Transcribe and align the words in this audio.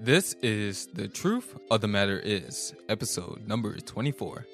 This 0.00 0.34
is 0.42 0.86
The 0.86 1.08
Truth 1.08 1.58
of 1.72 1.80
the 1.80 1.88
Matter 1.88 2.20
Is, 2.20 2.72
episode 2.88 3.48
number 3.48 3.76
24. 3.76 4.46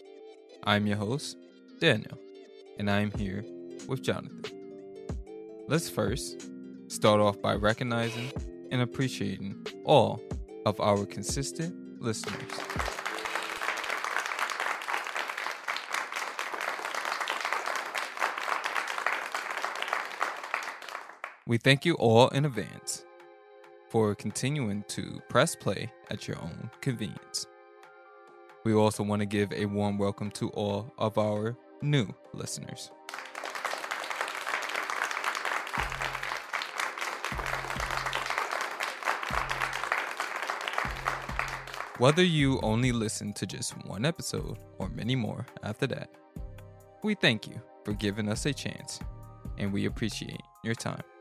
I'm 0.62 0.86
your 0.86 0.96
host, 0.96 1.36
Daniel, 1.78 2.18
and 2.78 2.90
I'm 2.90 3.10
here 3.10 3.44
with 3.86 4.02
Jonathan. 4.02 4.42
Let's 5.68 5.90
first 5.90 6.48
start 6.88 7.20
off 7.20 7.42
by 7.42 7.56
recognizing 7.56 8.32
and 8.70 8.80
appreciating 8.80 9.66
all 9.84 10.22
of 10.64 10.80
our 10.80 11.04
consistent 11.04 12.00
listeners. 12.00 12.40
We 21.46 21.58
thank 21.58 21.84
you 21.84 21.92
all 21.96 22.28
in 22.28 22.46
advance 22.46 23.04
for 23.94 24.12
continuing 24.12 24.82
to 24.88 25.22
press 25.28 25.54
play 25.54 25.88
at 26.10 26.26
your 26.26 26.36
own 26.42 26.68
convenience. 26.80 27.46
We 28.64 28.74
also 28.74 29.04
want 29.04 29.20
to 29.20 29.26
give 29.26 29.52
a 29.52 29.66
warm 29.66 29.98
welcome 29.98 30.32
to 30.32 30.48
all 30.48 30.92
of 30.98 31.16
our 31.16 31.56
new 31.80 32.08
listeners. 32.32 32.90
Whether 41.98 42.24
you 42.24 42.58
only 42.64 42.90
listen 42.90 43.32
to 43.34 43.46
just 43.46 43.74
one 43.86 44.04
episode 44.04 44.58
or 44.78 44.88
many 44.88 45.14
more 45.14 45.46
after 45.62 45.86
that, 45.86 46.10
we 47.04 47.14
thank 47.14 47.46
you 47.46 47.62
for 47.84 47.92
giving 47.92 48.28
us 48.28 48.44
a 48.44 48.52
chance 48.52 48.98
and 49.56 49.72
we 49.72 49.86
appreciate 49.86 50.42
your 50.64 50.74
time. 50.74 51.13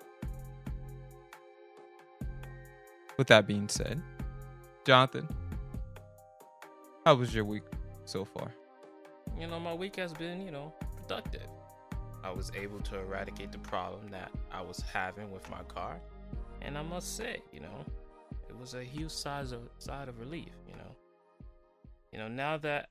With 3.17 3.27
that 3.27 3.45
being 3.45 3.69
said, 3.69 4.01
Jonathan, 4.85 5.27
how 7.05 7.15
was 7.15 7.33
your 7.33 7.45
week 7.45 7.63
so 8.05 8.25
far? 8.25 8.51
You 9.39 9.47
know, 9.47 9.59
my 9.59 9.73
week 9.73 9.95
has 9.97 10.13
been, 10.13 10.41
you 10.41 10.51
know, 10.51 10.73
productive. 10.95 11.47
I 12.23 12.31
was 12.31 12.51
able 12.55 12.79
to 12.79 12.99
eradicate 12.99 13.51
the 13.51 13.59
problem 13.59 14.07
that 14.09 14.31
I 14.51 14.61
was 14.61 14.79
having 14.81 15.31
with 15.31 15.49
my 15.51 15.61
car. 15.63 15.99
And 16.61 16.77
I 16.77 16.81
must 16.81 17.17
say, 17.17 17.41
you 17.51 17.59
know, 17.59 17.85
it 18.49 18.57
was 18.57 18.73
a 18.73 18.83
huge 18.83 19.11
size 19.11 19.51
of 19.51 19.61
side 19.77 20.07
of 20.07 20.19
relief, 20.19 20.53
you 20.67 20.75
know. 20.75 20.95
You 22.11 22.19
know, 22.19 22.27
now 22.27 22.57
that 22.57 22.89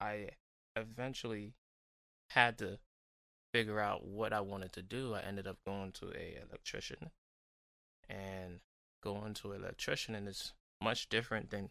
I 0.00 0.28
eventually 0.76 1.54
had 2.30 2.58
to 2.58 2.78
figure 3.52 3.80
out 3.80 4.04
what 4.04 4.32
I 4.32 4.40
wanted 4.40 4.72
to 4.74 4.82
do, 4.82 5.14
I 5.14 5.20
ended 5.20 5.46
up 5.46 5.56
going 5.66 5.92
to 5.92 6.06
a 6.08 6.38
electrician. 6.48 7.10
And 8.08 8.60
going 9.02 9.34
to 9.34 9.52
an 9.52 9.62
electrician 9.62 10.14
and 10.14 10.26
it's 10.26 10.52
much 10.82 11.08
different 11.08 11.50
than 11.50 11.70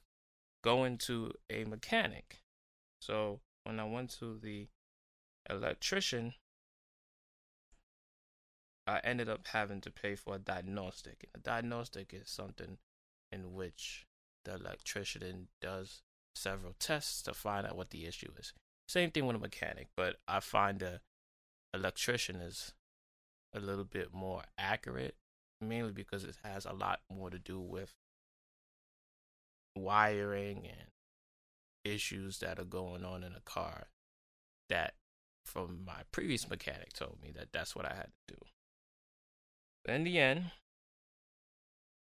going 0.63 0.97
to 0.97 1.31
a 1.49 1.63
mechanic. 1.65 2.41
So 3.01 3.41
when 3.63 3.79
I 3.79 3.85
went 3.85 4.11
to 4.19 4.37
the 4.37 4.67
electrician, 5.49 6.33
I 8.85 8.99
ended 9.03 9.29
up 9.29 9.47
having 9.47 9.81
to 9.81 9.91
pay 9.91 10.15
for 10.15 10.35
a 10.35 10.39
diagnostic. 10.39 11.29
And 11.33 11.41
A 11.41 11.43
diagnostic 11.43 12.13
is 12.13 12.29
something 12.29 12.77
in 13.31 13.53
which 13.53 14.05
the 14.45 14.55
electrician 14.55 15.47
does 15.61 16.01
several 16.35 16.73
tests 16.79 17.21
to 17.23 17.33
find 17.33 17.65
out 17.65 17.77
what 17.77 17.91
the 17.91 18.05
issue 18.05 18.31
is. 18.37 18.53
Same 18.87 19.11
thing 19.11 19.25
with 19.25 19.35
a 19.35 19.39
mechanic, 19.39 19.87
but 19.95 20.17
I 20.27 20.39
find 20.39 20.79
the 20.79 21.01
electrician 21.73 22.37
is 22.37 22.73
a 23.53 23.59
little 23.59 23.85
bit 23.85 24.13
more 24.13 24.43
accurate, 24.57 25.15
mainly 25.67 25.91
because 25.91 26.23
it 26.23 26.37
has 26.43 26.65
a 26.65 26.73
lot 26.73 27.01
more 27.11 27.29
to 27.29 27.39
do 27.39 27.59
with 27.59 27.93
wiring 29.75 30.67
and 30.67 30.89
issues 31.83 32.39
that 32.39 32.59
are 32.59 32.65
going 32.65 33.03
on 33.03 33.23
in 33.23 33.33
a 33.33 33.41
car 33.41 33.87
that 34.69 34.93
from 35.45 35.83
my 35.85 36.01
previous 36.11 36.49
mechanic 36.49 36.93
told 36.93 37.17
me 37.21 37.31
that 37.35 37.51
that's 37.51 37.75
what 37.75 37.85
I 37.85 37.95
had 37.95 38.11
to 38.27 38.35
do. 38.35 39.91
In 39.91 40.03
the 40.03 40.17
end, 40.17 40.51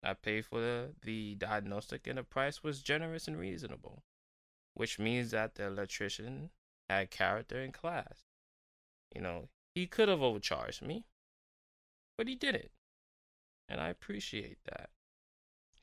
I 0.03 0.15
paid 0.15 0.45
for 0.45 0.61
the, 0.61 0.91
the 1.03 1.37
diagnostic 1.37 2.07
and 2.07 2.19
the 2.19 2.23
price 2.23 2.63
was 2.63 2.83
generous 2.83 3.29
and 3.29 3.39
reasonable, 3.39 4.03
which 4.75 4.99
means 4.99 5.31
that 5.31 5.55
the 5.55 5.67
electrician 5.67 6.51
had 6.91 7.11
character 7.11 7.61
and 7.61 7.73
class. 7.73 8.25
You 9.15 9.23
know, 9.23 9.49
he 9.75 9.87
could 9.87 10.09
have 10.09 10.23
overcharged 10.23 10.83
me, 10.83 11.05
but 12.19 12.29
he 12.29 12.35
didn't. 12.35 12.71
And 13.73 13.81
I 13.81 13.89
appreciate 13.89 14.59
that. 14.67 14.91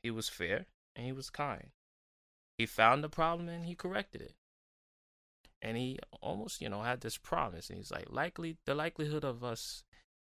He 0.00 0.12
was 0.12 0.28
fair 0.28 0.66
and 0.94 1.04
he 1.04 1.10
was 1.10 1.28
kind. 1.28 1.70
He 2.56 2.64
found 2.64 3.02
the 3.02 3.08
problem 3.08 3.48
and 3.48 3.64
he 3.64 3.74
corrected 3.74 4.22
it. 4.22 4.34
And 5.60 5.76
he 5.76 5.98
almost, 6.22 6.60
you 6.62 6.68
know, 6.68 6.82
had 6.82 7.00
this 7.00 7.18
promise. 7.18 7.68
And 7.68 7.78
he's 7.78 7.90
like, 7.90 8.06
likely, 8.08 8.58
the 8.64 8.76
likelihood 8.76 9.24
of 9.24 9.42
us 9.42 9.82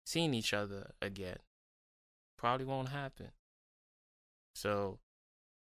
seeing 0.05 0.35
each 0.35 0.53
other 0.53 0.91
again 1.01 1.39
probably 2.37 2.67
won't 2.67 2.89
happen. 2.89 3.29
So, 4.53 4.99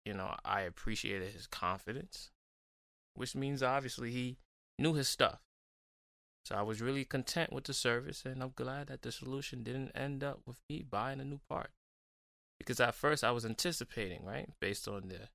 you 0.04 0.16
know, 0.16 0.36
I 0.44 0.62
appreciated 0.62 1.34
his 1.34 1.46
confidence, 1.46 2.32
which 3.14 3.36
means 3.36 3.62
obviously 3.62 4.10
he 4.10 4.38
knew 4.80 4.96
his 4.96 5.08
stuff. 5.08 5.42
So 6.44 6.56
I 6.56 6.64
was 6.64 6.82
really 6.82 7.06
content 7.06 7.54
with 7.54 7.66
the 7.66 7.74
service, 7.74 8.24
and 8.26 8.42
I'm 8.42 8.54
glad 8.56 8.88
that 8.88 9.04
the 9.04 9.12
solution 9.12 9.64
didn't 9.64 9.92
end 9.92 10.24
up 10.24 10.42
with 10.48 10.58
me 10.68 10.82
buying 10.82 11.22
a 11.22 11.24
new 11.24 11.40
part. 11.48 11.70
Because 12.64 12.80
at 12.80 12.96
first 12.96 13.26
I 13.26 13.32
was 13.32 13.46
anticipating, 13.46 14.24
right, 14.24 14.48
based 14.62 14.88
on 14.88 15.10
the 15.10 15.28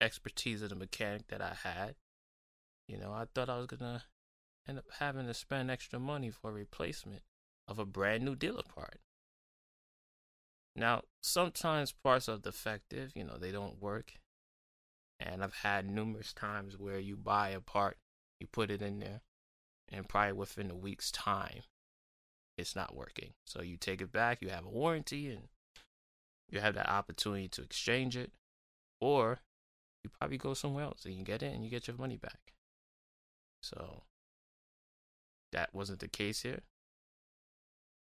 expertise 0.00 0.62
of 0.62 0.68
the 0.68 0.76
mechanic 0.76 1.26
that 1.28 1.42
I 1.42 1.56
had, 1.64 1.96
you 2.86 2.96
know, 2.96 3.12
I 3.12 3.24
thought 3.34 3.48
I 3.48 3.58
was 3.58 3.66
gonna 3.66 4.04
end 4.68 4.78
up 4.78 4.84
having 5.00 5.26
to 5.26 5.34
spend 5.34 5.68
extra 5.68 5.98
money 5.98 6.30
for 6.30 6.50
a 6.50 6.54
replacement 6.54 7.22
of 7.66 7.80
a 7.80 7.84
brand 7.84 8.24
new 8.24 8.36
dealer 8.36 8.62
part. 8.62 9.00
Now, 10.76 11.02
sometimes 11.24 11.90
parts 11.90 12.28
are 12.28 12.38
defective, 12.38 13.16
you 13.16 13.24
know, 13.24 13.36
they 13.36 13.50
don't 13.50 13.82
work. 13.82 14.12
And 15.18 15.42
I've 15.42 15.54
had 15.54 15.90
numerous 15.90 16.32
times 16.32 16.78
where 16.78 17.00
you 17.00 17.16
buy 17.16 17.48
a 17.48 17.60
part, 17.60 17.96
you 18.38 18.46
put 18.46 18.70
it 18.70 18.80
in 18.80 19.00
there, 19.00 19.22
and 19.88 20.08
probably 20.08 20.34
within 20.34 20.70
a 20.70 20.76
week's 20.76 21.10
time, 21.10 21.62
it's 22.56 22.76
not 22.76 22.94
working. 22.94 23.32
So 23.44 23.60
you 23.60 23.76
take 23.76 24.00
it 24.00 24.12
back, 24.12 24.40
you 24.40 24.50
have 24.50 24.66
a 24.66 24.70
warranty, 24.70 25.30
and 25.30 25.48
you 26.50 26.60
have 26.60 26.74
that 26.74 26.88
opportunity 26.88 27.48
to 27.48 27.62
exchange 27.62 28.16
it, 28.16 28.32
or 29.00 29.40
you 30.04 30.10
probably 30.18 30.38
go 30.38 30.54
somewhere 30.54 30.84
else 30.84 31.04
and 31.04 31.14
you 31.14 31.24
get 31.24 31.42
it 31.42 31.54
and 31.54 31.64
you 31.64 31.70
get 31.70 31.86
your 31.88 31.96
money 31.96 32.16
back. 32.16 32.52
So 33.62 34.02
that 35.52 35.74
wasn't 35.74 36.00
the 36.00 36.08
case 36.08 36.42
here. 36.42 36.60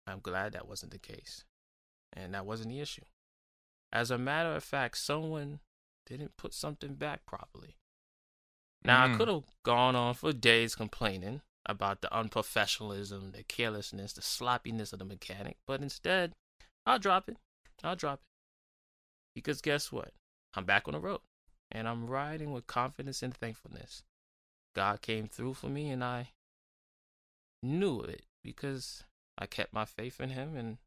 I'm 0.07 0.19
glad 0.19 0.53
that 0.53 0.67
wasn't 0.67 0.91
the 0.91 0.99
case. 0.99 1.43
And 2.13 2.33
that 2.33 2.45
wasn't 2.45 2.69
the 2.69 2.79
issue. 2.79 3.03
As 3.91 4.09
a 4.11 4.17
matter 4.17 4.53
of 4.55 4.63
fact, 4.63 4.97
someone 4.97 5.59
didn't 6.05 6.37
put 6.37 6.53
something 6.53 6.95
back 6.95 7.25
properly. 7.25 7.75
Now, 8.83 9.05
Mm. 9.05 9.13
I 9.13 9.17
could 9.17 9.27
have 9.27 9.43
gone 9.63 9.95
on 9.95 10.13
for 10.13 10.31
days 10.31 10.75
complaining 10.75 11.41
about 11.65 12.01
the 12.01 12.07
unprofessionalism, 12.07 13.33
the 13.33 13.43
carelessness, 13.43 14.13
the 14.13 14.21
sloppiness 14.21 14.93
of 14.93 14.99
the 14.99 15.05
mechanic, 15.05 15.57
but 15.67 15.81
instead, 15.81 16.33
I'll 16.85 16.97
drop 16.97 17.29
it. 17.29 17.37
I'll 17.83 17.95
drop 17.95 18.19
it. 18.19 18.25
Because 19.39 19.61
guess 19.61 19.89
what? 19.89 20.11
I'm 20.53 20.65
back 20.65 20.89
on 20.89 20.95
the 20.95 20.99
road 20.99 21.21
and 21.71 21.87
I'm 21.87 22.07
riding 22.07 22.51
with 22.51 22.67
confidence 22.67 23.23
and 23.23 23.33
thankfulness. 23.33 24.03
God 24.75 25.01
came 25.01 25.27
through 25.27 25.53
for 25.53 25.67
me 25.67 25.89
and 25.91 26.03
I 26.03 26.31
knew 27.63 28.01
it 28.01 28.23
because 28.43 29.05
I 29.37 29.45
kept 29.45 29.71
my 29.71 29.85
faith 29.85 30.19
in 30.19 30.31
Him 30.31 30.57
and 30.57 30.77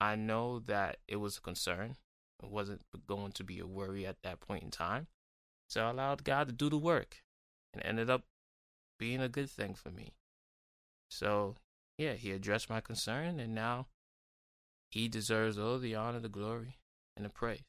I 0.00 0.16
know 0.16 0.58
that 0.66 0.96
it 1.06 1.16
was 1.16 1.38
a 1.38 1.42
concern. 1.42 1.94
It 2.42 2.50
wasn't 2.50 2.82
going 3.06 3.30
to 3.32 3.44
be 3.44 3.60
a 3.60 3.68
worry 3.68 4.04
at 4.04 4.22
that 4.24 4.40
point 4.40 4.64
in 4.64 4.72
time. 4.72 5.06
So 5.68 5.84
I 5.84 5.90
allowed 5.90 6.24
God 6.24 6.48
to 6.48 6.52
do 6.52 6.68
the 6.68 6.76
work 6.76 7.22
and 7.72 7.84
ended 7.86 8.10
up 8.10 8.24
being 8.98 9.20
a 9.20 9.28
good 9.28 9.48
thing 9.48 9.74
for 9.74 9.90
me. 9.90 10.14
So, 11.08 11.54
yeah, 11.98 12.14
He 12.14 12.32
addressed 12.32 12.68
my 12.68 12.80
concern 12.80 13.38
and 13.38 13.54
now 13.54 13.86
He 14.90 15.06
deserves 15.06 15.56
all 15.56 15.78
the 15.78 15.94
honor, 15.94 16.18
the 16.18 16.28
glory, 16.28 16.78
and 17.16 17.26
a 17.26 17.28
praise. 17.28 17.62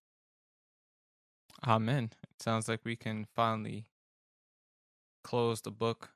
Amen. 1.65 2.11
It 2.23 2.41
sounds 2.41 2.67
like 2.67 2.81
we 2.83 2.95
can 2.95 3.25
finally 3.35 3.85
close 5.23 5.61
the 5.61 5.71
book 5.71 6.11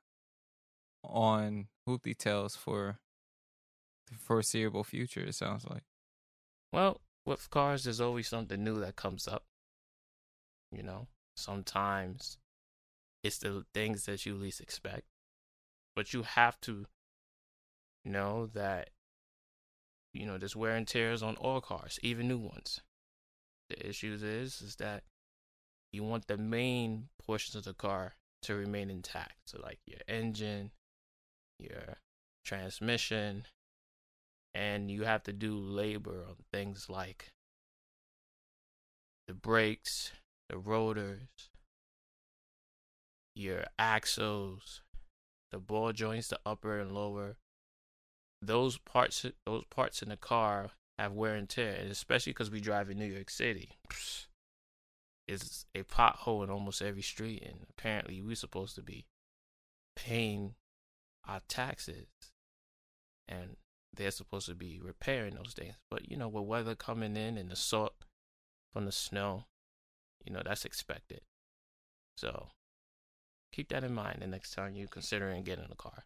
on 1.02 1.68
hoop 1.86 2.02
details 2.02 2.54
for 2.54 2.98
the 4.10 4.16
foreseeable 4.18 4.84
future, 4.84 5.20
it 5.22 5.34
sounds 5.34 5.64
like. 5.64 5.84
Well, 6.72 7.00
with 7.24 7.50
cars, 7.50 7.84
there's 7.84 8.00
always 8.00 8.28
something 8.28 8.62
new 8.62 8.80
that 8.80 8.96
comes 8.96 9.26
up. 9.26 9.44
You 10.70 10.82
know, 10.82 11.06
sometimes 11.36 12.36
it's 13.24 13.38
the 13.38 13.64
things 13.72 14.04
that 14.04 14.26
you 14.26 14.34
least 14.34 14.60
expect, 14.60 15.04
but 15.96 16.12
you 16.12 16.22
have 16.22 16.60
to 16.62 16.86
know 18.04 18.46
that, 18.52 18.90
you 20.12 20.26
know, 20.26 20.36
there's 20.36 20.56
wear 20.56 20.76
and 20.76 20.86
tears 20.86 21.22
on 21.22 21.36
all 21.36 21.60
cars, 21.60 21.98
even 22.02 22.28
new 22.28 22.38
ones. 22.38 22.82
The 23.68 23.88
issues 23.88 24.22
is 24.22 24.60
is 24.60 24.76
that 24.76 25.02
you 25.92 26.02
want 26.02 26.26
the 26.26 26.36
main 26.36 27.08
portions 27.24 27.56
of 27.56 27.64
the 27.64 27.74
car 27.74 28.14
to 28.42 28.54
remain 28.54 28.90
intact. 28.90 29.34
So 29.46 29.60
like 29.62 29.78
your 29.86 30.00
engine, 30.06 30.70
your 31.58 31.98
transmission, 32.44 33.44
and 34.54 34.90
you 34.90 35.04
have 35.04 35.22
to 35.24 35.32
do 35.32 35.56
labor 35.56 36.24
on 36.28 36.36
things 36.52 36.88
like 36.88 37.32
the 39.26 39.34
brakes, 39.34 40.12
the 40.48 40.58
rotors, 40.58 41.50
your 43.34 43.64
axles, 43.78 44.82
the 45.50 45.58
ball 45.58 45.92
joints, 45.92 46.28
the 46.28 46.40
upper 46.44 46.78
and 46.78 46.92
lower. 46.92 47.36
Those 48.40 48.78
parts, 48.78 49.26
those 49.46 49.64
parts 49.70 50.00
in 50.00 50.10
the 50.10 50.16
car 50.16 50.70
have 50.98 51.12
wear 51.12 51.34
and 51.34 51.48
tear, 51.48 51.74
and 51.74 51.90
especially 51.90 52.32
because 52.32 52.50
we 52.50 52.60
drive 52.60 52.90
in 52.90 52.98
New 52.98 53.06
York 53.06 53.30
City. 53.30 53.70
It's 55.26 55.66
a 55.74 55.82
pothole 55.82 56.42
in 56.42 56.50
almost 56.50 56.82
every 56.82 57.02
street, 57.02 57.42
and 57.42 57.66
apparently 57.70 58.20
we're 58.22 58.34
supposed 58.34 58.74
to 58.76 58.82
be 58.82 59.06
paying 59.94 60.54
our 61.26 61.40
taxes, 61.48 62.08
and 63.28 63.56
they're 63.94 64.10
supposed 64.10 64.46
to 64.46 64.54
be 64.54 64.80
repairing 64.82 65.34
those 65.34 65.54
things. 65.54 65.74
But 65.90 66.10
you 66.10 66.16
know, 66.16 66.28
with 66.28 66.44
weather 66.44 66.74
coming 66.74 67.16
in 67.16 67.36
and 67.36 67.50
the 67.50 67.56
salt 67.56 67.94
from 68.72 68.86
the 68.86 68.92
snow, 68.92 69.44
you 70.24 70.32
know 70.32 70.42
that's 70.44 70.64
expected. 70.64 71.20
So 72.16 72.48
keep 73.52 73.68
that 73.68 73.84
in 73.84 73.94
mind 73.94 74.18
the 74.20 74.26
next 74.26 74.52
time 74.52 74.74
you're 74.74 74.88
considering 74.88 75.44
getting 75.44 75.68
a 75.70 75.76
car. 75.76 76.04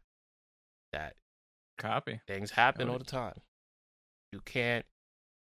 That 0.93 1.15
copy 1.79 2.21
things 2.27 2.51
happen 2.51 2.91
all 2.91 2.99
the 2.99 3.05
time. 3.05 3.41
You 4.33 4.41
can't 4.41 4.87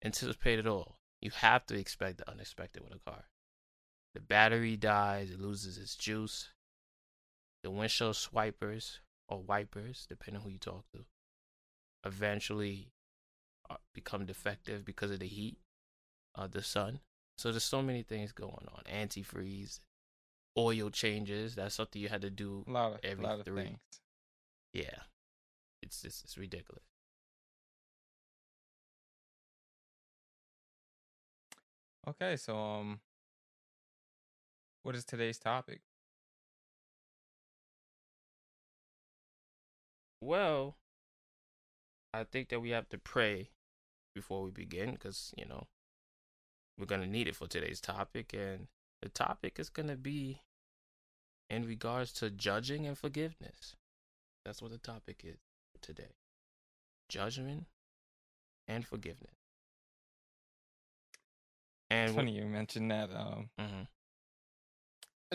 anticipate 0.03 0.59
it 0.59 0.67
all. 0.67 0.99
You 1.21 1.31
have 1.31 1.65
to 1.67 1.77
expect 1.77 2.19
the 2.19 2.29
unexpected 2.29 2.83
with 2.83 2.93
a 2.93 3.09
car. 3.09 3.25
The 4.13 4.21
battery 4.21 4.77
dies, 4.77 5.31
it 5.31 5.41
loses 5.41 5.77
its 5.77 5.95
juice. 5.95 6.49
The 7.63 7.71
windshield 7.71 8.15
swipers 8.15 8.99
or 9.27 9.41
wipers, 9.41 10.05
depending 10.07 10.43
who 10.43 10.51
you 10.51 10.59
talk 10.59 10.85
to, 10.93 11.05
eventually 12.05 12.91
uh, 13.69 13.77
become 13.93 14.25
defective 14.25 14.85
because 14.85 15.09
of 15.09 15.19
the 15.19 15.27
heat 15.27 15.57
of 16.35 16.51
the 16.51 16.61
sun. 16.61 16.99
So 17.37 17.51
there's 17.51 17.63
so 17.63 17.81
many 17.81 18.03
things 18.03 18.31
going 18.31 18.67
on. 18.71 18.83
Antifreeze, 18.89 19.79
oil 20.57 20.89
changes. 20.91 21.55
That's 21.55 21.75
something 21.75 22.01
you 22.01 22.07
had 22.09 22.21
to 22.21 22.29
do 22.29 22.63
a 22.67 22.71
lot 22.71 22.93
of, 22.93 22.99
every 23.03 23.23
lot 23.25 23.39
of 23.39 23.45
three. 23.45 23.63
things. 23.63 23.79
Yeah, 24.73 24.99
it's 25.81 26.05
it's, 26.05 26.23
it's 26.23 26.37
ridiculous. 26.37 26.83
Okay, 32.07 32.35
so 32.37 32.55
um, 32.55 32.99
what 34.83 34.95
is 34.95 35.05
today's 35.05 35.39
topic? 35.39 35.81
Well, 40.21 40.75
I 42.13 42.23
think 42.23 42.49
that 42.49 42.61
we 42.61 42.69
have 42.69 42.89
to 42.89 42.99
pray 42.99 43.49
before 44.13 44.43
we 44.43 44.51
begin 44.51 44.91
because, 44.91 45.33
you 45.35 45.45
know, 45.45 45.65
we're 46.77 46.85
going 46.85 47.01
to 47.01 47.07
need 47.07 47.27
it 47.27 47.35
for 47.35 47.47
today's 47.47 47.81
topic. 47.81 48.33
And 48.33 48.67
the 49.01 49.09
topic 49.09 49.59
is 49.59 49.69
going 49.69 49.89
to 49.89 49.97
be 49.97 50.41
in 51.49 51.65
regards 51.65 52.11
to 52.13 52.29
judging 52.29 52.85
and 52.85 52.97
forgiveness. 52.97 53.75
That's 54.43 54.61
what 54.61 54.71
the 54.71 54.77
topic 54.77 55.21
is 55.23 55.39
today 55.81 56.15
judgment 57.09 57.65
and 58.67 58.85
forgiveness. 58.85 59.44
And 61.95 62.15
funny 62.15 62.31
you 62.31 62.45
mentioned 62.45 62.91
that. 62.91 63.09
Um, 63.15 63.49
hmm 63.59 63.83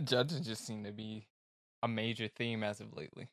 judging 0.05 0.43
just 0.43 0.67
seem 0.67 0.85
to 0.85 0.93
be 0.93 1.27
a 1.83 1.89
major 1.89 2.29
theme 2.29 2.62
as 2.62 2.81
of 2.81 2.97
lately. 2.97 3.29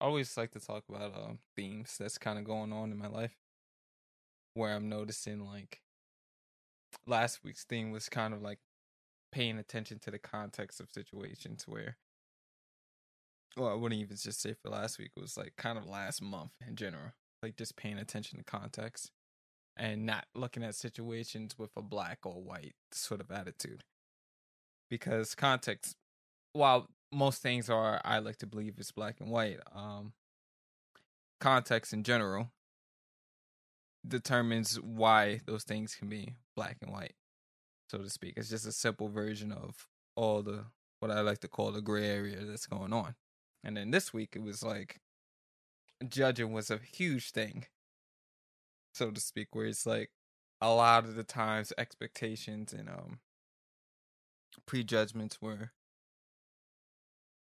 I 0.00 0.04
always 0.04 0.36
like 0.36 0.52
to 0.52 0.60
talk 0.60 0.84
about 0.88 1.14
um 1.14 1.38
themes 1.56 1.96
that's 1.98 2.18
kind 2.18 2.38
of 2.38 2.44
going 2.44 2.72
on 2.72 2.90
in 2.92 2.98
my 2.98 3.08
life, 3.08 3.36
where 4.54 4.74
I'm 4.74 4.88
noticing 4.88 5.40
like 5.40 5.82
last 7.06 7.40
week's 7.44 7.64
theme 7.64 7.90
was 7.90 8.08
kind 8.08 8.32
of 8.32 8.42
like 8.42 8.58
paying 9.32 9.58
attention 9.58 9.98
to 10.00 10.10
the 10.10 10.18
context 10.18 10.80
of 10.80 10.90
situations 10.90 11.64
where. 11.66 11.96
Well, 13.56 13.70
I 13.70 13.74
wouldn't 13.74 14.00
even 14.00 14.16
just 14.16 14.40
say 14.40 14.54
for 14.54 14.70
last 14.70 14.98
week. 14.98 15.10
It 15.16 15.20
was 15.20 15.36
like 15.36 15.54
kind 15.56 15.78
of 15.78 15.86
last 15.86 16.22
month 16.22 16.52
in 16.66 16.76
general, 16.76 17.12
like 17.42 17.56
just 17.56 17.76
paying 17.76 17.98
attention 17.98 18.38
to 18.38 18.44
context 18.44 19.10
and 19.78 20.04
not 20.04 20.26
looking 20.34 20.62
at 20.62 20.74
situations 20.74 21.58
with 21.58 21.70
a 21.76 21.82
black 21.82 22.18
or 22.24 22.42
white 22.42 22.74
sort 22.92 23.20
of 23.20 23.30
attitude. 23.30 23.84
Because 24.90 25.34
context 25.34 25.96
while 26.52 26.88
most 27.12 27.40
things 27.42 27.70
are 27.70 28.00
i 28.04 28.18
like 28.18 28.36
to 28.36 28.46
believe 28.46 28.78
is 28.78 28.90
black 28.90 29.20
and 29.20 29.30
white 29.30 29.58
um 29.74 30.12
context 31.40 31.92
in 31.92 32.02
general 32.02 32.50
determines 34.06 34.80
why 34.80 35.40
those 35.46 35.64
things 35.64 35.94
can 35.94 36.08
be 36.08 36.34
black 36.56 36.76
and 36.82 36.90
white 36.90 37.14
so 37.90 37.98
to 37.98 38.10
speak. 38.10 38.34
It's 38.36 38.50
just 38.50 38.66
a 38.66 38.72
simple 38.72 39.08
version 39.08 39.50
of 39.50 39.88
all 40.14 40.42
the 40.42 40.64
what 41.00 41.10
i 41.10 41.20
like 41.20 41.38
to 41.38 41.48
call 41.48 41.70
the 41.70 41.80
gray 41.80 42.08
area 42.08 42.44
that's 42.44 42.66
going 42.66 42.92
on. 42.92 43.14
And 43.64 43.76
then 43.76 43.90
this 43.90 44.12
week 44.12 44.30
it 44.34 44.42
was 44.42 44.62
like 44.62 45.00
judging 46.06 46.52
was 46.52 46.70
a 46.70 46.78
huge 46.78 47.30
thing 47.30 47.66
so 48.98 49.10
to 49.10 49.20
speak 49.20 49.54
where 49.54 49.66
it's 49.66 49.86
like 49.86 50.10
a 50.60 50.68
lot 50.68 51.04
of 51.04 51.14
the 51.14 51.22
times 51.22 51.72
expectations 51.78 52.72
and 52.72 52.88
um 52.88 53.20
prejudgments 54.66 55.40
were 55.40 55.70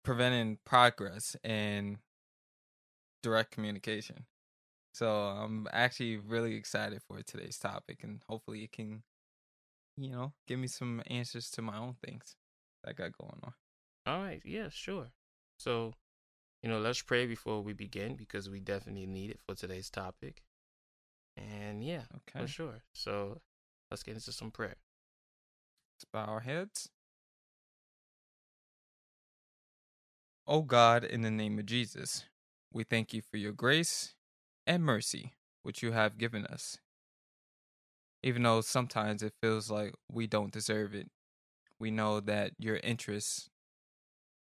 preventing 0.02 0.58
progress 0.64 1.36
and 1.44 1.98
direct 3.22 3.52
communication. 3.52 4.26
So 4.92 5.08
I'm 5.08 5.66
actually 5.72 6.18
really 6.18 6.54
excited 6.54 7.00
for 7.08 7.22
today's 7.22 7.58
topic 7.58 8.00
and 8.02 8.20
hopefully 8.28 8.64
it 8.64 8.72
can, 8.72 9.02
you 9.96 10.10
know, 10.10 10.32
give 10.46 10.58
me 10.58 10.66
some 10.66 11.02
answers 11.06 11.50
to 11.52 11.62
my 11.62 11.78
own 11.78 11.96
things 12.04 12.36
that 12.84 12.96
got 12.96 13.16
going 13.16 13.40
on. 13.42 13.54
All 14.06 14.22
right. 14.22 14.42
Yeah, 14.44 14.68
sure. 14.70 15.06
So, 15.58 15.94
you 16.62 16.68
know, 16.68 16.78
let's 16.78 17.02
pray 17.02 17.26
before 17.26 17.62
we 17.62 17.72
begin 17.72 18.14
because 18.16 18.50
we 18.50 18.60
definitely 18.60 19.06
need 19.06 19.30
it 19.30 19.40
for 19.46 19.54
today's 19.54 19.90
topic. 19.90 20.42
And 21.36 21.84
yeah, 21.84 22.02
Okay. 22.16 22.44
for 22.44 22.48
sure. 22.48 22.82
So 22.92 23.40
let's 23.90 24.02
get 24.02 24.14
into 24.14 24.32
some 24.32 24.50
prayer. 24.50 24.76
Let's 25.96 26.04
bow 26.12 26.24
our 26.32 26.40
heads. 26.40 26.88
O 30.46 30.62
God, 30.62 31.04
in 31.04 31.22
the 31.22 31.30
name 31.30 31.58
of 31.58 31.66
Jesus, 31.66 32.24
we 32.72 32.84
thank 32.84 33.14
you 33.14 33.22
for 33.22 33.38
your 33.38 33.52
grace 33.52 34.14
and 34.66 34.82
mercy 34.82 35.32
which 35.62 35.82
you 35.82 35.92
have 35.92 36.18
given 36.18 36.44
us. 36.46 36.78
Even 38.22 38.42
though 38.42 38.60
sometimes 38.60 39.22
it 39.22 39.32
feels 39.40 39.70
like 39.70 39.94
we 40.10 40.26
don't 40.26 40.52
deserve 40.52 40.94
it, 40.94 41.08
we 41.78 41.90
know 41.90 42.20
that 42.20 42.52
your 42.58 42.76
interest 42.76 43.48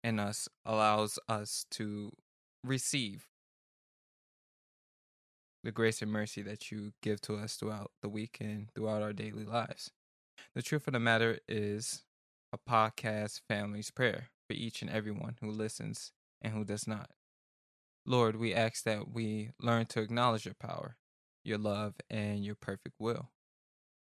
in 0.02 0.18
us 0.18 0.48
allows 0.64 1.18
us 1.28 1.66
to 1.70 2.12
receive 2.64 3.26
the 5.62 5.72
grace 5.72 6.00
and 6.02 6.10
mercy 6.10 6.42
that 6.42 6.70
you 6.70 6.92
give 7.02 7.20
to 7.22 7.36
us 7.36 7.56
throughout 7.56 7.90
the 8.02 8.08
week 8.08 8.38
and 8.40 8.68
throughout 8.74 9.02
our 9.02 9.12
daily 9.12 9.44
lives. 9.44 9.90
The 10.54 10.62
truth 10.62 10.86
of 10.86 10.94
the 10.94 11.00
matter 11.00 11.38
is 11.48 12.02
a 12.52 12.58
podcast 12.58 13.40
family's 13.48 13.90
prayer 13.90 14.28
for 14.48 14.54
each 14.54 14.82
and 14.82 14.90
everyone 14.90 15.36
who 15.40 15.50
listens 15.50 16.12
and 16.42 16.52
who 16.52 16.64
does 16.64 16.86
not. 16.86 17.10
Lord, 18.06 18.36
we 18.36 18.54
ask 18.54 18.84
that 18.84 19.12
we 19.12 19.50
learn 19.60 19.86
to 19.86 20.00
acknowledge 20.00 20.46
your 20.46 20.56
power, 20.58 20.96
your 21.44 21.58
love, 21.58 21.94
and 22.08 22.44
your 22.44 22.54
perfect 22.54 22.96
will. 22.98 23.30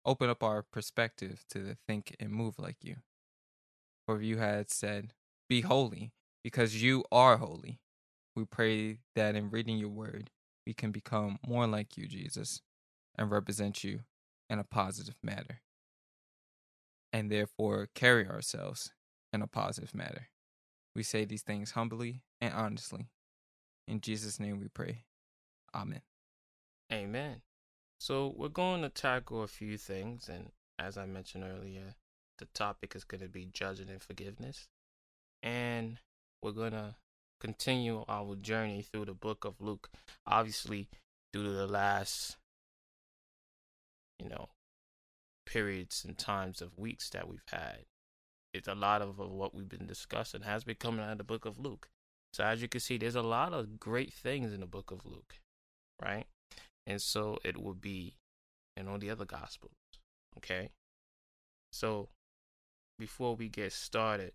Open 0.04 0.28
up 0.28 0.42
our 0.42 0.62
perspective 0.62 1.44
to 1.50 1.76
think 1.87 2.14
and 2.20 2.30
move 2.30 2.58
like 2.58 2.78
you. 2.82 2.96
For 4.06 4.20
you 4.20 4.37
had 4.38 4.70
said, 4.70 5.14
Be 5.49 5.62
holy, 5.62 6.12
because 6.42 6.82
you 6.82 7.04
are 7.11 7.38
holy. 7.38 7.80
We 8.37 8.44
pray 8.44 8.99
that 9.14 9.37
in 9.37 9.50
reading 9.50 9.78
your 9.78 9.88
word, 9.88 10.30
we 10.66 10.75
can 10.75 10.90
become 10.90 11.38
more 11.47 11.66
like 11.66 11.97
you, 11.97 12.06
Jesus, 12.06 12.61
and 13.16 13.30
represent 13.30 13.85
you 13.85 14.00
in 14.49 14.59
a 14.59 14.64
positive 14.64 15.16
manner 15.23 15.61
and 17.12 17.30
therefore 17.30 17.88
carry 17.94 18.26
ourselves 18.26 18.92
in 19.33 19.40
a 19.40 19.47
positive 19.47 19.94
manner. 19.94 20.28
We 20.97 21.02
say 21.02 21.25
these 21.25 21.42
things 21.42 21.73
humbly 21.73 22.23
and 22.40 22.52
honestly. 22.52 23.09
In 23.87 24.00
Jesus' 24.00 24.40
name 24.40 24.59
we 24.61 24.68
pray. 24.68 25.04
Amen. 25.75 26.02
Amen. 26.92 27.42
So 27.99 28.35
we're 28.37 28.49
going 28.49 28.83
to 28.83 28.88
tackle 28.88 29.42
a 29.42 29.49
few 29.49 29.78
things, 29.78 30.28
and 30.28 30.50
as 30.78 30.99
I 30.99 31.06
mentioned 31.06 31.44
earlier, 31.44 31.94
the 32.38 32.47
topic 32.47 32.94
is 32.97 33.04
going 33.04 33.21
to 33.21 33.28
be 33.28 33.49
judging 33.52 33.88
and 33.88 34.02
forgiveness, 34.02 34.68
and 35.42 35.99
we're 36.42 36.52
going 36.52 36.73
to 36.73 36.97
continue 37.44 38.06
our 38.08 38.36
journey 38.36 38.80
through 38.80 39.04
the 39.04 39.12
book 39.12 39.44
of 39.44 39.60
Luke. 39.60 39.90
Obviously, 40.26 40.88
due 41.30 41.42
to 41.42 41.50
the 41.50 41.66
last, 41.66 42.38
you 44.18 44.30
know, 44.30 44.48
periods 45.44 46.06
and 46.06 46.16
times 46.16 46.62
of 46.62 46.78
weeks 46.78 47.10
that 47.10 47.28
we've 47.28 47.44
had. 47.52 47.80
It's 48.54 48.66
a 48.66 48.74
lot 48.74 49.02
of, 49.02 49.20
of 49.20 49.30
what 49.30 49.54
we've 49.54 49.68
been 49.68 49.86
discussing 49.86 50.40
has 50.40 50.64
been 50.64 50.76
coming 50.76 51.04
out 51.04 51.12
of 51.12 51.18
the 51.18 51.24
book 51.24 51.44
of 51.44 51.58
Luke. 51.58 51.88
So 52.32 52.44
as 52.44 52.62
you 52.62 52.68
can 52.68 52.80
see, 52.80 52.96
there's 52.96 53.14
a 53.14 53.20
lot 53.20 53.52
of 53.52 53.78
great 53.78 54.14
things 54.14 54.54
in 54.54 54.60
the 54.60 54.66
book 54.66 54.90
of 54.90 55.04
Luke, 55.04 55.34
right? 56.02 56.24
And 56.86 57.02
so 57.02 57.36
it 57.44 57.62
will 57.62 57.74
be 57.74 58.14
in 58.74 58.88
all 58.88 58.98
the 58.98 59.10
other 59.10 59.26
gospels. 59.26 59.72
Okay. 60.38 60.70
So 61.72 62.08
before 62.98 63.36
we 63.36 63.50
get 63.50 63.74
started, 63.74 64.32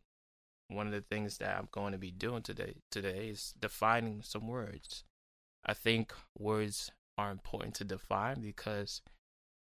one 0.70 0.88
of 0.88 0.94
the 0.94 1.02
things 1.02 1.38
that 1.40 1.58
I'm 1.58 1.68
going 1.72 1.92
to 1.92 1.98
be 1.98 2.12
doing 2.12 2.42
today 2.42 2.76
today 2.92 3.30
is 3.30 3.54
defining 3.60 4.22
some 4.24 4.48
words. 4.48 5.04
I 5.66 5.74
think 5.74 6.14
words 6.38 6.92
are 7.18 7.32
important 7.32 7.74
to 7.76 7.84
define 7.84 8.42
because 8.42 9.02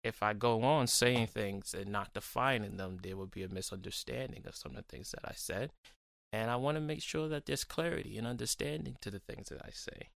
if 0.02 0.22
I 0.22 0.32
go 0.34 0.62
on 0.62 0.86
saying 0.86 1.28
things 1.28 1.74
and 1.74 1.90
not 1.90 2.12
defining 2.12 2.76
them, 2.76 2.98
there 3.02 3.16
will 3.16 3.26
be 3.26 3.42
a 3.42 3.48
misunderstanding 3.48 4.42
of 4.46 4.56
some 4.56 4.72
of 4.72 4.76
the 4.76 4.82
things 4.82 5.12
that 5.12 5.24
I 5.24 5.32
said. 5.34 5.70
And 6.32 6.50
I 6.50 6.56
want 6.56 6.76
to 6.76 6.80
make 6.80 7.00
sure 7.00 7.28
that 7.28 7.46
there's 7.46 7.64
clarity 7.64 8.18
and 8.18 8.26
understanding 8.26 8.96
to 9.00 9.10
the 9.10 9.20
things 9.20 9.48
that 9.50 9.62
I 9.64 9.70
say. 9.70 10.10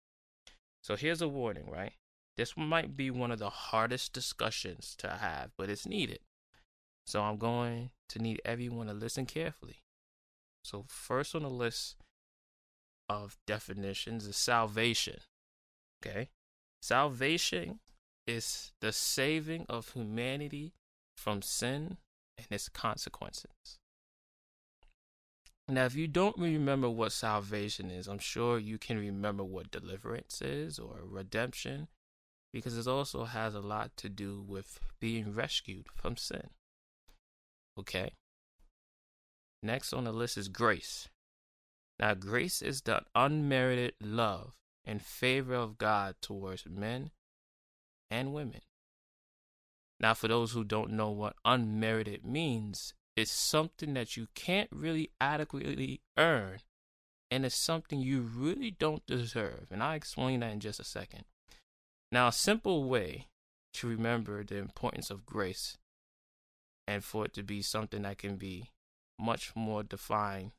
So 0.83 0.95
here's 0.95 1.21
a 1.21 1.27
warning, 1.27 1.69
right? 1.69 1.93
This 2.37 2.55
might 2.57 2.97
be 2.97 3.11
one 3.11 3.31
of 3.31 3.39
the 3.39 3.49
hardest 3.49 4.13
discussions 4.13 4.95
to 4.99 5.09
have, 5.09 5.51
but 5.57 5.69
it's 5.69 5.87
needed. 5.87 6.19
So 7.05 7.21
I'm 7.21 7.37
going 7.37 7.91
to 8.09 8.19
need 8.19 8.41
everyone 8.43 8.87
to 8.87 8.93
listen 8.93 9.25
carefully. 9.25 9.77
So, 10.67 10.83
first 10.89 11.33
on 11.33 11.43
the 11.43 11.49
list 11.49 11.95
of 13.07 13.37
definitions 13.47 14.27
is 14.27 14.35
salvation. 14.35 15.21
Okay? 16.05 16.27
Salvation 16.81 17.79
is 18.27 18.73
the 18.81 18.91
saving 18.91 19.65
of 19.69 19.93
humanity 19.93 20.73
from 21.15 21.41
sin 21.41 21.95
and 22.37 22.47
its 22.49 22.67
consequences. 22.67 23.79
Now, 25.69 25.85
if 25.85 25.95
you 25.95 26.05
don't 26.05 26.37
remember 26.37 26.89
what 26.89 27.13
salvation 27.13 27.89
is, 27.89 28.09
I'm 28.09 28.19
sure 28.19 28.59
you 28.59 28.77
can 28.77 28.99
remember 28.99 29.45
what 29.45 29.71
deliverance 29.71 30.41
is 30.41 30.79
or 30.79 30.99
redemption, 31.01 31.87
because 32.51 32.77
it 32.77 32.89
also 32.89 33.23
has 33.23 33.55
a 33.55 33.61
lot 33.61 33.95
to 33.95 34.09
do 34.09 34.43
with 34.45 34.81
being 34.99 35.33
rescued 35.33 35.85
from 35.95 36.17
sin. 36.17 36.49
Okay? 37.79 38.11
Next 39.63 39.93
on 39.93 40.03
the 40.03 40.11
list 40.11 40.37
is 40.37 40.49
grace. 40.49 41.09
Now, 41.99 42.13
grace 42.13 42.61
is 42.61 42.81
the 42.81 43.01
unmerited 43.15 43.95
love 44.01 44.53
and 44.85 45.01
favor 45.01 45.55
of 45.55 45.77
God 45.77 46.15
towards 46.21 46.65
men 46.67 47.11
and 48.11 48.33
women. 48.33 48.61
Now, 49.99 50.13
for 50.13 50.27
those 50.27 50.51
who 50.51 50.63
don't 50.63 50.91
know 50.91 51.09
what 51.09 51.35
unmerited 51.43 52.23
means, 52.23 52.93
it's 53.15 53.31
something 53.31 53.95
that 53.95 54.15
you 54.15 54.27
can't 54.35 54.69
really 54.71 55.09
adequately 55.19 56.01
earn, 56.17 56.59
and 57.31 57.45
it's 57.45 57.55
something 57.55 57.99
you 57.99 58.21
really 58.21 58.69
don't 58.69 59.05
deserve. 59.07 59.67
And 59.71 59.81
I'll 59.81 59.95
explain 59.95 60.41
that 60.41 60.51
in 60.51 60.59
just 60.59 60.79
a 60.79 60.83
second. 60.83 61.25
Now, 62.11 62.27
a 62.27 62.31
simple 62.31 62.83
way 62.83 63.25
to 63.73 63.87
remember 63.87 64.43
the 64.43 64.57
importance 64.57 65.09
of 65.09 65.25
grace 65.25 65.77
and 66.87 67.03
for 67.03 67.25
it 67.25 67.33
to 67.33 67.43
be 67.43 67.61
something 67.61 68.03
that 68.03 68.19
can 68.19 68.37
be 68.37 68.69
much 69.19 69.55
more 69.55 69.83
defined 69.83 70.51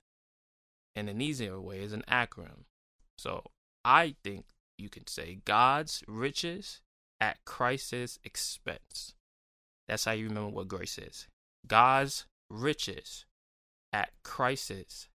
in 0.95 1.09
an 1.09 1.21
easier 1.21 1.61
way 1.61 1.81
is 1.81 1.93
an 1.93 2.05
acronym. 2.11 2.65
So 3.19 3.45
I 3.85 4.17
think 4.25 4.47
you 4.79 4.89
could 4.89 5.09
say 5.09 5.39
God's 5.45 6.03
riches 6.07 6.81
at 7.21 7.39
Christ's 7.45 8.19
expense. 8.25 9.15
That's 9.87 10.05
how 10.05 10.13
you 10.13 10.29
remember 10.29 10.51
what 10.51 10.69
grace 10.69 10.99
is. 10.99 11.27
God's 11.67 12.27
riches 12.51 13.25
at 13.93 14.11
Christ's 14.23 15.09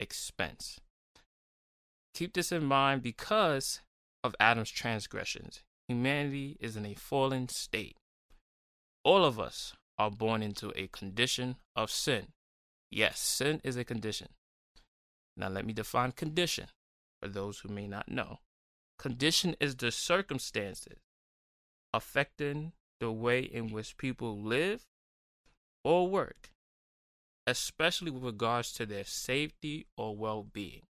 expense. 0.00 0.80
Keep 2.14 2.34
this 2.34 2.52
in 2.52 2.64
mind 2.64 3.02
because 3.02 3.80
of 4.22 4.34
Adam's 4.40 4.70
transgressions. 4.70 5.62
Humanity 5.88 6.56
is 6.60 6.76
in 6.76 6.86
a 6.86 6.94
fallen 6.94 7.48
state. 7.48 7.96
All 9.04 9.24
of 9.24 9.38
us 9.38 9.74
are 9.98 10.10
born 10.10 10.42
into 10.42 10.72
a 10.74 10.88
condition 10.88 11.56
of 11.76 11.90
sin. 11.90 12.28
Yes, 12.94 13.18
sin 13.18 13.60
is 13.64 13.76
a 13.76 13.82
condition. 13.82 14.28
Now, 15.36 15.48
let 15.48 15.66
me 15.66 15.72
define 15.72 16.12
condition 16.12 16.68
for 17.20 17.28
those 17.28 17.58
who 17.58 17.68
may 17.68 17.88
not 17.88 18.08
know. 18.08 18.38
Condition 19.00 19.56
is 19.58 19.74
the 19.74 19.90
circumstances 19.90 21.00
affecting 21.92 22.70
the 23.00 23.10
way 23.10 23.40
in 23.40 23.72
which 23.72 23.96
people 23.96 24.40
live 24.40 24.84
or 25.82 26.06
work, 26.06 26.50
especially 27.48 28.12
with 28.12 28.22
regards 28.22 28.72
to 28.74 28.86
their 28.86 29.02
safety 29.02 29.86
or 29.96 30.14
well 30.14 30.44
being. 30.44 30.82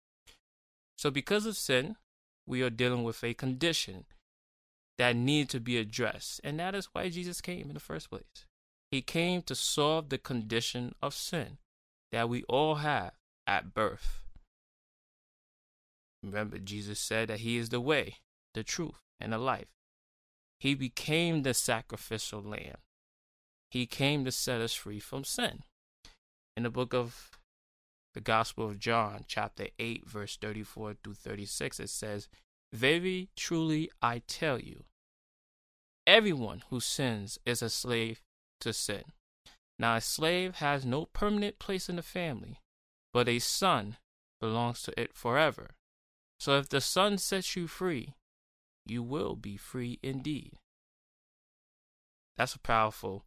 So, 0.98 1.10
because 1.10 1.46
of 1.46 1.56
sin, 1.56 1.96
we 2.46 2.60
are 2.60 2.68
dealing 2.68 3.02
with 3.02 3.24
a 3.24 3.32
condition 3.32 4.04
that 4.98 5.16
needs 5.16 5.52
to 5.52 5.60
be 5.60 5.78
addressed, 5.78 6.42
and 6.44 6.60
that 6.60 6.74
is 6.74 6.90
why 6.92 7.08
Jesus 7.08 7.40
came 7.40 7.68
in 7.68 7.74
the 7.74 7.80
first 7.80 8.10
place. 8.10 8.44
He 8.90 9.00
came 9.00 9.40
to 9.40 9.54
solve 9.54 10.10
the 10.10 10.18
condition 10.18 10.94
of 11.00 11.14
sin 11.14 11.56
that 12.14 12.28
we 12.28 12.44
all 12.44 12.76
have 12.76 13.10
at 13.44 13.74
birth. 13.74 14.22
Remember, 16.22 16.58
Jesus 16.58 17.00
said 17.00 17.28
that 17.28 17.40
He 17.40 17.56
is 17.56 17.70
the 17.70 17.80
way, 17.80 18.18
the 18.54 18.62
truth, 18.62 19.00
and 19.18 19.32
the 19.32 19.38
life. 19.38 19.66
He 20.60 20.76
became 20.76 21.42
the 21.42 21.54
sacrificial 21.54 22.40
lamb. 22.40 22.76
He 23.68 23.86
came 23.86 24.24
to 24.24 24.30
set 24.30 24.60
us 24.60 24.74
free 24.74 25.00
from 25.00 25.24
sin. 25.24 25.64
In 26.56 26.62
the 26.62 26.70
book 26.70 26.94
of 26.94 27.32
the 28.14 28.20
Gospel 28.20 28.68
of 28.68 28.78
John, 28.78 29.24
chapter 29.26 29.66
8, 29.80 30.08
verse 30.08 30.38
34 30.40 30.94
through 31.02 31.14
36, 31.14 31.80
it 31.80 31.90
says, 31.90 32.28
Very 32.72 33.28
truly 33.34 33.90
I 34.00 34.22
tell 34.28 34.60
you, 34.60 34.84
everyone 36.06 36.62
who 36.70 36.78
sins 36.78 37.40
is 37.44 37.60
a 37.60 37.68
slave 37.68 38.20
to 38.60 38.72
sin. 38.72 39.02
Now, 39.78 39.96
a 39.96 40.00
slave 40.00 40.56
has 40.56 40.84
no 40.84 41.06
permanent 41.06 41.58
place 41.58 41.88
in 41.88 41.96
the 41.96 42.02
family, 42.02 42.60
but 43.12 43.28
a 43.28 43.38
son 43.38 43.96
belongs 44.40 44.82
to 44.82 45.00
it 45.00 45.14
forever. 45.14 45.70
So 46.38 46.58
if 46.58 46.68
the 46.68 46.80
son 46.80 47.18
sets 47.18 47.56
you 47.56 47.66
free, 47.66 48.14
you 48.86 49.02
will 49.02 49.34
be 49.34 49.56
free 49.56 49.98
indeed. 50.02 50.58
That's 52.36 52.54
a 52.54 52.60
powerful 52.60 53.24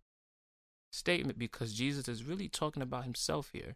statement 0.92 1.38
because 1.40 1.74
Jesus 1.74 2.08
is 2.08 2.24
really 2.24 2.48
talking 2.48 2.84
about 2.84 3.04
himself 3.04 3.50
here, 3.54 3.76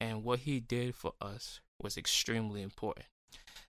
and 0.00 0.24
what 0.24 0.40
he 0.40 0.60
did 0.60 0.94
for 0.94 1.12
us 1.20 1.60
was 1.80 1.96
extremely 1.96 2.62
important. 2.62 3.06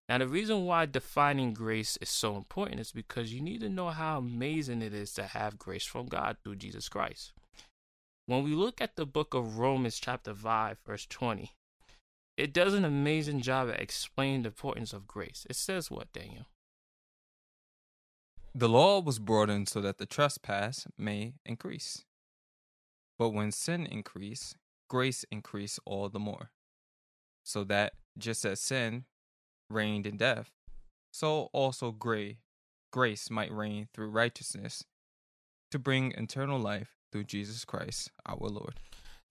Now, 0.07 0.19
the 0.19 0.27
reason 0.27 0.65
why 0.65 0.85
defining 0.85 1.53
grace 1.53 1.97
is 1.99 2.09
so 2.09 2.37
important 2.37 2.79
is 2.79 2.91
because 2.91 3.33
you 3.33 3.41
need 3.41 3.59
to 3.61 3.69
know 3.69 3.89
how 3.89 4.19
amazing 4.19 4.81
it 4.81 4.93
is 4.93 5.11
to 5.13 5.23
have 5.23 5.59
grace 5.59 5.85
from 5.85 6.05
God 6.05 6.37
through 6.43 6.55
Jesus 6.55 6.87
Christ. 6.87 7.33
When 8.27 8.43
we 8.43 8.55
look 8.55 8.81
at 8.81 8.97
the 8.97 9.05
book 9.05 9.33
of 9.33 9.57
Romans, 9.57 9.99
chapter 9.99 10.35
5, 10.35 10.79
verse 10.85 11.05
20, 11.05 11.53
it 12.35 12.51
does 12.51 12.73
an 12.73 12.83
amazing 12.83 13.41
job 13.41 13.69
at 13.69 13.79
explaining 13.79 14.43
the 14.43 14.49
importance 14.49 14.91
of 14.91 15.07
grace. 15.07 15.47
It 15.49 15.55
says 15.55 15.89
what, 15.89 16.11
Daniel? 16.11 16.45
The 18.53 18.67
law 18.67 18.99
was 18.99 19.17
brought 19.17 19.49
in 19.49 19.65
so 19.65 19.79
that 19.79 19.97
the 19.97 20.05
trespass 20.05 20.85
may 20.97 21.35
increase. 21.45 22.03
But 23.17 23.29
when 23.29 23.53
sin 23.53 23.85
increased, 23.85 24.57
grace 24.89 25.23
increased 25.31 25.79
all 25.85 26.09
the 26.09 26.19
more. 26.19 26.51
So 27.45 27.63
that 27.63 27.93
just 28.17 28.43
as 28.43 28.59
sin 28.59 29.05
reigned 29.69 30.05
in 30.05 30.17
death, 30.17 30.51
so 31.13 31.49
also 31.53 31.93
gray, 31.93 32.39
grace 32.91 33.29
might 33.29 33.53
reign 33.53 33.87
through 33.93 34.09
righteousness 34.09 34.83
to 35.71 35.79
bring 35.79 36.11
eternal 36.11 36.59
life 36.59 36.96
through 37.11 37.25
Jesus 37.25 37.65
Christ 37.65 38.11
our 38.25 38.37
Lord. 38.37 38.75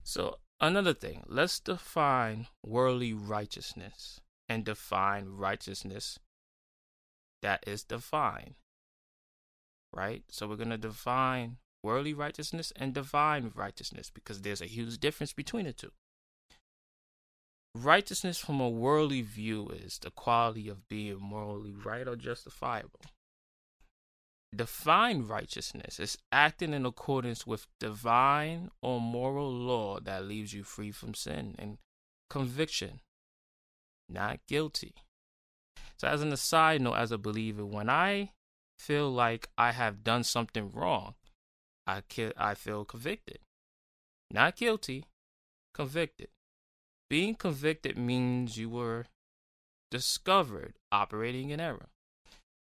So, 0.03 0.37
another 0.59 0.93
thing, 0.93 1.23
let's 1.27 1.59
define 1.59 2.47
worldly 2.65 3.13
righteousness 3.13 4.21
and 4.47 4.63
define 4.63 5.25
righteousness 5.27 6.19
that 7.41 7.63
is 7.67 7.83
defined. 7.83 8.55
Right? 9.93 10.23
So, 10.29 10.47
we're 10.47 10.55
going 10.55 10.69
to 10.69 10.77
define 10.77 11.57
worldly 11.83 12.13
righteousness 12.13 12.73
and 12.75 12.93
divine 12.93 13.51
righteousness 13.55 14.11
because 14.13 14.41
there's 14.41 14.61
a 14.61 14.65
huge 14.65 14.97
difference 14.99 15.33
between 15.33 15.65
the 15.65 15.73
two. 15.73 15.91
Righteousness 17.75 18.39
from 18.39 18.59
a 18.59 18.69
worldly 18.69 19.21
view 19.21 19.69
is 19.69 19.99
the 19.99 20.09
quality 20.09 20.67
of 20.67 20.87
being 20.89 21.19
morally 21.19 21.73
right 21.73 22.07
or 22.07 22.15
justifiable. 22.15 23.01
Divine 24.55 25.23
righteousness 25.23 25.99
is 25.99 26.17
acting 26.31 26.73
in 26.73 26.85
accordance 26.85 27.45
with 27.45 27.67
divine 27.79 28.71
or 28.81 29.01
moral 29.01 29.51
law 29.51 29.99
that 29.99 30.25
leaves 30.25 30.53
you 30.53 30.63
free 30.63 30.91
from 30.91 31.13
sin 31.13 31.55
and 31.59 31.77
conviction, 32.29 33.01
not 34.07 34.39
guilty. 34.47 34.95
So, 35.97 36.07
as 36.07 36.21
an 36.21 36.31
aside 36.31 36.81
note, 36.81 36.93
as 36.93 37.11
a 37.11 37.17
believer, 37.17 37.65
when 37.65 37.89
I 37.89 38.31
feel 38.77 39.11
like 39.11 39.49
I 39.57 39.71
have 39.71 40.03
done 40.03 40.23
something 40.23 40.71
wrong, 40.71 41.15
I 41.85 42.03
I 42.37 42.53
feel 42.53 42.85
convicted. 42.85 43.39
Not 44.31 44.55
guilty, 44.55 45.05
convicted. 45.73 46.29
Being 47.09 47.35
convicted 47.35 47.97
means 47.97 48.57
you 48.57 48.69
were 48.69 49.05
discovered 49.89 50.75
operating 50.91 51.49
in 51.49 51.59
error, 51.59 51.89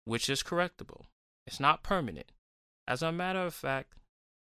which 0.05 0.29
is 0.29 0.43
correctable. 0.43 1.05
It's 1.45 1.59
not 1.59 1.83
permanent. 1.83 2.31
As 2.87 3.01
a 3.01 3.11
matter 3.11 3.39
of 3.39 3.53
fact, 3.53 3.93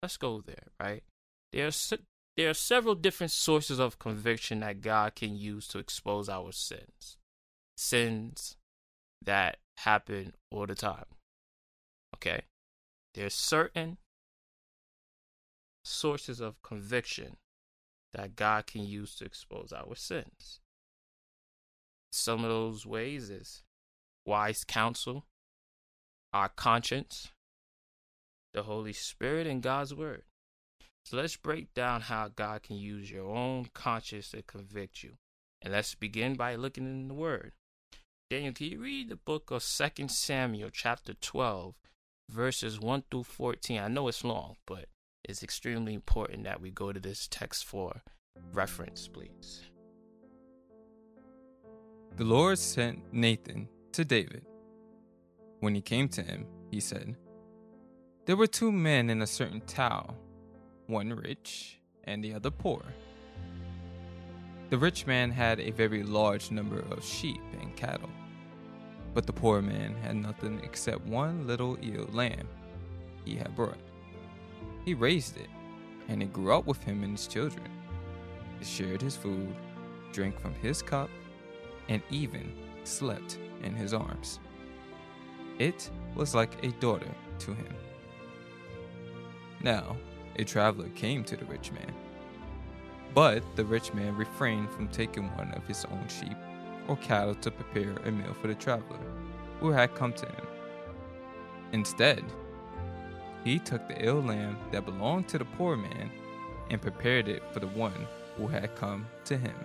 let's 0.02 0.18
go 0.18 0.42
there, 0.42 0.68
right? 0.80 1.04
There 1.52 1.68
are, 1.68 1.98
there 2.36 2.50
are 2.50 2.54
several 2.54 2.96
different 2.96 3.32
sources 3.32 3.80
of 3.80 4.00
conviction 4.00 4.60
that 4.62 4.82
God 4.82 5.16
can 5.16 5.38
use 5.38 5.68
to 5.70 5.80
expose 5.80 6.30
our 6.30 6.52
sins. 6.52 7.18
Sins 7.78 8.58
that 9.24 9.58
happen 9.78 10.34
all 10.52 10.66
the 10.66 10.76
time. 10.76 11.06
Okay? 12.16 12.42
There's 13.14 13.34
certain 13.34 13.98
sources 15.84 16.40
of 16.40 16.62
conviction 16.62 17.38
that 18.14 18.36
God 18.36 18.68
can 18.68 18.84
use 18.84 19.16
to 19.16 19.26
expose 19.26 19.74
our 19.74 19.96
sins. 19.96 20.60
Some 22.12 22.44
of 22.44 22.50
those 22.50 22.86
ways 22.86 23.30
is 23.30 23.64
wise 24.26 24.64
counsel, 24.64 25.26
our 26.38 26.50
conscience, 26.50 27.32
the 28.54 28.62
Holy 28.62 28.94
Spirit, 28.94 29.48
and 29.48 29.64
God's 29.64 29.96
Word. 29.96 30.22
So 31.04 31.18
let's 31.18 31.36
break 31.36 31.74
down 31.74 32.02
how 32.02 32.28
God 32.28 32.62
can 32.62 32.78
use 32.78 33.10
your 33.10 33.26
own 33.26 33.70
conscience 33.74 34.30
to 34.30 34.44
convict 34.44 35.04
you. 35.04 35.14
And 35.64 35.74
let's 35.74 35.96
begin 35.96 36.36
by 36.36 36.54
looking 36.54 36.86
in 36.86 37.08
the 37.08 37.16
Word. 37.16 37.54
Daniel, 38.30 38.54
can 38.54 38.68
you 38.68 38.80
read 38.80 39.10
the 39.10 39.16
book 39.16 39.50
of 39.50 39.64
Second 39.64 40.12
Samuel, 40.12 40.70
chapter 40.72 41.16
12, 41.16 41.74
verses 42.30 42.80
1 42.80 43.06
through 43.10 43.24
14? 43.24 43.80
I 43.80 43.88
know 43.88 44.08
it's 44.08 44.24
long, 44.24 44.58
but 44.68 44.86
it's 45.24 45.42
extremely 45.42 45.96
important 45.96 46.44
that 46.44 46.62
we 46.62 46.70
go 46.70 46.94
to 46.94 47.00
this 47.00 47.28
text 47.32 47.66
for 47.66 48.04
reference, 48.54 49.08
please. 49.08 49.64
The 52.16 52.26
Lord 52.26 52.60
sent 52.60 53.12
Nathan 53.12 53.68
to 53.94 54.06
David. 54.06 54.46
When 55.60 55.74
he 55.74 55.82
came 55.82 56.08
to 56.10 56.22
him, 56.22 56.46
he 56.70 56.80
said, 56.80 57.16
There 58.26 58.38
were 58.38 58.48
two 58.48 58.72
men 58.72 59.10
in 59.10 59.22
a 59.22 59.28
certain 59.28 59.62
town, 59.62 60.16
one 60.86 61.10
rich 61.10 61.80
and 62.04 62.24
the 62.24 62.34
other 62.34 62.52
poor. 62.52 62.84
The 64.70 64.78
rich 64.78 65.08
man 65.08 65.32
had 65.32 65.60
a 65.60 65.72
very 65.72 66.04
large 66.04 66.52
number 66.52 66.80
of 66.92 67.04
sheep 67.04 67.42
and 67.60 67.76
cattle, 67.76 68.10
but 69.14 69.26
the 69.26 69.34
poor 69.34 69.62
man 69.62 69.96
had 69.96 70.16
nothing 70.18 70.62
except 70.64 71.06
one 71.06 71.48
little 71.48 71.80
ewe 71.80 72.08
lamb 72.12 72.48
he 73.26 73.36
had 73.36 73.56
brought. 73.56 73.80
He 74.86 74.94
raised 74.94 75.38
it, 75.38 75.50
and 76.08 76.22
it 76.22 76.32
grew 76.32 76.54
up 76.54 76.68
with 76.68 76.84
him 76.84 77.04
and 77.04 77.18
his 77.18 77.28
children. 77.28 77.70
It 78.62 78.68
shared 78.68 79.02
his 79.02 79.16
food, 79.16 79.56
drank 80.12 80.40
from 80.40 80.54
his 80.56 80.82
cup, 80.82 81.10
and 81.90 82.02
even 82.12 82.54
slept 82.84 83.40
in 83.64 83.74
his 83.76 83.94
arms. 83.94 84.40
It 85.60 85.90
was 86.16 86.36
like 86.36 86.64
a 86.64 86.72
daughter 86.80 87.14
to 87.40 87.54
him. 87.54 87.76
Now, 89.62 89.98
a 90.36 90.44
traveler 90.44 90.90
came 90.90 91.24
to 91.26 91.36
the 91.36 91.46
rich 91.46 91.72
man 91.72 91.94
but 93.18 93.44
the 93.56 93.66
rich 93.66 93.96
man 93.96 94.16
refrained 94.16 94.70
from 94.70 94.88
taking 94.90 95.24
one 95.36 95.52
of 95.54 95.66
his 95.66 95.86
own 95.86 96.08
sheep 96.08 96.38
or 96.88 96.98
cattle 96.98 97.34
to 97.34 97.50
prepare 97.50 97.96
a 98.06 98.12
meal 98.12 98.32
for 98.40 98.48
the 98.48 98.54
traveler 98.54 99.00
who 99.60 99.72
had 99.72 99.96
come 99.96 100.14
to 100.14 100.26
him. 100.28 100.48
Instead, 101.72 102.24
he 103.44 103.58
took 103.58 103.88
the 103.88 104.06
ill 104.06 104.22
lamb 104.22 104.56
that 104.72 104.86
belonged 104.86 105.28
to 105.30 105.40
the 105.40 105.46
poor 105.46 105.76
man 105.76 106.12
and 106.70 106.80
prepared 106.80 107.28
it 107.28 107.42
for 107.52 107.60
the 107.60 107.66
one 107.68 108.08
who 108.36 108.46
had 108.46 108.76
come 108.76 109.08
to 109.26 109.36
him. 109.36 109.56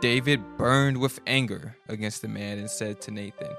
David 0.00 0.40
burned 0.56 0.96
with 0.96 1.20
anger 1.26 1.76
against 1.88 2.22
the 2.22 2.28
man 2.28 2.56
and 2.58 2.70
said 2.70 2.98
to 3.02 3.10
Nathan, 3.10 3.54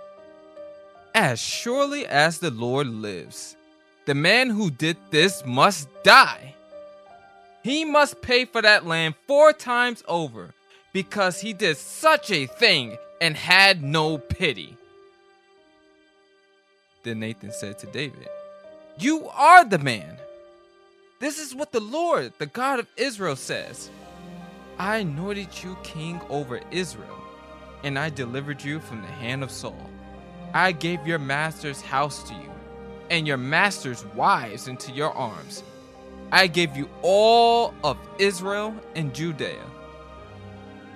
As 1.15 1.39
surely 1.39 2.05
as 2.05 2.39
the 2.39 2.51
Lord 2.51 2.87
lives, 2.87 3.55
the 4.05 4.15
man 4.15 4.49
who 4.49 4.69
did 4.69 4.97
this 5.09 5.43
must 5.45 5.87
die. 6.03 6.55
He 7.63 7.83
must 7.85 8.21
pay 8.21 8.45
for 8.45 8.61
that 8.61 8.85
land 8.85 9.15
four 9.27 9.53
times 9.53 10.03
over 10.07 10.53
because 10.93 11.41
he 11.41 11.53
did 11.53 11.77
such 11.77 12.31
a 12.31 12.45
thing 12.45 12.97
and 13.21 13.35
had 13.35 13.83
no 13.83 14.17
pity. 14.17 14.77
Then 17.03 17.19
Nathan 17.19 17.51
said 17.51 17.79
to 17.79 17.87
David, 17.87 18.27
You 18.97 19.29
are 19.29 19.65
the 19.65 19.79
man. 19.79 20.17
This 21.19 21.37
is 21.37 21.53
what 21.53 21.71
the 21.71 21.81
Lord, 21.81 22.33
the 22.37 22.45
God 22.45 22.79
of 22.79 22.87
Israel, 22.97 23.35
says 23.35 23.89
I 24.77 24.97
anointed 24.97 25.49
you 25.61 25.77
king 25.83 26.21
over 26.29 26.61
Israel, 26.71 27.21
and 27.83 27.99
I 27.99 28.09
delivered 28.09 28.63
you 28.63 28.79
from 28.79 29.01
the 29.01 29.07
hand 29.07 29.43
of 29.43 29.51
Saul. 29.51 29.88
I 30.53 30.71
gave 30.71 31.05
your 31.05 31.19
master's 31.19 31.81
house 31.81 32.23
to 32.29 32.33
you, 32.33 32.51
and 33.09 33.27
your 33.27 33.37
master's 33.37 34.05
wives 34.15 34.67
into 34.67 34.91
your 34.91 35.11
arms 35.13 35.63
I 36.31 36.45
gave 36.45 36.77
you 36.77 36.87
all 37.01 37.73
of 37.83 37.97
Israel 38.19 38.75
and 38.95 39.13
Judea. 39.13 39.65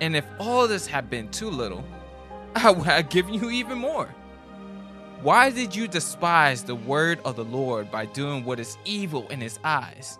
And 0.00 0.14
if 0.14 0.24
all 0.38 0.68
this 0.68 0.86
had 0.86 1.10
been 1.10 1.28
too 1.30 1.50
little, 1.50 1.84
I 2.54 2.70
would 2.70 2.86
have 2.86 3.10
given 3.10 3.34
you 3.34 3.50
even 3.50 3.78
more. 3.78 4.08
Why 5.22 5.50
did 5.50 5.74
you 5.74 5.88
despise 5.88 6.62
the 6.62 6.74
word 6.74 7.18
of 7.24 7.36
the 7.36 7.44
Lord 7.44 7.90
by 7.90 8.06
doing 8.06 8.44
what 8.44 8.60
is 8.60 8.78
evil 8.84 9.26
in 9.28 9.40
his 9.40 9.58
eyes? 9.64 10.18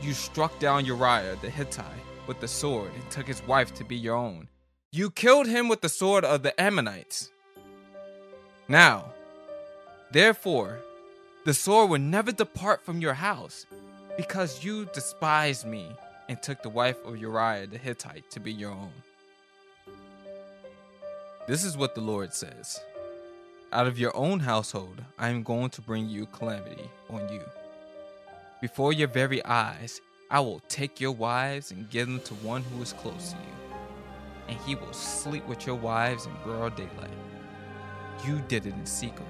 You 0.00 0.14
struck 0.14 0.58
down 0.58 0.86
Uriah 0.86 1.36
the 1.42 1.50
Hittite 1.50 1.84
with 2.26 2.40
the 2.40 2.48
sword 2.48 2.90
and 2.94 3.10
took 3.10 3.26
his 3.26 3.42
wife 3.46 3.74
to 3.74 3.84
be 3.84 3.96
your 3.96 4.16
own. 4.16 4.48
You 4.92 5.10
killed 5.10 5.46
him 5.46 5.68
with 5.68 5.80
the 5.80 5.88
sword 5.88 6.24
of 6.24 6.42
the 6.42 6.58
Ammonites. 6.60 7.30
Now, 8.72 9.12
therefore, 10.12 10.78
the 11.44 11.52
sword 11.52 11.90
will 11.90 11.98
never 11.98 12.32
depart 12.32 12.82
from 12.82 13.02
your 13.02 13.12
house 13.12 13.66
because 14.16 14.64
you 14.64 14.86
despised 14.94 15.66
me 15.66 15.88
and 16.26 16.40
took 16.40 16.62
the 16.62 16.70
wife 16.70 16.96
of 17.04 17.18
Uriah 17.18 17.66
the 17.66 17.76
Hittite 17.76 18.30
to 18.30 18.40
be 18.40 18.50
your 18.50 18.70
own. 18.70 18.94
This 21.46 21.64
is 21.64 21.76
what 21.76 21.94
the 21.94 22.00
Lord 22.00 22.32
says 22.32 22.80
Out 23.74 23.86
of 23.86 23.98
your 23.98 24.16
own 24.16 24.40
household, 24.40 25.02
I 25.18 25.28
am 25.28 25.42
going 25.42 25.68
to 25.68 25.82
bring 25.82 26.08
you 26.08 26.24
calamity 26.24 26.88
on 27.10 27.30
you. 27.30 27.42
Before 28.62 28.94
your 28.94 29.08
very 29.08 29.44
eyes, 29.44 30.00
I 30.30 30.40
will 30.40 30.62
take 30.70 30.98
your 30.98 31.12
wives 31.12 31.72
and 31.72 31.90
give 31.90 32.06
them 32.06 32.20
to 32.20 32.34
one 32.36 32.62
who 32.62 32.80
is 32.80 32.94
close 32.94 33.32
to 33.32 33.36
you, 33.36 33.76
and 34.48 34.58
he 34.60 34.76
will 34.76 34.94
sleep 34.94 35.46
with 35.46 35.66
your 35.66 35.76
wives 35.76 36.24
in 36.24 36.32
broad 36.42 36.74
daylight. 36.74 37.31
You 38.24 38.40
did 38.48 38.66
it 38.66 38.74
in 38.74 38.86
secret, 38.86 39.26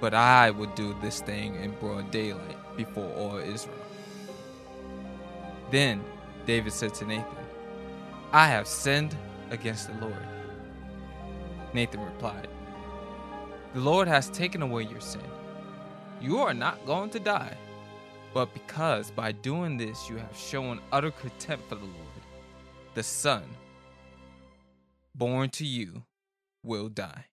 but 0.00 0.14
I 0.14 0.50
will 0.50 0.70
do 0.74 0.94
this 1.00 1.20
thing 1.20 1.54
in 1.56 1.70
broad 1.72 2.10
daylight 2.10 2.56
before 2.76 3.12
all 3.14 3.36
Israel. 3.36 3.76
Then 5.70 6.04
David 6.44 6.72
said 6.72 6.94
to 6.94 7.04
Nathan, 7.04 7.36
I 8.32 8.48
have 8.48 8.66
sinned 8.66 9.16
against 9.50 9.88
the 9.88 10.06
Lord. 10.06 10.26
Nathan 11.72 12.00
replied, 12.00 12.48
The 13.74 13.80
Lord 13.80 14.08
has 14.08 14.28
taken 14.30 14.62
away 14.62 14.82
your 14.82 15.00
sin. 15.00 15.22
You 16.20 16.38
are 16.38 16.54
not 16.54 16.84
going 16.86 17.10
to 17.10 17.20
die. 17.20 17.56
But 18.34 18.54
because 18.54 19.10
by 19.10 19.32
doing 19.32 19.76
this 19.76 20.08
you 20.08 20.16
have 20.16 20.36
shown 20.36 20.80
utter 20.90 21.10
contempt 21.10 21.68
for 21.68 21.74
the 21.74 21.84
Lord, 21.84 22.22
the 22.94 23.02
Son, 23.02 23.44
born 25.14 25.50
to 25.50 25.66
you, 25.66 26.02
will 26.62 26.88
die. 26.88 27.26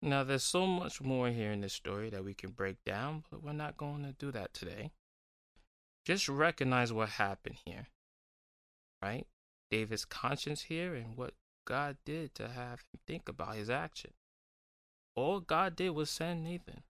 Now, 0.00 0.22
there's 0.22 0.44
so 0.44 0.66
much 0.66 1.00
more 1.00 1.28
here 1.30 1.50
in 1.50 1.60
this 1.60 1.72
story 1.72 2.08
that 2.10 2.24
we 2.24 2.32
can 2.32 2.50
break 2.50 2.76
down, 2.84 3.24
but 3.30 3.42
we're 3.42 3.52
not 3.52 3.76
going 3.76 4.04
to 4.04 4.12
do 4.12 4.30
that 4.30 4.54
today. 4.54 4.92
Just 6.04 6.28
recognize 6.28 6.92
what 6.92 7.08
happened 7.10 7.56
here, 7.64 7.88
right? 9.02 9.26
David's 9.70 10.04
conscience 10.04 10.62
here 10.62 10.94
and 10.94 11.16
what 11.16 11.34
God 11.66 11.96
did 12.04 12.34
to 12.36 12.48
have 12.48 12.80
him 12.80 13.00
think 13.06 13.28
about 13.28 13.56
his 13.56 13.68
action. 13.68 14.12
All 15.14 15.40
God 15.40 15.74
did 15.74 15.90
was 15.90 16.08
send 16.08 16.44
Nathan. 16.44 16.84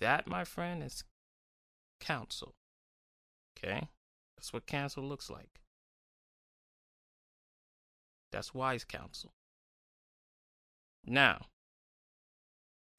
That, 0.00 0.26
my 0.26 0.44
friend, 0.44 0.82
is 0.82 1.04
counsel. 2.00 2.54
Okay? 3.56 3.88
That's 4.36 4.52
what 4.52 4.66
counsel 4.66 5.04
looks 5.04 5.28
like. 5.28 5.60
That's 8.32 8.54
wise 8.54 8.84
counsel. 8.84 9.34
Now, 11.04 11.46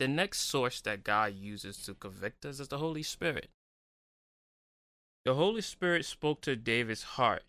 the 0.03 0.07
next 0.09 0.41
source 0.41 0.81
that 0.81 1.05
God 1.05 1.33
uses 1.33 1.77
to 1.85 1.93
convict 1.93 2.45
us 2.45 2.59
is 2.59 2.67
the 2.67 2.77
Holy 2.77 3.03
Spirit. 3.03 3.47
The 5.23 5.35
Holy 5.35 5.61
Spirit 5.61 6.03
spoke 6.03 6.41
to 6.41 6.57
David's 6.57 7.03
heart 7.15 7.43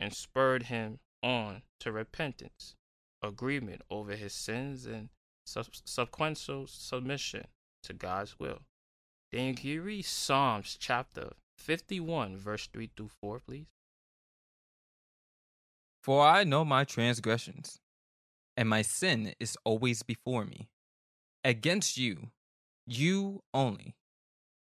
and 0.00 0.14
spurred 0.14 0.64
him 0.64 1.00
on 1.22 1.60
to 1.80 1.92
repentance, 1.92 2.76
agreement 3.22 3.82
over 3.90 4.16
his 4.16 4.32
sins, 4.32 4.86
and 4.86 5.10
sub- 5.44 5.66
subsequent 5.84 6.38
submission 6.38 7.44
to 7.82 7.92
God's 7.92 8.40
will. 8.40 8.60
Then 9.30 9.54
can 9.54 9.68
you 9.68 9.82
read 9.82 10.06
Psalms 10.06 10.78
chapter 10.80 11.34
51, 11.58 12.38
verse 12.38 12.70
3 12.72 12.88
through 12.96 13.10
4, 13.20 13.40
please? 13.40 13.66
For 16.02 16.24
I 16.24 16.44
know 16.44 16.64
my 16.64 16.84
transgressions, 16.84 17.80
and 18.56 18.66
my 18.66 18.80
sin 18.80 19.34
is 19.38 19.58
always 19.62 20.02
before 20.02 20.46
me. 20.46 20.70
Against 21.46 21.96
you, 21.96 22.30
you 22.88 23.44
only, 23.54 23.94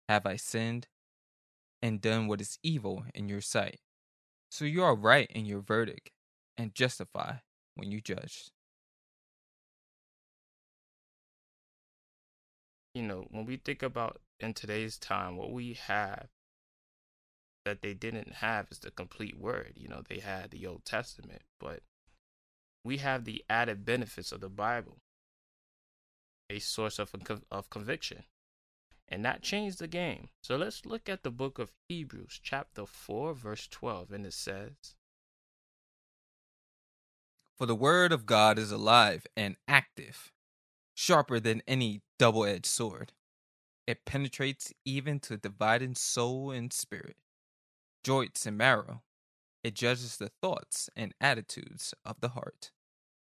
have 0.09 0.26
I 0.26 0.35
sinned 0.35 0.88
and 1.81 2.00
done 2.00 2.26
what 2.26 2.40
is 2.40 2.59
evil 2.61 3.05
in 3.14 3.29
your 3.29 3.40
sight. 3.40 3.79
So 4.50 4.64
you 4.64 4.83
are 4.83 4.96
right 4.96 5.31
in 5.31 5.46
your 5.46 5.61
verdict 5.61 6.11
and 6.59 6.74
justify 6.74 7.35
when 7.76 7.92
you 7.92 8.00
judge. 8.00 8.50
You 12.96 13.02
know, 13.02 13.29
when 13.31 13.46
we 13.46 13.59
think 13.59 13.85
about 13.85 14.18
in 14.40 14.52
today's 14.52 14.98
time, 14.98 15.37
what 15.37 15.52
we 15.52 15.74
have 15.74 16.26
that 17.64 17.81
they 17.81 17.94
didn't 17.94 18.33
have 18.35 18.66
is 18.72 18.81
the 18.81 18.90
complete 18.90 19.38
word. 19.38 19.74
You 19.76 19.87
know, 19.87 20.02
they 20.09 20.18
had 20.18 20.50
the 20.50 20.66
Old 20.66 20.85
Testament, 20.85 21.42
but 21.61 21.85
we 22.85 22.96
have 22.96 23.24
the 23.24 23.44
added 23.48 23.85
benefits 23.85 24.33
of 24.33 24.40
the 24.40 24.48
Bible, 24.48 24.96
a 26.48 26.59
source 26.59 26.98
of, 26.98 27.12
of 27.50 27.70
conviction. 27.70 28.24
And 29.09 29.24
that 29.24 29.42
changed 29.42 29.78
the 29.78 29.87
game. 29.87 30.28
So 30.42 30.56
let's 30.56 30.85
look 30.85 31.09
at 31.09 31.22
the 31.22 31.30
book 31.30 31.59
of 31.59 31.72
Hebrews, 31.88 32.40
chapter 32.42 32.87
4, 32.87 33.35
verse 33.35 33.68
12. 33.68 34.11
And 34.11 34.26
it 34.26 34.32
says, 34.32 34.94
For 37.56 37.66
the 37.66 37.74
word 37.74 38.12
of 38.12 38.26
God 38.26 38.59
is 38.59 38.72
alive 38.72 39.26
and 39.37 39.56
active, 39.68 40.32
sharper 40.94 41.38
than 41.38 41.62
any 41.68 42.02
double 42.18 42.44
edged 42.44 42.66
sword. 42.66 43.12
It 43.87 44.04
penetrates 44.04 44.72
even 44.85 45.20
to 45.20 45.37
dividing 45.37 45.94
soul 45.94 46.50
and 46.50 46.72
spirit, 46.72 47.16
joints 48.02 48.44
and 48.44 48.59
marrow. 48.59 49.02
It 49.62 49.74
judges 49.74 50.16
the 50.16 50.30
thoughts 50.42 50.90
and 50.96 51.14
attitudes 51.20 51.94
of 52.04 52.20
the 52.20 52.30
heart. 52.30 52.72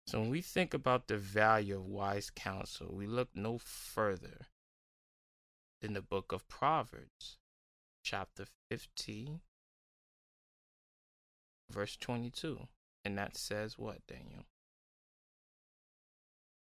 So 0.06 0.20
when 0.20 0.30
we 0.30 0.42
think 0.42 0.74
about 0.74 1.08
the 1.08 1.18
value 1.18 1.78
of 1.78 1.86
wise 1.86 2.30
counsel, 2.30 2.94
we 2.94 3.08
look 3.08 3.30
no 3.34 3.58
further 3.58 4.48
than 5.82 5.94
the 5.94 6.02
book 6.02 6.32
of 6.32 6.48
Proverbs, 6.48 7.38
chapter 8.04 8.46
15, 8.70 9.40
verse 11.70 11.96
22. 11.98 12.68
And 13.06 13.18
that 13.18 13.38
says 13.38 13.78
what, 13.78 14.06
Daniel? 14.08 14.46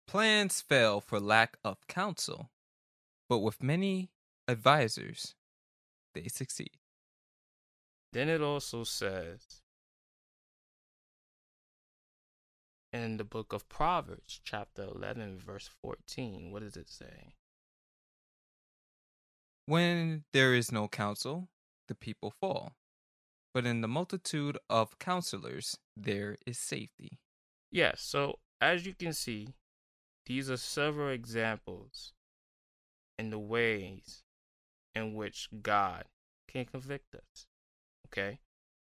Plans 0.07 0.61
fail 0.61 1.01
for 1.01 1.21
lack 1.21 1.59
of 1.63 1.87
counsel, 1.87 2.51
but 3.29 3.39
with 3.39 3.63
many 3.63 4.11
advisors, 4.47 5.35
they 6.15 6.29
succeed. 6.29 6.79
Then 8.13 8.31
it 8.31 8.41
also 8.41 8.85
says 8.85 9.63
in 13.05 13.17
the 13.17 13.25
book 13.25 13.53
of 13.53 13.69
Proverbs, 13.69 14.41
chapter 14.45 14.83
11, 14.83 15.39
verse 15.39 15.71
14, 15.83 16.51
what 16.51 16.63
does 16.63 16.77
it 16.77 16.89
say? 16.89 17.35
When 19.67 20.25
there 20.33 20.55
is 20.55 20.73
no 20.73 20.89
counsel, 20.89 21.49
the 21.89 21.95
people 21.95 22.33
fall. 22.41 22.73
But 23.53 23.67
in 23.67 23.81
the 23.81 23.89
multitude 23.89 24.59
of 24.71 24.99
counselors, 24.99 25.77
there 25.97 26.37
is 26.47 26.59
safety. 26.59 27.19
Yes, 27.71 28.01
so 28.01 28.39
as 28.61 28.87
you 28.87 28.95
can 28.95 29.13
see, 29.13 29.49
these 30.27 30.51
are 30.51 30.57
several 30.57 31.11
examples 31.11 32.13
in 33.19 33.31
the 33.31 33.39
ways 33.39 34.23
in 34.95 35.15
which 35.15 35.49
God 35.63 36.05
can 36.47 36.65
convict 36.65 37.15
us. 37.15 37.47
Okay? 38.07 38.41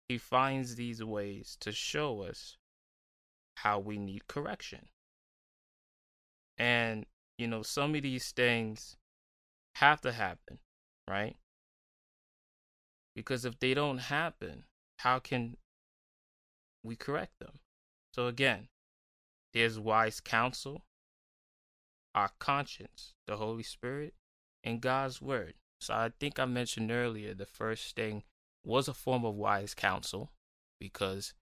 He 0.09 0.19
finds 0.19 0.75
these 0.75 1.03
ways 1.03 1.57
to 1.61 1.73
show 1.73 2.23
us 2.23 2.57
how 3.57 3.79
we 3.79 3.99
need 3.99 4.29
correction. 4.29 4.89
And, 6.59 7.07
you 7.39 7.47
know, 7.47 7.63
some 7.63 7.95
of 7.95 8.03
these 8.03 8.31
things 8.33 8.97
have 9.77 10.01
to 10.03 10.13
happen, 10.13 10.59
right? 11.09 11.37
Because 13.15 13.45
if 13.45 13.59
they 13.59 13.75
don't 13.75 13.99
happen, 13.99 14.65
how 14.99 15.19
can 15.19 15.57
we 16.83 16.97
correct 16.97 17.39
them? 17.41 17.61
So 18.13 18.27
again, 18.27 18.69
there's 19.53 19.79
wise 19.79 20.21
counsel, 20.21 20.85
our 22.15 22.31
conscience, 22.39 23.15
the 23.27 23.37
Holy 23.37 23.63
Spirit, 23.63 24.15
and 24.63 24.81
God's 24.81 25.21
Word. 25.21 25.55
So 25.81 25.95
I 25.95 26.11
think 26.19 26.39
I 26.39 26.45
mentioned 26.45 26.91
earlier 26.91 27.35
the 27.35 27.47
first 27.47 27.95
thing 27.97 28.23
was 28.65 28.89
a 28.89 28.95
form 28.95 29.25
of 29.25 29.35
wise 29.35 29.75
counsel 29.75 30.31
because 30.81 31.35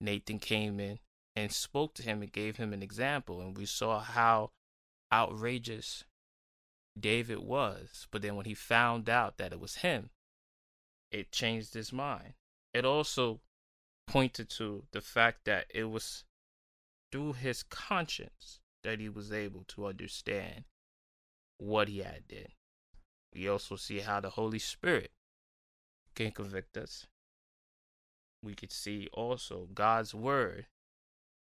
Nathan 0.00 0.38
came 0.38 0.78
in 0.78 0.98
and 1.38 1.52
spoke 1.52 1.94
to 1.94 2.02
him 2.02 2.22
and 2.22 2.32
gave 2.32 2.56
him 2.56 2.72
an 2.72 2.82
example. 2.82 3.40
And 3.40 3.56
we 3.56 3.66
saw 3.66 4.00
how 4.00 4.50
outrageous 5.12 6.04
David 6.98 7.38
was. 7.38 8.06
But 8.10 8.22
then 8.22 8.36
when 8.36 8.46
he 8.46 8.54
found 8.54 9.08
out 9.08 9.38
that 9.38 9.52
it 9.52 9.60
was 9.60 9.76
him, 9.76 10.10
it 11.10 11.32
changed 11.32 11.74
his 11.74 11.92
mind. 11.92 12.34
It 12.74 12.84
also 12.84 13.40
pointed 14.06 14.50
to 14.50 14.84
the 14.92 15.00
fact 15.00 15.44
that 15.44 15.66
it 15.74 15.84
was 15.84 16.24
through 17.10 17.34
his 17.34 17.62
conscience 17.62 18.60
that 18.82 19.00
he 19.00 19.08
was 19.08 19.32
able 19.32 19.64
to 19.68 19.86
understand 19.86 20.64
what 21.58 21.88
he 21.88 21.98
had 21.98 22.26
did. 22.28 22.52
We 23.34 23.48
also 23.48 23.76
see 23.76 24.00
how 24.00 24.20
the 24.20 24.30
Holy 24.30 24.58
Spirit 24.58 25.12
can 26.14 26.30
convict 26.30 26.76
us. 26.76 27.06
We 28.42 28.54
could 28.54 28.72
see 28.72 29.08
also 29.12 29.68
God's 29.72 30.14
word 30.14 30.66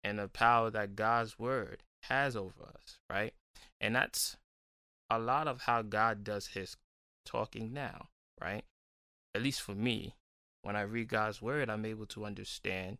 and 0.06 0.20
the 0.20 0.28
power 0.28 0.70
that 0.70 0.96
God's 0.96 1.40
word 1.40 1.82
has 2.04 2.36
over 2.36 2.64
us, 2.64 3.00
right? 3.10 3.34
And 3.82 3.96
that's 3.96 4.38
a 5.10 5.18
lot 5.18 5.48
of 5.48 5.62
how 5.62 5.82
God 5.82 6.24
does 6.24 6.48
his 6.48 6.78
talking 7.26 7.74
now, 7.74 8.10
right? 8.40 8.64
At 9.34 9.42
least 9.42 9.64
for 9.64 9.74
me, 9.74 10.14
when 10.62 10.76
I 10.76 10.82
read 10.82 11.10
God's 11.10 11.42
word, 11.42 11.72
I'm 11.72 11.86
able 11.86 12.06
to 12.08 12.24
understand 12.24 13.00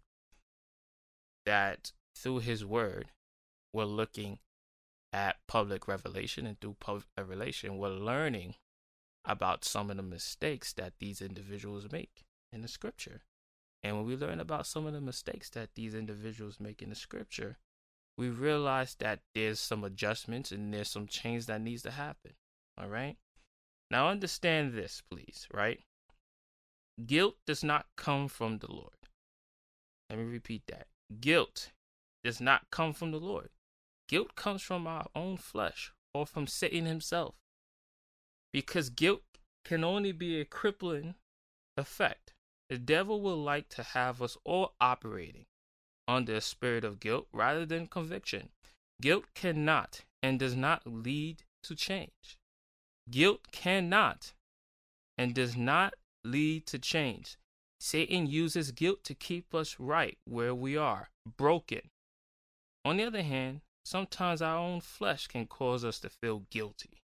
that 1.46 1.92
through 2.16 2.40
his 2.40 2.66
word, 2.66 3.10
we're 3.72 3.86
looking 3.86 4.40
at 5.14 5.38
public 5.48 5.88
revelation, 5.88 6.48
and 6.48 6.60
through 6.60 6.78
public 6.80 7.06
uh, 7.16 7.22
revelation, 7.22 7.78
we're 7.78 7.90
learning 7.90 8.56
about 9.24 9.64
some 9.64 9.92
of 9.92 9.98
the 9.98 10.04
mistakes 10.04 10.74
that 10.74 10.94
these 11.00 11.22
individuals 11.22 11.86
make 11.92 12.24
in 12.52 12.64
the 12.64 12.68
scripture. 12.68 13.22
And 13.84 13.98
when 13.98 14.06
we 14.06 14.16
learn 14.16 14.40
about 14.40 14.68
some 14.68 14.86
of 14.88 14.94
the 14.94 15.02
mistakes 15.02 15.50
that 15.52 15.76
these 15.76 15.94
individuals 15.94 16.60
make 16.60 16.82
in 16.82 16.90
the 16.90 16.96
scripture, 16.96 17.58
we 18.18 18.30
realize 18.30 18.96
that 19.00 19.20
there's 19.34 19.60
some 19.60 19.84
adjustments 19.84 20.52
and 20.52 20.74
there's 20.74 20.90
some 20.90 21.08
change 21.08 21.46
that 21.46 21.62
needs 21.62 21.84
to 21.84 21.92
happen. 21.92 22.32
All 22.80 22.88
right. 22.88 23.18
Now, 23.92 24.10
understand 24.10 24.74
this, 24.74 25.02
please, 25.10 25.48
right? 25.54 25.82
Guilt 27.06 27.36
does 27.46 27.64
not 27.64 27.86
come 27.98 28.28
from 28.28 28.60
the 28.60 28.72
Lord. 28.72 29.10
Let 30.10 30.20
me 30.20 30.26
repeat 30.26 30.64
that. 30.68 30.88
Guilt 31.20 31.72
does 32.24 32.40
not 32.42 32.64
come 32.72 32.94
from 32.94 33.12
the 33.12 33.20
Lord. 33.20 33.50
Guilt 34.08 34.36
comes 34.36 34.62
from 34.62 34.88
our 34.88 35.08
own 35.16 35.38
flesh 35.38 35.92
or 36.14 36.26
from 36.26 36.48
Satan 36.48 36.86
himself. 36.86 37.36
Because 38.54 38.90
guilt 38.90 39.24
can 39.66 39.84
only 39.84 40.12
be 40.12 40.40
a 40.40 40.46
crippling 40.46 41.16
effect. 41.76 42.35
The 42.70 42.78
devil 42.78 43.22
will 43.22 43.42
like 43.42 43.70
to 43.70 43.84
have 43.84 44.22
us 44.22 44.38
all 44.44 44.74
operating 44.82 45.46
under 46.08 46.36
a 46.36 46.42
spirit 46.42 46.84
of 46.84 47.00
guilt 47.00 47.28
rather 47.32 47.66
than 47.66 47.88
conviction. 47.88 48.50
Guilt 49.02 49.26
cannot 49.34 50.02
and 50.24 50.40
does 50.40 50.56
not 50.56 50.82
lead 50.86 51.44
to 51.64 51.76
change. 51.76 52.38
Guilt 53.10 53.52
cannot 53.52 54.34
and 55.18 55.36
does 55.36 55.56
not 55.56 55.94
lead 56.24 56.66
to 56.68 56.80
change. 56.80 57.38
Satan 57.80 58.26
uses 58.26 58.72
guilt 58.72 59.04
to 59.04 59.14
keep 59.14 59.54
us 59.54 59.80
right 59.80 60.18
where 60.26 60.56
we 60.56 60.76
are, 60.76 61.10
broken. 61.38 61.82
On 62.84 62.98
the 62.98 63.04
other 63.04 63.22
hand, 63.22 63.62
sometimes 63.84 64.42
our 64.42 64.58
own 64.58 64.82
flesh 64.82 65.28
can 65.28 65.46
cause 65.46 65.86
us 65.86 66.00
to 66.00 66.10
feel 66.10 66.46
guilty 66.50 67.02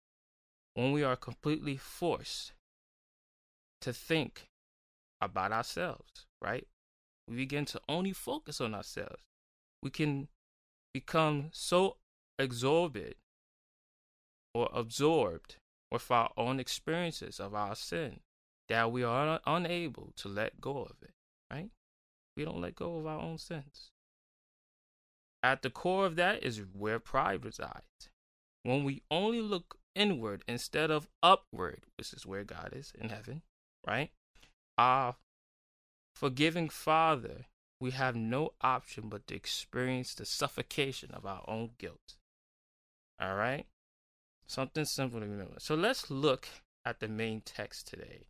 when 0.75 0.93
we 0.93 1.03
are 1.03 1.17
completely 1.17 1.77
forced 1.77 2.53
to 3.81 3.93
think 3.93 4.50
about 5.21 5.53
ourselves, 5.53 6.27
right? 6.43 6.67
We 7.29 7.37
begin 7.37 7.65
to 7.67 7.81
only 7.89 8.13
focus 8.13 8.61
on 8.61 8.75
ourselves. 8.75 9.23
We 9.83 9.91
can 9.91 10.29
become 10.93 11.51
so 11.53 11.97
absorbed 12.39 13.15
or 14.55 14.69
absorbed 14.73 15.57
with 15.93 16.11
our 16.11 16.31
own 16.37 16.61
experiences 16.61 17.39
of 17.41 17.55
our 17.55 17.75
sin 17.75 18.21
that 18.69 18.91
we 18.91 19.03
are 19.03 19.29
un- 19.29 19.41
unable 19.47 20.13
to 20.17 20.29
let 20.29 20.61
go 20.61 20.83
of 20.83 20.97
it, 21.03 21.13
right? 21.51 21.71
We 22.37 22.45
don't 22.45 22.61
let 22.61 22.75
go 22.75 22.97
of 22.97 23.07
our 23.07 23.21
own 23.21 23.39
sins. 23.39 23.91
At 25.43 25.63
the 25.63 25.71
core 25.71 26.07
of 26.07 26.17
that 26.17 26.43
is 26.43 26.63
where 26.73 26.99
pride 26.99 27.45
resides. 27.45 28.11
When 28.63 28.85
we 28.85 29.03
only 29.11 29.41
look 29.41 29.79
inward 29.95 30.45
instead 30.47 30.91
of 30.91 31.09
upward, 31.23 31.87
which 31.97 32.13
is 32.13 32.27
where 32.27 32.45
God 32.45 32.71
is 32.73 32.93
in 32.99 33.09
heaven, 33.09 33.43
right? 33.87 34.11
Our 34.79 35.17
forgiving 36.15 36.69
Father, 36.69 37.47
we 37.81 37.93
have 37.93 38.15
no 38.15 38.53
option 38.61 39.09
but 39.09 39.27
to 39.27 39.35
experience 39.35 40.15
the 40.15 40.27
suffocation 40.27 41.11
of 41.13 41.25
our 41.25 41.43
own 41.49 41.71
guilt. 41.79 42.17
All 43.21 43.35
right? 43.35 43.67
Something 44.47 44.85
simple 44.85 45.21
to 45.21 45.27
remember. 45.27 45.55
So 45.59 45.75
let's 45.75 46.11
look 46.11 46.49
at 46.85 47.01
the 47.01 47.09
main 47.09 47.43
text 47.45 47.89
today 47.89 48.27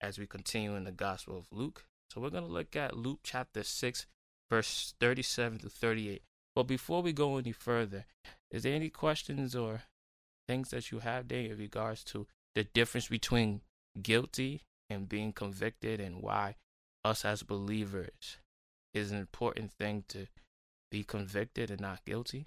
as 0.00 0.18
we 0.18 0.26
continue 0.26 0.76
in 0.76 0.84
the 0.84 0.92
Gospel 0.92 1.38
of 1.38 1.46
Luke. 1.50 1.84
So 2.10 2.20
we're 2.20 2.30
going 2.30 2.46
to 2.46 2.52
look 2.52 2.76
at 2.76 2.96
Luke 2.96 3.20
chapter 3.22 3.62
6, 3.62 4.06
verse 4.50 4.94
37 5.00 5.58
to 5.60 5.68
38. 5.68 6.22
But 6.54 6.64
before 6.64 7.02
we 7.02 7.12
go 7.12 7.38
any 7.38 7.52
further, 7.52 8.04
is 8.50 8.62
there 8.62 8.74
any 8.74 8.90
questions 8.90 9.56
or 9.56 9.82
things 10.46 10.70
that 10.70 10.92
you 10.92 11.00
have 11.00 11.28
there 11.28 11.50
in 11.50 11.58
regards 11.58 12.04
to 12.04 12.26
the 12.54 12.64
difference 12.64 13.08
between 13.08 13.62
guilty 14.00 14.62
and 14.90 15.08
being 15.08 15.32
convicted 15.32 16.00
and 16.00 16.22
why 16.22 16.56
us 17.04 17.24
as 17.24 17.42
believers 17.42 18.38
is 18.92 19.10
an 19.10 19.18
important 19.18 19.72
thing 19.72 20.04
to 20.08 20.26
be 20.90 21.02
convicted 21.04 21.70
and 21.70 21.80
not 21.80 22.04
guilty? 22.04 22.46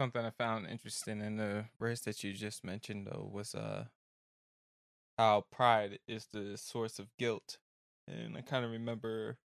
Something 0.00 0.24
I 0.24 0.30
found 0.30 0.66
interesting 0.66 1.20
in 1.20 1.36
the 1.36 1.66
verse 1.80 2.00
that 2.00 2.22
you 2.22 2.32
just 2.34 2.64
mentioned 2.64 3.06
though 3.06 3.30
was 3.32 3.54
uh 3.54 3.86
how 5.16 5.44
pride 5.50 5.98
is 6.06 6.26
the 6.26 6.58
source 6.58 6.98
of 6.98 7.08
guilt. 7.18 7.58
And 8.06 8.36
I 8.36 8.42
kind 8.42 8.64
of 8.64 8.70
remember 8.70 9.38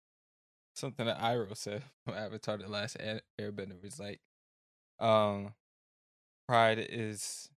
something 0.76 1.06
that 1.06 1.20
Iroh 1.20 1.56
said 1.56 1.84
from 2.04 2.16
Avatar 2.16 2.58
the 2.58 2.68
Last 2.68 2.98
Airbender 3.40 3.82
was 3.82 4.00
like 4.00 4.22
um 5.00 5.54
pride 6.48 6.80
is 6.90 7.50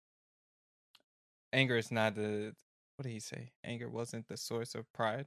anger 1.53 1.77
is 1.77 1.91
not 1.91 2.15
the 2.15 2.55
what 2.97 3.05
did 3.05 3.13
he 3.13 3.21
say? 3.21 3.53
Anger 3.65 3.89
wasn't 3.89 4.29
the 4.29 4.37
source 4.37 4.75
of 4.75 4.93
pride, 4.93 5.27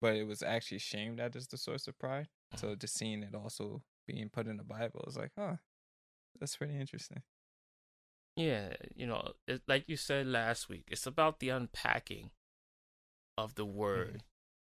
but 0.00 0.14
it 0.14 0.26
was 0.26 0.42
actually 0.42 0.78
shame 0.78 1.16
that 1.16 1.36
is 1.36 1.46
the 1.46 1.56
source 1.56 1.86
of 1.86 1.98
pride. 1.98 2.28
So 2.56 2.74
just 2.74 2.96
seeing 2.96 3.22
it 3.22 3.34
also 3.34 3.82
being 4.06 4.28
put 4.30 4.46
in 4.46 4.56
the 4.56 4.64
Bible 4.64 5.04
is 5.06 5.16
like, 5.16 5.32
huh, 5.38 5.56
that's 6.40 6.56
pretty 6.56 6.78
interesting. 6.78 7.22
Yeah, 8.36 8.74
you 8.94 9.06
know, 9.06 9.32
it, 9.46 9.62
like 9.66 9.88
you 9.88 9.96
said 9.96 10.26
last 10.26 10.68
week, 10.68 10.84
it's 10.88 11.06
about 11.06 11.40
the 11.40 11.48
unpacking 11.50 12.30
of 13.36 13.54
the 13.54 13.64
word 13.64 14.08
mm-hmm. 14.08 14.18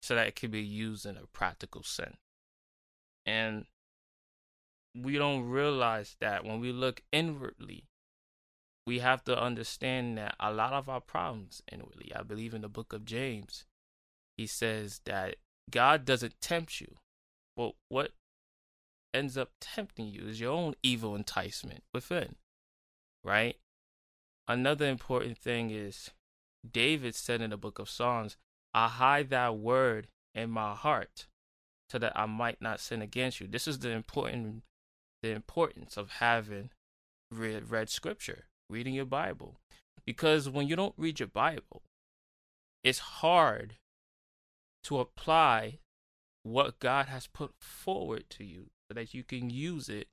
so 0.02 0.14
that 0.14 0.28
it 0.28 0.36
can 0.36 0.50
be 0.50 0.62
used 0.62 1.04
in 1.04 1.16
a 1.16 1.26
practical 1.32 1.82
sense. 1.82 2.16
And 3.24 3.64
we 4.94 5.18
don't 5.18 5.44
realize 5.48 6.16
that 6.20 6.44
when 6.44 6.60
we 6.60 6.72
look 6.72 7.02
inwardly, 7.12 7.84
we 8.86 9.00
have 9.00 9.24
to 9.24 9.40
understand 9.40 10.16
that 10.18 10.36
a 10.38 10.52
lot 10.52 10.72
of 10.72 10.88
our 10.88 11.00
problems 11.00 11.62
inwardly, 11.70 12.12
I 12.14 12.22
believe 12.22 12.54
in 12.54 12.62
the 12.62 12.68
book 12.68 12.92
of 12.92 13.04
James, 13.04 13.64
he 14.36 14.46
says 14.46 15.00
that 15.04 15.36
God 15.70 16.04
doesn't 16.04 16.40
tempt 16.40 16.80
you. 16.80 16.96
Well, 17.56 17.74
what 17.88 18.12
ends 19.12 19.36
up 19.36 19.50
tempting 19.60 20.06
you 20.06 20.28
is 20.28 20.40
your 20.40 20.52
own 20.52 20.74
evil 20.82 21.16
enticement 21.16 21.82
within, 21.92 22.36
right? 23.24 23.56
Another 24.46 24.86
important 24.86 25.38
thing 25.38 25.70
is 25.70 26.10
David 26.70 27.14
said 27.14 27.40
in 27.40 27.50
the 27.50 27.56
book 27.56 27.78
of 27.78 27.90
Psalms, 27.90 28.36
I 28.72 28.88
hide 28.88 29.30
thy 29.30 29.50
word 29.50 30.08
in 30.34 30.50
my 30.50 30.74
heart 30.74 31.26
so 31.90 31.98
that 31.98 32.12
I 32.14 32.26
might 32.26 32.60
not 32.60 32.80
sin 32.80 33.02
against 33.02 33.40
you. 33.40 33.46
This 33.46 33.66
is 33.66 33.78
the 33.78 33.90
important 33.90 34.62
the 35.22 35.30
importance 35.30 35.96
of 35.96 36.10
having 36.20 36.70
read, 37.32 37.70
read 37.70 37.88
scripture, 37.88 38.44
reading 38.68 38.94
your 38.94 39.04
Bible. 39.04 39.56
Because 40.04 40.48
when 40.48 40.68
you 40.68 40.76
don't 40.76 40.94
read 40.96 41.20
your 41.20 41.28
Bible, 41.28 41.82
it's 42.84 42.98
hard 42.98 43.74
to 44.84 44.98
apply 44.98 45.78
what 46.44 46.78
God 46.78 47.06
has 47.06 47.26
put 47.26 47.52
forward 47.60 48.24
to 48.30 48.44
you 48.44 48.66
so 48.88 48.94
that 48.94 49.14
you 49.14 49.24
can 49.24 49.50
use 49.50 49.88
it 49.88 50.06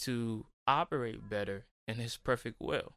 to 0.00 0.46
operate 0.66 1.30
better 1.30 1.64
in 1.88 1.96
His 1.96 2.16
perfect 2.16 2.56
will. 2.60 2.92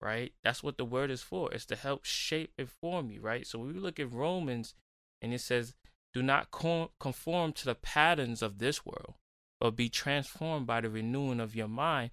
Right? 0.00 0.32
That's 0.42 0.62
what 0.62 0.78
the 0.78 0.84
word 0.84 1.10
is 1.10 1.22
for. 1.22 1.52
It's 1.52 1.66
to 1.66 1.76
help 1.76 2.04
shape 2.04 2.52
and 2.58 2.68
form 2.68 3.10
you, 3.10 3.20
right? 3.20 3.46
So 3.46 3.58
when 3.58 3.74
we 3.74 3.78
look 3.78 4.00
at 4.00 4.12
Romans 4.12 4.74
and 5.20 5.32
it 5.32 5.40
says, 5.40 5.74
do 6.12 6.22
not 6.22 6.50
conform 6.50 7.52
to 7.52 7.64
the 7.64 7.74
patterns 7.74 8.42
of 8.42 8.58
this 8.58 8.84
world, 8.84 9.14
but 9.60 9.76
be 9.76 9.88
transformed 9.88 10.66
by 10.66 10.80
the 10.80 10.90
renewing 10.90 11.38
of 11.38 11.54
your 11.54 11.68
mind. 11.68 12.10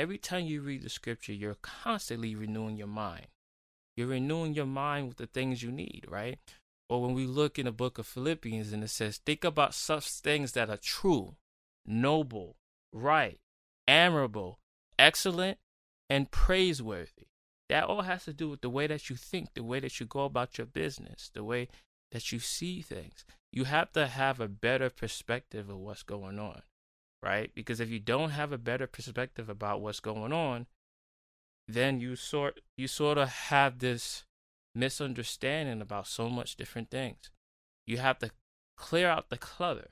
Every 0.00 0.16
time 0.16 0.46
you 0.46 0.62
read 0.62 0.82
the 0.82 0.88
scripture, 0.88 1.34
you're 1.34 1.58
constantly 1.60 2.34
renewing 2.34 2.78
your 2.78 2.86
mind. 2.86 3.26
You're 3.98 4.06
renewing 4.06 4.54
your 4.54 4.64
mind 4.64 5.08
with 5.08 5.18
the 5.18 5.26
things 5.26 5.62
you 5.62 5.70
need, 5.70 6.06
right? 6.08 6.38
Or 6.88 7.02
when 7.02 7.12
we 7.12 7.26
look 7.26 7.58
in 7.58 7.66
the 7.66 7.70
book 7.70 7.98
of 7.98 8.06
Philippians 8.06 8.72
and 8.72 8.82
it 8.82 8.88
says, 8.88 9.18
think 9.18 9.44
about 9.44 9.74
such 9.74 10.08
things 10.08 10.52
that 10.52 10.70
are 10.70 10.78
true, 10.78 11.36
noble, 11.84 12.56
right, 12.94 13.40
admirable, 13.86 14.58
excellent, 14.98 15.58
and 16.08 16.30
praiseworthy. 16.30 17.26
That 17.68 17.84
all 17.84 18.00
has 18.00 18.24
to 18.24 18.32
do 18.32 18.48
with 18.48 18.62
the 18.62 18.70
way 18.70 18.86
that 18.86 19.10
you 19.10 19.16
think, 19.16 19.52
the 19.52 19.62
way 19.62 19.80
that 19.80 20.00
you 20.00 20.06
go 20.06 20.24
about 20.24 20.56
your 20.56 20.66
business, 20.66 21.30
the 21.34 21.44
way 21.44 21.68
that 22.10 22.32
you 22.32 22.38
see 22.38 22.80
things. 22.80 23.26
You 23.52 23.64
have 23.64 23.92
to 23.92 24.06
have 24.06 24.40
a 24.40 24.48
better 24.48 24.88
perspective 24.88 25.68
of 25.68 25.76
what's 25.76 26.02
going 26.02 26.38
on, 26.38 26.62
right? 27.22 27.50
Because 27.54 27.80
if 27.80 27.90
you 27.90 28.00
don't 28.00 28.30
have 28.30 28.52
a 28.52 28.58
better 28.58 28.86
perspective 28.86 29.48
about 29.48 29.80
what's 29.80 30.00
going 30.00 30.32
on, 30.32 30.66
then 31.68 32.00
you 32.00 32.16
sort 32.16 32.60
you 32.76 32.88
sort 32.88 33.18
of 33.18 33.28
have 33.28 33.78
this 33.78 34.24
misunderstanding 34.74 35.80
about 35.80 36.06
so 36.06 36.28
much 36.28 36.56
different 36.56 36.90
things. 36.90 37.30
You 37.86 37.98
have 37.98 38.18
to 38.20 38.30
clear 38.76 39.08
out 39.08 39.30
the 39.30 39.36
clutter 39.36 39.90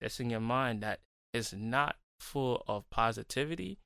that's 0.00 0.20
in 0.20 0.30
your 0.30 0.40
mind 0.40 0.82
that 0.82 1.00
is 1.32 1.52
not 1.52 1.96
full 2.18 2.64
of 2.66 2.88
positivity 2.90 3.78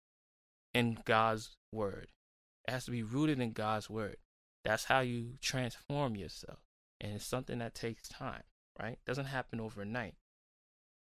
in 0.74 0.98
God's 1.04 1.56
word. 1.72 2.08
It 2.66 2.72
has 2.72 2.84
to 2.84 2.90
be 2.90 3.02
rooted 3.02 3.40
in 3.40 3.52
God's 3.52 3.88
word. 3.88 4.16
That's 4.64 4.84
how 4.84 5.00
you 5.00 5.34
transform 5.40 6.16
yourself. 6.16 6.58
And 7.00 7.14
it's 7.14 7.24
something 7.24 7.58
that 7.58 7.74
takes 7.74 8.08
time, 8.08 8.42
right? 8.78 8.92
It 8.92 9.04
doesn't 9.06 9.26
happen 9.26 9.60
overnight. 9.60 10.14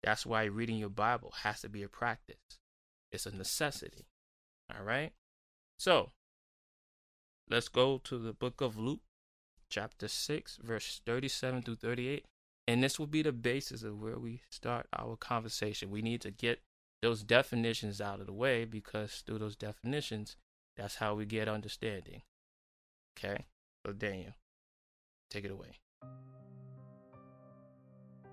That's 0.03 0.25
why 0.25 0.45
reading 0.45 0.77
your 0.77 0.89
Bible 0.89 1.33
has 1.43 1.61
to 1.61 1.69
be 1.69 1.83
a 1.83 1.89
practice. 1.89 2.37
It's 3.11 3.25
a 3.25 3.35
necessity. 3.35 4.05
All 4.73 4.83
right? 4.83 5.11
So, 5.77 6.11
let's 7.49 7.67
go 7.67 7.99
to 8.05 8.17
the 8.17 8.33
book 8.33 8.61
of 8.61 8.77
Luke, 8.77 9.01
chapter 9.69 10.07
6, 10.07 10.59
verse 10.61 11.01
37 11.05 11.63
through 11.63 11.75
38. 11.77 12.25
And 12.67 12.83
this 12.83 12.99
will 12.99 13.07
be 13.07 13.23
the 13.23 13.31
basis 13.31 13.83
of 13.83 14.01
where 14.01 14.19
we 14.19 14.41
start 14.49 14.87
our 14.97 15.15
conversation. 15.15 15.89
We 15.89 16.01
need 16.01 16.21
to 16.21 16.31
get 16.31 16.61
those 17.01 17.23
definitions 17.23 17.99
out 17.99 18.19
of 18.19 18.27
the 18.27 18.33
way 18.33 18.65
because 18.65 19.23
through 19.25 19.39
those 19.39 19.55
definitions, 19.55 20.35
that's 20.77 20.95
how 20.95 21.15
we 21.15 21.25
get 21.25 21.47
understanding. 21.47 22.21
Okay? 23.17 23.45
So, 23.85 23.93
Daniel, 23.93 24.33
take 25.31 25.45
it 25.45 25.51
away. 25.51 25.79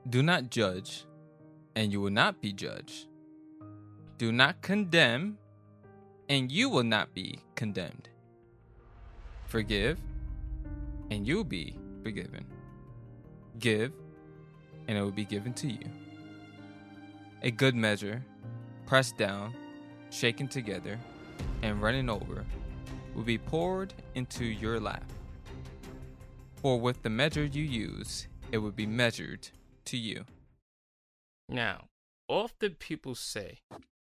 Do 0.08 0.22
not 0.22 0.50
judge, 0.50 1.04
and 1.76 1.92
you 1.92 2.00
will 2.00 2.10
not 2.10 2.40
be 2.40 2.52
judged. 2.52 3.06
Do 4.16 4.32
not 4.32 4.62
condemn, 4.62 5.36
and 6.28 6.50
you 6.50 6.70
will 6.70 6.82
not 6.82 7.12
be 7.12 7.38
condemned. 7.54 8.08
Forgive, 9.46 10.00
and 11.10 11.26
you'll 11.26 11.44
be 11.44 11.76
forgiven. 12.02 12.46
Give, 13.58 13.92
and 14.88 14.96
it 14.96 15.02
will 15.02 15.10
be 15.10 15.26
given 15.26 15.52
to 15.52 15.68
you. 15.68 15.86
A 17.42 17.50
good 17.50 17.74
measure, 17.74 18.24
pressed 18.86 19.18
down, 19.18 19.54
shaken 20.08 20.48
together, 20.48 20.98
and 21.62 21.82
running 21.82 22.08
over, 22.08 22.46
will 23.14 23.22
be 23.22 23.36
poured 23.36 23.92
into 24.14 24.46
your 24.46 24.80
lap. 24.80 25.04
For 26.56 26.80
with 26.80 27.02
the 27.02 27.10
measure 27.10 27.44
you 27.44 27.62
use, 27.62 28.28
it 28.50 28.58
will 28.58 28.72
be 28.72 28.86
measured 28.86 29.50
to 29.84 29.98
you. 29.98 30.24
Now, 31.48 31.86
often 32.28 32.74
people 32.74 33.14
say, 33.14 33.60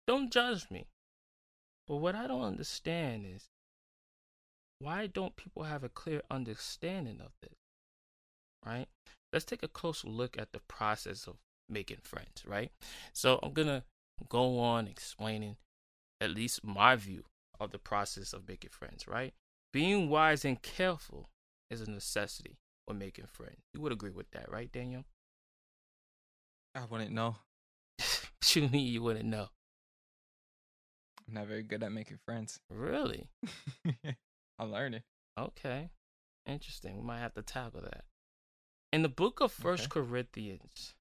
Don't 0.07 0.33
judge 0.33 0.71
me. 0.71 0.87
But 1.87 1.97
what 1.97 2.15
I 2.15 2.27
don't 2.27 2.43
understand 2.43 3.27
is 3.27 3.49
why 4.79 5.07
don't 5.07 5.37
people 5.37 5.65
have 5.65 5.85
a 5.85 5.89
clear 5.89 6.23
understanding 6.31 7.21
of 7.21 7.33
this? 7.43 7.57
Right? 8.65 8.87
Let's 9.33 9.45
take 9.45 9.63
a 9.63 9.69
closer 9.69 10.09
look 10.09 10.39
at 10.39 10.53
the 10.53 10.61
process 10.69 11.27
of 11.27 11.37
making 11.69 11.99
friends, 12.03 12.45
right? 12.47 12.73
So 13.13 13.39
I'm 13.43 13.53
going 13.53 13.69
to 13.69 13.85
go 14.29 14.59
on 14.59 14.87
explaining 14.87 15.57
at 16.21 16.31
least 16.31 16.65
my 16.65 16.97
view 16.97 17.25
of 17.59 17.71
the 17.71 17.79
process 17.79 18.33
of 18.33 18.49
making 18.49 18.71
friends, 18.71 19.07
right? 19.07 19.33
Being 19.73 20.09
wise 20.09 20.45
and 20.45 20.61
careful 20.61 21.29
is 21.71 21.81
a 21.81 21.91
necessity 21.91 22.57
when 22.87 22.99
making 22.99 23.27
friends. 23.27 23.59
You 23.73 23.81
would 23.81 23.93
agree 23.93 24.11
with 24.11 24.31
that, 24.33 24.51
right, 24.51 24.71
Daniel? 24.71 25.05
I 26.75 26.85
wouldn't 26.89 27.13
know. 27.13 27.37
what 27.99 28.57
you 28.57 28.69
mean 28.69 28.87
you 28.87 29.03
wouldn't 29.03 29.27
know? 29.29 29.49
I'm 31.27 31.35
not 31.35 31.47
very 31.47 31.63
good 31.63 31.83
at 31.83 31.93
making 31.93 32.19
friends. 32.25 32.61
Really? 32.71 33.29
I'm 34.59 34.73
learning. 34.73 35.03
Okay. 35.39 35.91
Interesting. 36.47 36.97
We 36.97 37.03
might 37.03 37.21
have 37.21 37.35
to 37.35 37.43
tackle 37.43 37.83
that. 37.83 38.05
In 38.93 39.03
the 39.03 39.09
book 39.09 39.41
of 39.41 39.53
First 39.53 39.85
Okay. 39.85 40.01
Corinthians, 40.01 40.95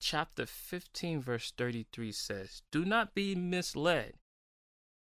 chapter 0.00 0.46
15, 0.46 1.20
verse 1.20 1.52
33 1.56 2.12
says, 2.12 2.62
Do 2.70 2.84
not 2.84 3.14
be 3.14 3.34
misled. 3.34 4.14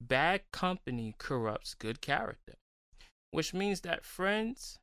Bad 0.00 0.42
company 0.52 1.14
corrupts 1.18 1.74
good 1.74 2.00
character, 2.00 2.54
which 3.30 3.52
means 3.52 3.82
that 3.82 4.04
friends 4.04 4.78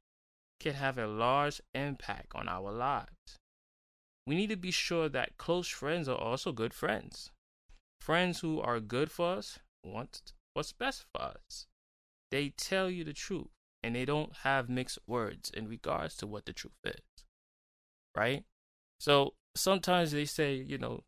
can 0.60 0.76
have 0.76 0.98
a 0.98 1.08
large 1.08 1.62
impact 1.74 2.34
on 2.36 2.48
our 2.48 2.72
lives. 2.72 3.40
We 4.28 4.36
need 4.36 4.50
to 4.50 4.56
be 4.56 4.72
sure 4.72 5.08
that 5.10 5.38
close 5.38 5.68
friends 5.68 6.10
are 6.10 6.18
also 6.18 6.52
good 6.52 6.74
friends. 6.74 7.32
Friends 8.02 8.40
who 8.40 8.60
are 8.60 8.80
good 8.80 9.12
for 9.12 9.38
us 9.38 9.60
want 9.84 10.34
what's 10.54 10.72
best 10.72 11.06
for 11.12 11.22
us. 11.22 11.68
They 12.32 12.50
tell 12.50 12.90
you 12.90 13.04
the 13.04 13.14
truth 13.14 13.48
and 13.84 13.96
they 13.96 14.06
don't 14.06 14.38
have 14.44 14.68
mixed 14.68 15.00
words 15.06 15.52
in 15.52 15.68
regards 15.68 16.18
to 16.18 16.28
what 16.28 16.46
the 16.46 16.54
truth 16.54 16.74
is. 16.84 17.02
Right? 18.16 18.44
So 19.00 19.34
sometimes 19.56 20.12
they 20.12 20.26
say, 20.26 20.56
you 20.56 20.78
know, 20.78 21.04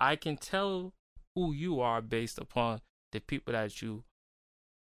I 0.00 0.16
can 0.16 0.36
tell 0.36 0.94
who 1.34 1.52
you 1.52 1.80
are 1.80 2.02
based 2.02 2.38
upon 2.38 2.80
the 3.12 3.20
people 3.20 3.52
that 3.52 3.80
you 3.80 4.04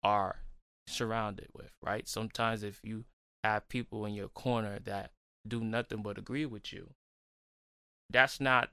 are 0.02 0.42
surrounded 0.86 1.48
with, 1.54 1.70
right? 1.82 2.08
Sometimes 2.08 2.62
if 2.62 2.80
you 2.82 3.04
have 3.44 3.68
people 3.68 4.04
in 4.06 4.14
your 4.14 4.28
corner 4.28 4.78
that 4.84 5.10
do 5.46 5.62
nothing 5.62 6.02
but 6.02 6.18
agree 6.18 6.46
with 6.46 6.72
you, 6.72 6.90
that's 8.12 8.40
not 8.40 8.70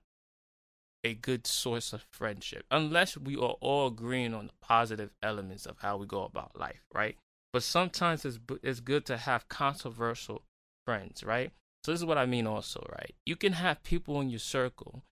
a 1.03 1.13
good 1.13 1.47
source 1.47 1.93
of 1.93 2.05
friendship 2.11 2.65
unless 2.71 3.17
we 3.17 3.35
are 3.35 3.55
all 3.61 3.87
agreeing 3.87 4.33
on 4.33 4.47
the 4.47 4.53
positive 4.61 5.11
elements 5.21 5.65
of 5.65 5.77
how 5.79 5.97
we 5.97 6.05
go 6.05 6.23
about 6.23 6.59
life, 6.59 6.83
right? 6.93 7.15
But 7.53 7.63
sometimes 7.63 8.25
it's 8.25 8.39
it's 8.61 8.79
good 8.79 9.05
to 9.05 9.17
have 9.17 9.47
controversial 9.47 10.43
friends, 10.85 11.23
right? 11.23 11.51
So 11.83 11.91
this 11.91 12.01
is 12.01 12.05
what 12.05 12.17
I 12.17 12.25
mean 12.25 12.45
also, 12.47 12.85
right? 12.91 13.15
You 13.25 13.35
can 13.35 13.53
have 13.53 13.83
people 13.83 14.19
in 14.19 14.29
your 14.29 14.39
circle 14.39 15.03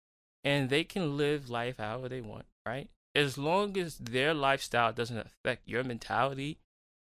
and 0.43 0.69
they 0.69 0.83
can 0.83 1.17
live 1.17 1.49
life 1.49 1.77
however 1.77 2.09
they 2.09 2.21
want, 2.21 2.45
right? 2.65 2.89
As 3.13 3.37
long 3.37 3.77
as 3.77 3.97
their 3.97 4.33
lifestyle 4.33 4.91
doesn't 4.91 5.17
affect 5.17 5.67
your 5.67 5.83
mentality, 5.83 6.57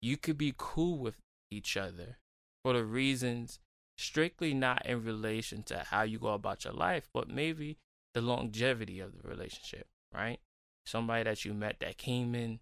you 0.01 0.17
could 0.17 0.39
be 0.39 0.55
cool 0.57 0.99
with 0.99 1.17
each 1.51 1.77
other 1.77 2.19
for 2.63 2.75
the 2.75 2.85
reasons 2.85 3.59
strictly 3.97 4.55
not 4.55 4.85
in 4.87 5.05
relation 5.05 5.63
to 5.65 5.79
how 5.91 6.03
you 6.03 6.19
go 6.19 6.29
about 6.29 6.65
your 6.65 6.75
life, 6.75 7.09
but 7.13 7.29
maybe 7.29 7.79
the 8.15 8.21
longevity 8.21 9.01
of 9.01 9.13
the 9.13 9.29
relationship, 9.29 9.87
right? 10.13 10.41
Somebody 10.85 11.25
that 11.25 11.45
you 11.45 11.55
met 11.55 11.81
that 11.81 11.99
came 11.99 12.35
in 12.35 12.61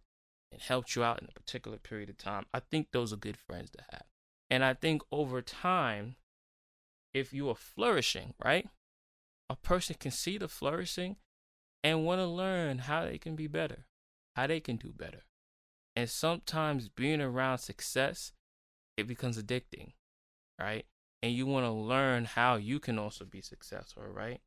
and 0.53 0.61
helped 0.61 0.94
you 0.94 1.05
out 1.05 1.20
in 1.20 1.29
a 1.29 1.33
particular 1.33 1.79
period 1.79 2.09
of 2.09 2.18
time. 2.18 2.47
I 2.55 2.61
think 2.61 2.88
those 2.92 3.12
are 3.12 3.16
good 3.16 3.37
friends 3.37 3.70
to 3.70 3.85
have. 3.90 4.05
And 4.51 4.64
I 4.64 4.75
think 4.75 5.03
over 5.11 5.42
time, 5.42 6.16
if 7.12 7.33
you 7.33 7.49
are 7.49 7.55
flourishing, 7.55 8.35
right? 8.44 8.68
A 9.51 9.57
person 9.57 9.97
can 9.99 10.11
see 10.11 10.38
the 10.38 10.49
flourishing 10.49 11.16
and 11.83 12.05
want 12.05 12.20
to 12.20 12.27
learn 12.27 12.79
how 12.79 13.05
they 13.05 13.18
can 13.18 13.37
be 13.37 13.47
better, 13.47 13.87
how 14.37 14.47
they 14.47 14.61
can 14.61 14.77
do 14.77 14.92
better. 14.92 15.23
And 15.97 16.09
sometimes 16.09 16.88
being 16.88 17.20
around 17.20 17.59
success, 17.59 18.33
it 18.97 19.07
becomes 19.07 19.40
addicting, 19.40 19.92
right? 20.59 20.87
And 21.25 21.33
you 21.33 21.47
want 21.47 21.65
to 21.65 21.71
learn 21.71 22.27
how 22.27 22.57
you 22.57 22.79
can 22.79 22.99
also 22.99 23.25
be 23.25 23.41
successful, 23.41 24.03
right? 24.03 24.43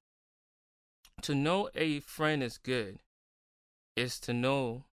To 1.24 1.34
know 1.34 1.72
a 1.74 2.02
friend 2.02 2.44
is 2.44 2.60
good 2.60 3.00
is 3.96 4.20
to 4.20 4.32
know 4.32 4.84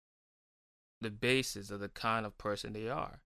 the 1.02 1.10
basis 1.10 1.70
of 1.70 1.80
the 1.80 1.90
kind 1.90 2.24
of 2.24 2.38
person 2.38 2.72
they 2.72 2.88
are 2.88 3.20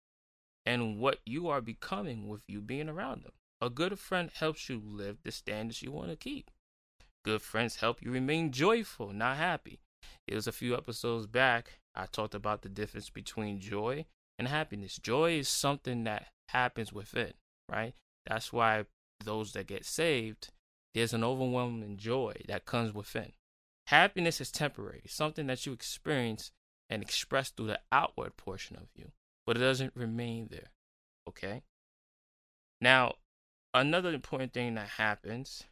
and 0.66 0.99
what 0.99 1.21
you 1.25 1.47
are 1.47 1.61
becoming 1.61 2.27
with 2.27 2.40
you 2.49 2.61
being 2.61 2.88
around 2.88 3.23
them. 3.23 3.31
A 3.61 3.71
good 3.71 3.97
friend 3.97 4.29
helps 4.35 4.68
you 4.68 4.83
live 4.85 5.18
the 5.23 5.31
standards 5.31 5.81
you 5.81 5.92
want 5.92 6.11
to 6.11 6.16
keep. 6.16 6.51
Good 7.25 7.42
friends 7.42 7.77
help 7.77 8.03
you 8.03 8.11
remain 8.11 8.51
joyful, 8.51 9.12
not 9.12 9.37
happy. 9.37 9.79
It 10.27 10.35
was 10.35 10.49
a 10.49 10.53
few 10.53 10.77
episodes 10.77 11.29
back, 11.29 11.79
I 11.94 12.07
talked 12.07 12.35
about 12.35 12.62
the 12.62 12.68
difference 12.68 13.09
between 13.09 13.61
joy 13.61 14.07
and 14.37 14.49
happiness. 14.49 14.99
Joy 14.99 15.38
is 15.38 15.49
something 15.49 16.03
that 16.03 16.33
happens 16.49 16.92
within, 16.92 17.35
right? 17.68 17.94
That's 18.28 18.52
why 18.52 18.84
those 19.24 19.52
that 19.52 19.66
get 19.66 19.84
saved, 19.84 20.48
there's 20.94 21.14
an 21.14 21.24
overwhelming 21.24 21.96
joy 21.96 22.34
that 22.46 22.66
comes 22.66 22.92
within. 22.92 23.32
Happiness 23.86 24.40
is 24.40 24.50
temporary, 24.52 25.02
something 25.06 25.46
that 25.46 25.64
you 25.64 25.72
experience 25.72 26.52
and 26.90 27.02
express 27.02 27.50
through 27.50 27.68
the 27.68 27.80
outward 27.90 28.36
portion 28.36 28.76
of 28.76 28.88
you, 28.94 29.12
but 29.46 29.56
it 29.56 29.60
doesn't 29.60 29.96
remain 29.96 30.48
there. 30.50 30.72
Okay? 31.26 31.62
Now, 32.80 33.14
another 33.72 34.12
important 34.12 34.52
thing 34.52 34.74
that 34.74 34.88
happens 34.88 35.64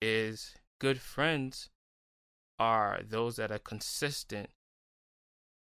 is 0.00 0.54
good 0.80 1.00
friends 1.00 1.70
are 2.58 3.00
those 3.08 3.36
that 3.36 3.50
are 3.50 3.58
consistent 3.58 4.50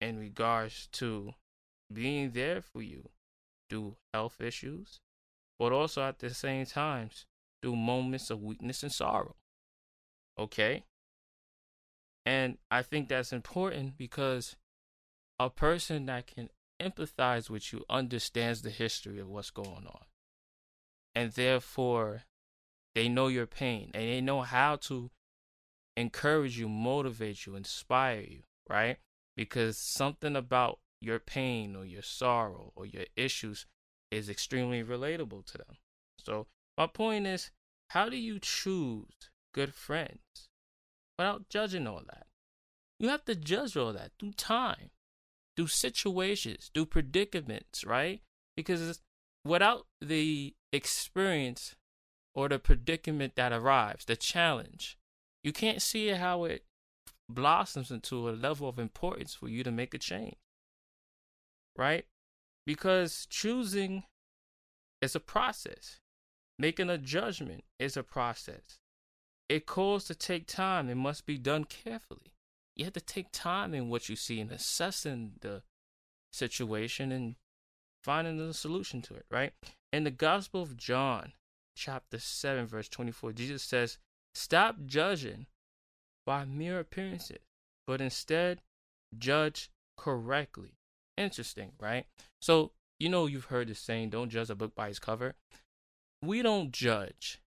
in 0.00 0.18
regards 0.18 0.88
to 0.92 1.34
being 1.92 2.30
there 2.30 2.60
for 2.62 2.82
you 2.82 3.08
through 3.68 3.96
health 4.12 4.40
issues, 4.40 5.00
but 5.60 5.72
also 5.72 6.02
at 6.02 6.18
the 6.18 6.32
same 6.32 6.64
times 6.64 7.26
through 7.60 7.76
moments 7.76 8.30
of 8.30 8.42
weakness 8.42 8.82
and 8.82 8.90
sorrow. 8.90 9.36
Okay? 10.38 10.84
And 12.24 12.56
I 12.70 12.80
think 12.80 13.10
that's 13.10 13.30
important 13.30 13.98
because 13.98 14.56
a 15.38 15.50
person 15.50 16.06
that 16.06 16.26
can 16.26 16.48
empathize 16.80 17.50
with 17.50 17.74
you 17.74 17.84
understands 17.90 18.62
the 18.62 18.70
history 18.70 19.18
of 19.18 19.28
what's 19.28 19.50
going 19.50 19.86
on. 19.86 20.04
And 21.14 21.32
therefore, 21.32 22.22
they 22.94 23.08
know 23.08 23.28
your 23.28 23.46
pain 23.46 23.90
and 23.92 24.04
they 24.04 24.22
know 24.22 24.40
how 24.40 24.76
to 24.76 25.10
encourage 25.94 26.58
you, 26.58 26.70
motivate 26.70 27.44
you, 27.44 27.54
inspire 27.54 28.20
you, 28.20 28.42
right? 28.66 28.96
Because 29.36 29.76
something 29.76 30.36
about 30.36 30.78
your 31.02 31.18
pain 31.18 31.76
or 31.76 31.84
your 31.84 32.02
sorrow 32.02 32.72
or 32.74 32.86
your 32.86 33.04
issues 33.14 33.66
is 34.10 34.28
extremely 34.28 34.82
relatable 34.82 35.46
to 35.46 35.58
them. 35.58 35.76
So, 36.18 36.46
my 36.76 36.86
point 36.86 37.26
is, 37.26 37.50
how 37.90 38.08
do 38.08 38.16
you 38.16 38.38
choose 38.38 39.30
good 39.52 39.74
friends 39.74 40.48
without 41.18 41.48
judging 41.48 41.86
all 41.86 42.02
that? 42.06 42.26
You 42.98 43.08
have 43.08 43.24
to 43.24 43.34
judge 43.34 43.76
all 43.76 43.92
that 43.92 44.12
through 44.18 44.32
time, 44.32 44.90
through 45.56 45.68
situations, 45.68 46.70
through 46.72 46.86
predicaments, 46.86 47.84
right? 47.84 48.20
Because 48.56 49.00
without 49.44 49.86
the 50.00 50.54
experience 50.72 51.74
or 52.34 52.48
the 52.48 52.58
predicament 52.58 53.34
that 53.36 53.52
arrives, 53.52 54.04
the 54.04 54.16
challenge, 54.16 54.98
you 55.42 55.52
can't 55.52 55.82
see 55.82 56.08
how 56.08 56.44
it 56.44 56.64
blossoms 57.28 57.90
into 57.90 58.28
a 58.28 58.32
level 58.32 58.68
of 58.68 58.78
importance 58.78 59.34
for 59.34 59.48
you 59.48 59.64
to 59.64 59.70
make 59.70 59.94
a 59.94 59.98
change. 59.98 60.36
Right? 61.76 62.04
Because 62.66 63.26
choosing 63.28 64.04
is 65.00 65.14
a 65.14 65.20
process. 65.20 66.00
Making 66.58 66.90
a 66.90 66.98
judgment 66.98 67.64
is 67.78 67.96
a 67.96 68.02
process. 68.02 68.80
It 69.48 69.66
calls 69.66 70.04
to 70.04 70.14
take 70.14 70.46
time. 70.46 70.88
It 70.88 70.96
must 70.96 71.26
be 71.26 71.38
done 71.38 71.64
carefully. 71.64 72.34
You 72.76 72.84
have 72.84 72.94
to 72.94 73.00
take 73.00 73.32
time 73.32 73.74
in 73.74 73.88
what 73.88 74.08
you 74.08 74.16
see 74.16 74.40
and 74.40 74.50
assessing 74.50 75.32
the 75.40 75.62
situation 76.32 77.10
and 77.12 77.36
finding 78.02 78.36
the 78.36 78.54
solution 78.54 79.02
to 79.02 79.14
it, 79.14 79.26
right? 79.30 79.52
In 79.92 80.04
the 80.04 80.10
Gospel 80.10 80.62
of 80.62 80.76
John, 80.76 81.32
chapter 81.74 82.18
7, 82.18 82.66
verse 82.66 82.88
24, 82.88 83.32
Jesus 83.32 83.62
says, 83.62 83.98
Stop 84.34 84.76
judging 84.86 85.46
by 86.24 86.44
mere 86.44 86.78
appearances, 86.78 87.40
but 87.86 88.00
instead 88.00 88.60
judge 89.18 89.70
correctly. 89.96 90.78
Interesting, 91.16 91.72
right? 91.80 92.06
So, 92.40 92.72
you 92.98 93.08
know, 93.08 93.26
you've 93.26 93.46
heard 93.46 93.68
the 93.68 93.74
saying, 93.74 94.10
don't 94.10 94.30
judge 94.30 94.50
a 94.50 94.54
book 94.54 94.74
by 94.74 94.88
its 94.88 94.98
cover. 94.98 95.34
We 96.22 96.42
don't 96.42 96.72
judge 96.72 97.40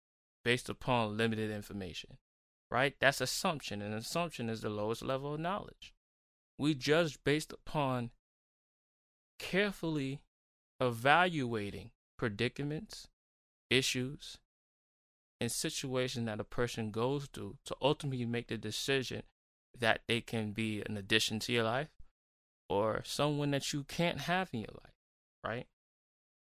based 0.44 0.68
upon 0.68 1.16
limited 1.16 1.50
information, 1.50 2.18
right? 2.70 2.94
That's 3.00 3.20
assumption, 3.20 3.82
and 3.82 3.94
assumption 3.94 4.48
is 4.48 4.60
the 4.60 4.70
lowest 4.70 5.02
level 5.02 5.34
of 5.34 5.40
knowledge. 5.40 5.92
We 6.58 6.74
judge 6.74 7.18
based 7.24 7.52
upon 7.52 8.10
carefully 9.38 10.20
evaluating 10.80 11.90
predicaments, 12.18 13.08
issues, 13.70 14.38
and 15.40 15.50
situations 15.50 16.26
that 16.26 16.40
a 16.40 16.44
person 16.44 16.90
goes 16.90 17.26
through 17.32 17.56
to 17.64 17.76
ultimately 17.80 18.26
make 18.26 18.48
the 18.48 18.58
decision 18.58 19.22
that 19.78 20.02
they 20.06 20.20
can 20.20 20.52
be 20.52 20.82
an 20.86 20.96
addition 20.96 21.38
to 21.40 21.52
your 21.52 21.64
life 21.64 21.88
or 22.70 23.02
someone 23.04 23.50
that 23.50 23.72
you 23.72 23.82
can't 23.82 24.20
have 24.20 24.48
in 24.52 24.60
your 24.60 24.68
life, 24.82 24.94
right? 25.44 25.66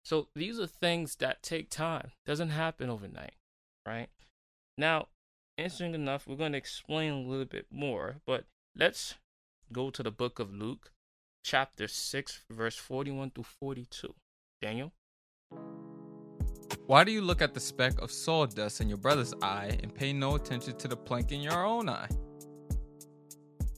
So 0.05 0.27
these 0.35 0.59
are 0.59 0.67
things 0.67 1.15
that 1.15 1.41
take 1.41 1.69
time. 1.69 2.11
Doesn't 2.25 2.51
happen 2.51 2.89
overnight, 2.89 3.33
right? 3.85 4.09
Now, 4.77 5.07
interesting 5.57 5.95
enough, 5.95 6.27
we're 6.27 6.35
going 6.35 6.51
to 6.51 6.57
explain 6.57 7.11
a 7.11 7.19
little 7.19 7.45
bit 7.45 7.65
more, 7.71 8.17
but 8.27 8.45
let's 8.75 9.15
go 9.71 9.89
to 9.89 10.03
the 10.03 10.11
book 10.11 10.37
of 10.37 10.53
Luke, 10.53 10.91
chapter 11.43 11.87
6, 11.87 12.41
verse 12.49 12.75
41 12.75 13.31
through 13.31 13.45
42. 13.59 14.13
Daniel? 14.61 14.91
Why 16.85 17.03
do 17.03 17.11
you 17.11 17.21
look 17.21 17.41
at 17.41 17.53
the 17.53 17.59
speck 17.59 17.99
of 18.01 18.11
sawdust 18.11 18.81
in 18.81 18.89
your 18.89 18.97
brother's 18.97 19.33
eye 19.41 19.79
and 19.81 19.93
pay 19.93 20.13
no 20.13 20.35
attention 20.35 20.77
to 20.77 20.87
the 20.87 20.97
plank 20.97 21.31
in 21.31 21.41
your 21.41 21.65
own 21.65 21.89
eye? 21.89 22.09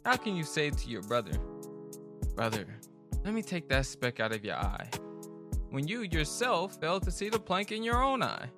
How 0.03 0.17
can 0.17 0.35
you 0.35 0.43
say 0.43 0.69
to 0.69 0.89
your 0.89 1.01
brother, 1.03 1.31
Brother, 2.35 2.65
let 3.23 3.33
me 3.33 3.41
take 3.41 3.69
that 3.69 3.85
speck 3.85 4.19
out 4.19 4.33
of 4.33 4.43
your 4.43 4.55
eye, 4.55 4.89
when 5.69 5.87
you 5.87 6.01
yourself 6.01 6.77
fail 6.81 6.99
to 6.99 7.09
see 7.09 7.29
the 7.29 7.39
plank 7.39 7.71
in 7.71 7.81
your 7.81 8.03
own 8.03 8.21
eye? 8.21 8.49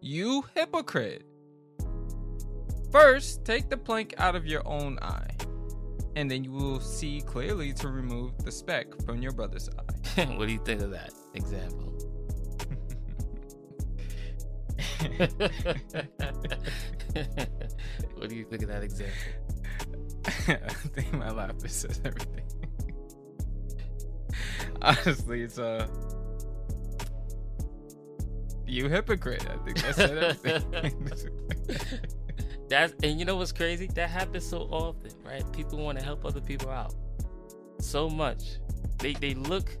You 0.00 0.44
hypocrite! 0.56 1.22
First, 2.90 3.44
take 3.44 3.70
the 3.70 3.76
plank 3.76 4.14
out 4.18 4.34
of 4.34 4.44
your 4.44 4.66
own 4.66 4.98
eye, 5.00 5.36
and 6.16 6.28
then 6.28 6.42
you 6.42 6.50
will 6.50 6.80
see 6.80 7.20
clearly 7.20 7.72
to 7.74 7.88
remove 7.88 8.36
the 8.44 8.50
speck 8.50 8.88
from 9.06 9.22
your 9.22 9.30
brother's 9.30 9.68
eye. 9.68 10.24
what 10.34 10.48
do 10.48 10.52
you 10.52 10.60
think 10.64 10.82
of 10.82 10.90
that 10.90 11.12
example? 11.34 11.96
what 18.16 18.28
do 18.28 18.34
you 18.34 18.44
think 18.44 18.64
of 18.64 18.68
that 18.68 18.82
example? 18.82 19.14
I 20.48 20.72
think 20.94 21.12
my 21.12 21.30
laughter 21.30 21.68
says 21.68 22.00
everything. 22.04 22.61
Honestly, 24.82 25.42
it's 25.42 25.58
a 25.58 25.64
uh, 25.64 25.86
you 28.66 28.88
hypocrite. 28.88 29.46
I 29.48 29.56
think 29.64 29.82
that 29.82 29.94
said 29.94 30.38
everything. 30.44 31.08
That's 32.68 32.94
and 33.02 33.18
you 33.18 33.26
know 33.26 33.36
what's 33.36 33.52
crazy? 33.52 33.86
That 33.94 34.08
happens 34.08 34.46
so 34.48 34.60
often, 34.70 35.10
right? 35.24 35.44
People 35.52 35.78
want 35.78 35.98
to 35.98 36.04
help 36.04 36.24
other 36.24 36.40
people 36.40 36.70
out 36.70 36.94
so 37.80 38.08
much. 38.08 38.58
They 38.98 39.12
they 39.12 39.34
look, 39.34 39.76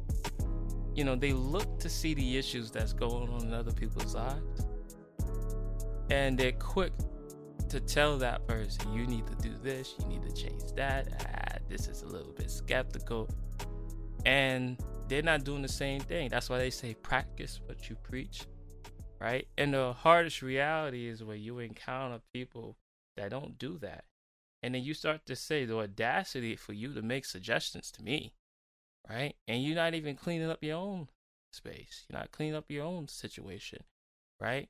you 0.94 1.04
know, 1.04 1.16
they 1.16 1.32
look 1.32 1.78
to 1.80 1.88
see 1.88 2.12
the 2.12 2.36
issues 2.36 2.70
that's 2.70 2.92
going 2.92 3.30
on 3.30 3.42
in 3.46 3.54
other 3.54 3.72
people's 3.72 4.14
lives, 4.14 4.66
and 6.10 6.36
they're 6.36 6.52
quick 6.52 6.92
to 7.70 7.80
tell 7.80 8.18
that 8.18 8.46
person, 8.46 8.92
"You 8.92 9.06
need 9.06 9.26
to 9.26 9.34
do 9.36 9.54
this. 9.62 9.94
You 9.98 10.06
need 10.06 10.22
to 10.24 10.34
change 10.34 10.72
that. 10.76 11.08
Ah, 11.18 11.58
this 11.70 11.88
is 11.88 12.02
a 12.02 12.06
little 12.06 12.32
bit 12.32 12.50
skeptical," 12.50 13.26
and 14.24 14.78
they're 15.08 15.22
not 15.22 15.44
doing 15.44 15.62
the 15.62 15.68
same 15.68 16.00
thing. 16.00 16.28
That's 16.28 16.48
why 16.48 16.58
they 16.58 16.70
say 16.70 16.94
practice 16.94 17.60
what 17.66 17.88
you 17.88 17.96
preach 17.96 18.46
right? 19.22 19.46
And 19.56 19.72
the 19.72 19.92
hardest 19.92 20.42
reality 20.42 21.06
is 21.06 21.22
when 21.22 21.40
you 21.40 21.60
encounter 21.60 22.20
people 22.32 22.76
that 23.16 23.30
don't 23.30 23.56
do 23.56 23.78
that. 23.78 24.04
And 24.64 24.74
then 24.74 24.82
you 24.82 24.94
start 24.94 25.26
to 25.26 25.36
say 25.36 25.64
the 25.64 25.78
audacity 25.78 26.56
for 26.56 26.72
you 26.72 26.92
to 26.92 27.02
make 27.02 27.24
suggestions 27.24 27.92
to 27.92 28.02
me, 28.02 28.32
right? 29.08 29.36
And 29.46 29.62
you're 29.62 29.76
not 29.76 29.94
even 29.94 30.16
cleaning 30.16 30.50
up 30.50 30.62
your 30.62 30.76
own 30.76 31.08
space. 31.52 32.04
You're 32.08 32.18
not 32.18 32.32
cleaning 32.32 32.56
up 32.56 32.64
your 32.68 32.84
own 32.84 33.06
situation, 33.06 33.84
right? 34.40 34.68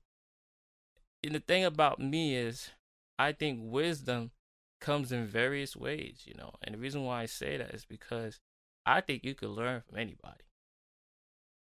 And 1.25 1.35
the 1.35 1.41
thing 1.41 1.65
about 1.65 1.99
me 1.99 2.37
is, 2.37 2.71
I 3.19 3.33
think 3.33 3.61
wisdom 3.63 4.33
comes 4.81 5.13
in 5.13 5.27
various 5.27 5.77
ways, 5.77 6.23
you 6.27 6.35
know. 6.35 6.53
And 6.63 6.75
the 6.75 6.79
reason 6.79 7.05
why 7.05 7.23
I 7.23 7.27
say 7.27 7.57
that 7.57 7.75
is 7.75 7.87
because 7.87 8.41
I 8.85 9.01
think 9.01 9.25
you 9.25 9.35
can 9.35 9.51
learn 9.51 9.83
from 9.89 9.99
anybody, 9.99 10.45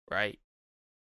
right? 0.09 0.39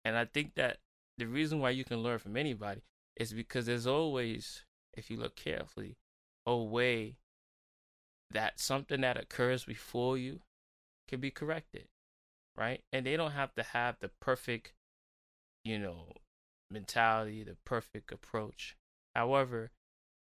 And 0.04 0.16
I 0.16 0.24
think 0.24 0.54
that 0.56 0.78
the 1.18 1.26
reason 1.26 1.60
why 1.60 1.70
you 1.70 1.84
can 1.84 1.98
learn 1.98 2.18
from 2.18 2.36
anybody 2.36 2.82
is 3.16 3.32
because 3.32 3.66
there's 3.66 3.86
always 3.86 4.64
if 4.94 5.10
you 5.10 5.16
look 5.16 5.36
carefully, 5.36 5.96
a 6.46 6.56
way 6.56 7.16
that 8.30 8.60
something 8.60 9.00
that 9.02 9.16
occurs 9.16 9.64
before 9.64 10.18
you 10.18 10.40
can 11.08 11.20
be 11.20 11.30
corrected, 11.30 11.88
right? 12.56 12.82
And 12.92 13.06
they 13.06 13.16
don't 13.16 13.32
have 13.32 13.54
to 13.54 13.62
have 13.62 13.96
the 14.00 14.10
perfect, 14.20 14.72
you 15.64 15.78
know, 15.78 16.12
mentality, 16.70 17.44
the 17.44 17.56
perfect 17.64 18.12
approach. 18.12 18.76
However, 19.14 19.70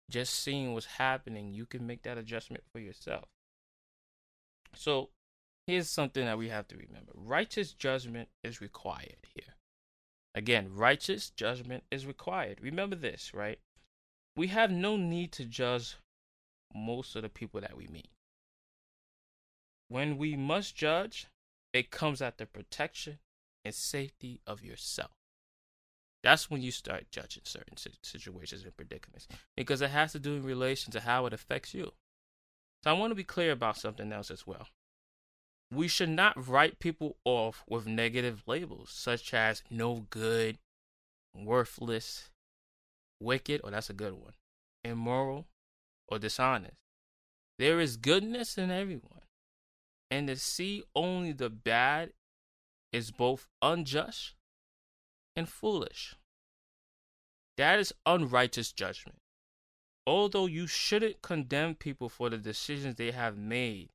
just 0.09 0.34
seeing 0.34 0.73
what's 0.73 0.86
happening, 0.86 1.53
you 1.53 1.65
can 1.65 1.88
make 1.88 2.03
that 2.03 2.17
adjustment 2.17 2.63
for 2.71 2.79
yourself. 2.79 3.25
So, 4.75 5.09
here's 5.72 5.89
something 5.89 6.26
that 6.26 6.38
we 6.38 6.49
have 6.49 6.67
to 6.67 6.76
remember 6.76 7.11
righteous 7.15 7.74
judgment 7.74 8.30
is 8.43 8.59
required 8.59 9.26
here. 9.34 9.55
Again, 10.36 10.74
righteous 10.74 11.30
judgment 11.30 11.84
is 11.91 12.05
required. 12.05 12.59
Remember 12.61 12.95
this, 12.95 13.34
right? 13.34 13.59
we 14.36 14.47
have 14.47 14.72
no 14.72 14.95
need 14.95 15.32
to 15.34 15.45
judge 15.45 15.95
most 16.74 17.15
of 17.15 17.22
the 17.22 17.30
people 17.30 17.59
that 17.61 17.76
we 17.76 17.88
meet. 17.88 18.09
When 19.89 20.17
we 20.17 20.36
must 20.38 20.76
judge, 20.76 21.28
it 21.74 21.91
comes 21.91 22.22
at 22.22 22.38
the 22.38 22.45
protection 22.45 23.19
and 23.65 23.76
safety 23.76 24.39
of 24.47 24.63
yourself. 24.63 25.11
That's 26.24 26.49
when 26.49 26.61
you 26.61 26.72
start 26.72 27.11
judging 27.11 27.43
certain 27.45 27.78
situations 27.78 28.63
and 28.63 28.78
predicaments 28.78 29.28
because 29.57 29.82
it 29.82 29.89
has 29.89 30.13
to 30.13 30.19
do 30.19 30.36
in 30.36 30.43
relation 30.43 30.91
to 30.93 31.01
how 31.01 31.26
it 31.26 31.34
affects 31.34 31.74
you. 31.74 31.91
So 32.84 32.91
I 32.91 32.93
want 32.93 33.11
to 33.11 33.15
be 33.15 33.24
clear 33.24 33.51
about 33.51 33.78
something 33.78 34.11
else 34.11 34.32
as 34.32 34.47
well. 34.47 34.67
We 35.72 35.88
should 35.88 36.09
not 36.09 36.47
write 36.47 36.80
people 36.80 37.15
off 37.24 37.63
with 37.67 37.88
negative 37.88 38.43
labels 38.45 38.89
such 38.91 39.34
as 39.34 39.63
no 39.69 40.05
good, 40.09 40.57
worthless, 41.34 42.30
wicked, 43.22 43.61
or 43.63 43.69
oh, 43.69 43.72
that's 43.72 43.89
a 43.89 43.93
good 43.93 44.13
one, 44.13 44.34
immoral, 44.84 45.47
or 46.09 46.19
dishonest. 46.19 46.76
There 47.57 47.80
is 47.80 47.95
goodness 47.95 48.57
in 48.57 48.69
everyone, 48.69 49.22
and 50.09 50.28
to 50.28 50.36
see 50.36 50.84
only 50.93 51.32
the 51.32 51.49
bad 51.49 52.11
is 52.91 53.11
both 53.11 53.47
unjust 53.61 54.34
and 55.38 55.47
foolish. 55.47 56.15
That 57.57 57.80
is 57.80 57.93
unrighteous 58.05 58.74
judgment. 58.74 59.19
Although 60.05 60.47
you 60.47 60.67
shouldn't 60.67 61.22
condemn 61.22 61.76
people 61.76 62.09
for 62.09 62.30
the 62.30 62.38
decisions 62.38 62.95
they 62.95 63.11
have 63.11 63.38
made 63.38 63.89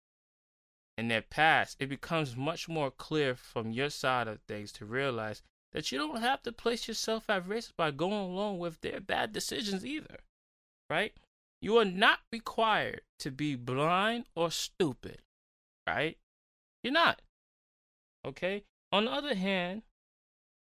in 0.98 1.08
their 1.08 1.22
past, 1.22 1.76
it 1.78 1.88
becomes 1.88 2.36
much 2.36 2.68
more 2.68 2.90
clear 2.90 3.34
from 3.34 3.70
your 3.70 3.90
side 3.90 4.28
of 4.28 4.40
things 4.42 4.72
to 4.72 4.86
realize 4.86 5.42
that 5.72 5.92
you 5.92 5.98
don't 5.98 6.20
have 6.20 6.42
to 6.42 6.52
place 6.52 6.88
yourself 6.88 7.28
at 7.28 7.46
risk 7.46 7.72
by 7.76 7.90
going 7.90 8.12
along 8.12 8.58
with 8.58 8.80
their 8.80 9.00
bad 9.00 9.32
decisions 9.32 9.84
either. 9.84 10.20
Right? 10.88 11.12
You 11.60 11.76
are 11.78 11.84
not 11.84 12.20
required 12.32 13.02
to 13.18 13.30
be 13.30 13.56
blind 13.56 14.24
or 14.34 14.50
stupid. 14.50 15.20
Right? 15.86 16.16
You're 16.82 16.92
not. 16.92 17.20
Okay? 18.24 18.64
On 18.92 19.04
the 19.04 19.10
other 19.10 19.34
hand, 19.34 19.82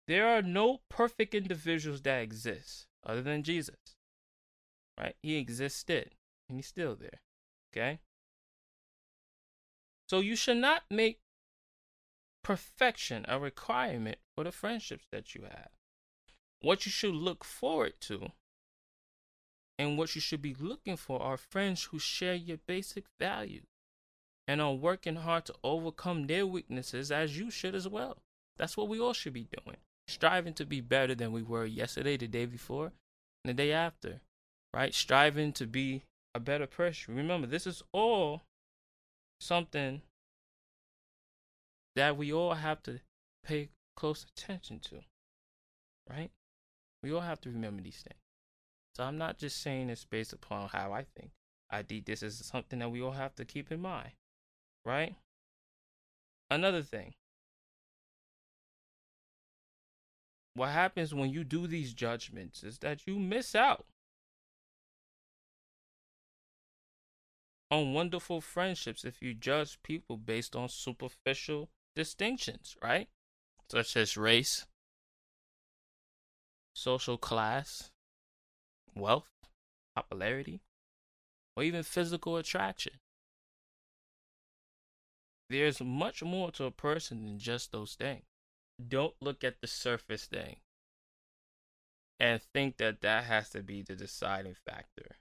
there 0.07 0.27
are 0.27 0.41
no 0.41 0.81
perfect 0.89 1.35
individuals 1.35 2.01
that 2.01 2.21
exist 2.21 2.87
other 3.05 3.21
than 3.21 3.43
Jesus. 3.43 3.75
Right? 4.99 5.15
He 5.21 5.37
existed 5.37 6.11
and 6.49 6.57
he's 6.57 6.67
still 6.67 6.95
there. 6.95 7.21
Okay? 7.71 7.99
So 10.09 10.19
you 10.19 10.35
should 10.35 10.57
not 10.57 10.83
make 10.89 11.19
perfection 12.43 13.25
a 13.27 13.39
requirement 13.39 14.17
for 14.35 14.43
the 14.43 14.51
friendships 14.51 15.05
that 15.11 15.33
you 15.33 15.43
have. 15.43 15.69
What 16.61 16.85
you 16.85 16.91
should 16.91 17.13
look 17.13 17.43
forward 17.43 17.93
to 18.01 18.31
and 19.79 19.97
what 19.97 20.15
you 20.15 20.21
should 20.21 20.41
be 20.41 20.55
looking 20.59 20.97
for 20.97 21.21
are 21.21 21.37
friends 21.37 21.85
who 21.85 21.99
share 21.99 22.35
your 22.35 22.57
basic 22.67 23.05
values 23.19 23.65
and 24.47 24.61
are 24.61 24.73
working 24.73 25.15
hard 25.15 25.45
to 25.45 25.55
overcome 25.63 26.27
their 26.27 26.45
weaknesses 26.45 27.11
as 27.11 27.37
you 27.37 27.49
should 27.49 27.75
as 27.75 27.87
well. 27.87 28.17
That's 28.57 28.77
what 28.77 28.87
we 28.87 28.99
all 28.99 29.13
should 29.13 29.33
be 29.33 29.47
doing. 29.63 29.77
Striving 30.07 30.53
to 30.55 30.65
be 30.65 30.81
better 30.81 31.15
than 31.15 31.31
we 31.31 31.41
were 31.41 31.65
yesterday, 31.65 32.17
the 32.17 32.27
day 32.27 32.45
before, 32.45 32.91
and 33.43 33.49
the 33.49 33.53
day 33.53 33.71
after. 33.71 34.21
Right? 34.73 34.93
Striving 34.93 35.53
to 35.53 35.65
be 35.65 36.03
a 36.35 36.39
better 36.39 36.67
person. 36.67 37.15
Remember, 37.15 37.47
this 37.47 37.65
is 37.65 37.81
all 37.91 38.43
something 39.43 40.01
that 41.95 42.17
we 42.17 42.33
all 42.33 42.53
have 42.53 42.81
to 42.83 42.99
pay 43.43 43.69
close 43.95 44.25
attention 44.35 44.79
to. 44.79 45.01
Right? 46.09 46.31
We 47.01 47.11
all 47.11 47.21
have 47.21 47.41
to 47.41 47.49
remember 47.49 47.83
these 47.83 48.01
things. 48.01 48.19
So 48.95 49.03
I'm 49.03 49.17
not 49.17 49.37
just 49.37 49.61
saying 49.61 49.87
this 49.87 50.05
based 50.05 50.33
upon 50.33 50.69
how 50.69 50.93
I 50.93 51.05
think. 51.15 51.31
I 51.69 51.81
think 51.81 52.05
this 52.05 52.21
is 52.21 52.37
something 52.37 52.79
that 52.79 52.91
we 52.91 53.01
all 53.01 53.11
have 53.11 53.35
to 53.35 53.45
keep 53.45 53.71
in 53.71 53.81
mind. 53.81 54.11
Right? 54.85 55.15
Another 56.49 56.81
thing. 56.81 57.13
What 60.55 60.69
happens 60.69 61.13
when 61.15 61.31
you 61.31 61.43
do 61.43 61.65
these 61.65 61.93
judgments 61.93 62.63
is 62.63 62.77
that 62.79 63.07
you 63.07 63.17
miss 63.17 63.55
out 63.55 63.85
on 67.73 67.93
wonderful 67.93 68.39
friendships 68.39 69.03
if 69.03 69.21
you 69.21 69.33
judge 69.33 69.81
people 69.83 70.17
based 70.17 70.55
on 70.55 70.69
superficial 70.69 71.69
distinctions, 71.95 72.77
right? 72.83 73.09
Such 73.69 73.97
as 73.97 74.15
race, 74.15 74.65
social 76.75 77.17
class, 77.17 77.89
wealth, 78.95 79.29
popularity, 79.95 80.61
or 81.55 81.63
even 81.63 81.83
physical 81.83 82.37
attraction. 82.37 82.93
there's 85.49 85.81
much 85.81 86.23
more 86.23 86.51
to 86.51 86.65
a 86.65 86.71
person 86.71 87.23
than 87.23 87.37
just 87.37 87.71
those 87.71 87.93
things. 87.93 88.23
Don't 88.87 89.13
look 89.21 89.43
at 89.43 89.61
the 89.61 89.67
surface 89.67 90.25
thing 90.25 90.55
and 92.19 92.41
think 92.41 92.77
that 92.77 93.01
that 93.01 93.25
has 93.25 93.49
to 93.51 93.61
be 93.61 93.83
the 93.83 93.95
deciding 93.95 94.55
factor 94.65 95.17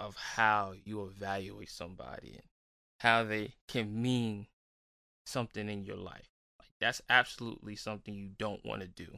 of 0.00 0.16
how 0.16 0.72
you 0.84 1.02
evaluate 1.04 1.70
somebody 1.70 2.32
and 2.32 2.42
how 3.00 3.22
they 3.22 3.54
can 3.68 4.02
mean 4.02 4.46
something 5.26 5.68
in 5.68 5.84
your 5.84 5.96
life. 5.96 6.30
Like 6.58 6.70
that's 6.80 7.02
absolutely 7.08 7.76
something 7.76 8.14
you 8.14 8.30
don't 8.38 8.64
want 8.64 8.80
to 8.80 8.88
do. 8.88 9.16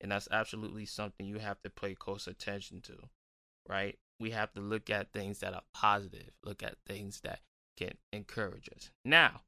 And 0.00 0.10
that's 0.10 0.28
absolutely 0.30 0.86
something 0.86 1.26
you 1.26 1.38
have 1.38 1.60
to 1.62 1.70
pay 1.70 1.94
close 1.94 2.26
attention 2.26 2.80
to, 2.82 2.96
right? 3.68 3.98
We 4.18 4.30
have 4.30 4.52
to 4.54 4.60
look 4.60 4.90
at 4.90 5.12
things 5.12 5.40
that 5.40 5.54
are 5.54 5.62
positive, 5.74 6.30
look 6.44 6.62
at 6.62 6.76
things 6.86 7.20
that 7.20 7.40
can 7.76 7.92
encourage 8.12 8.68
us. 8.74 8.90
Now, 9.04 9.42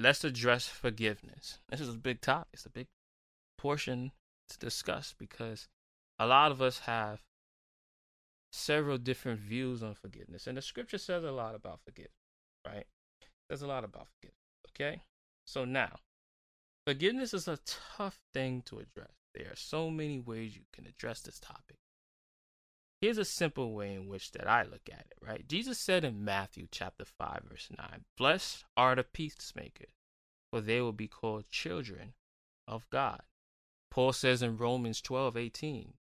let's 0.00 0.24
address 0.24 0.66
forgiveness. 0.66 1.58
This 1.68 1.80
is 1.80 1.88
a 1.88 1.98
big 1.98 2.20
topic. 2.20 2.48
It's 2.52 2.66
a 2.66 2.70
big 2.70 2.88
portion 3.58 4.12
to 4.48 4.58
discuss 4.58 5.14
because 5.16 5.68
a 6.18 6.26
lot 6.26 6.50
of 6.50 6.60
us 6.60 6.80
have 6.80 7.20
several 8.52 8.98
different 8.98 9.40
views 9.40 9.82
on 9.82 9.94
forgiveness. 9.94 10.46
And 10.46 10.56
the 10.56 10.62
scripture 10.62 10.98
says 10.98 11.24
a 11.24 11.32
lot 11.32 11.54
about 11.54 11.80
forgiveness, 11.84 12.12
right? 12.66 12.86
There's 13.48 13.62
a 13.62 13.66
lot 13.66 13.84
about 13.84 14.08
forgiveness. 14.08 14.36
Okay? 14.68 15.02
So 15.46 15.64
now, 15.64 16.00
forgiveness 16.86 17.34
is 17.34 17.48
a 17.48 17.58
tough 17.66 18.20
thing 18.32 18.62
to 18.66 18.78
address. 18.78 19.12
There 19.34 19.46
are 19.46 19.56
so 19.56 19.90
many 19.90 20.18
ways 20.18 20.56
you 20.56 20.64
can 20.72 20.86
address 20.86 21.20
this 21.20 21.38
topic. 21.38 21.76
Here's 23.00 23.18
a 23.18 23.24
simple 23.24 23.72
way 23.72 23.94
in 23.94 24.08
which 24.08 24.32
that 24.32 24.48
I 24.48 24.62
look 24.62 24.90
at 24.92 25.06
it, 25.10 25.18
right? 25.22 25.48
Jesus 25.48 25.78
said 25.78 26.04
in 26.04 26.24
Matthew 26.24 26.68
chapter 26.70 27.04
5 27.04 27.44
verse 27.44 27.68
9, 27.76 28.04
"Blessed 28.16 28.64
are 28.76 28.94
the 28.94 29.04
peacemakers, 29.04 29.94
for 30.50 30.60
they 30.60 30.82
will 30.82 30.92
be 30.92 31.08
called 31.08 31.48
children 31.48 32.14
of 32.66 32.88
God." 32.90 33.22
Paul 33.90 34.12
says 34.12 34.42
in 34.42 34.58
Romans 34.58 35.00
12:18, 35.00 35.96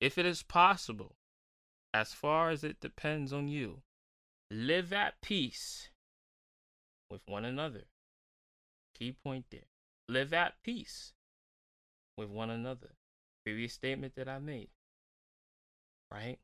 "If 0.00 0.16
it 0.16 0.24
is 0.24 0.42
possible, 0.42 1.18
as 1.92 2.12
far 2.12 2.50
as 2.50 2.64
it 2.64 2.80
depends 2.80 3.32
on 3.32 3.48
you, 3.48 3.82
live 4.50 4.92
at 4.92 5.20
peace 5.20 5.90
with 7.10 7.26
one 7.26 7.44
another." 7.44 7.84
Key 8.94 9.12
point 9.12 9.46
there. 9.50 9.68
Live 10.08 10.32
at 10.32 10.62
peace 10.62 11.14
with 12.16 12.28
one 12.28 12.50
another. 12.50 12.96
Previous 13.44 13.72
statement 13.72 14.14
that 14.16 14.28
I 14.28 14.38
made 14.38 14.70
right? 16.10 16.38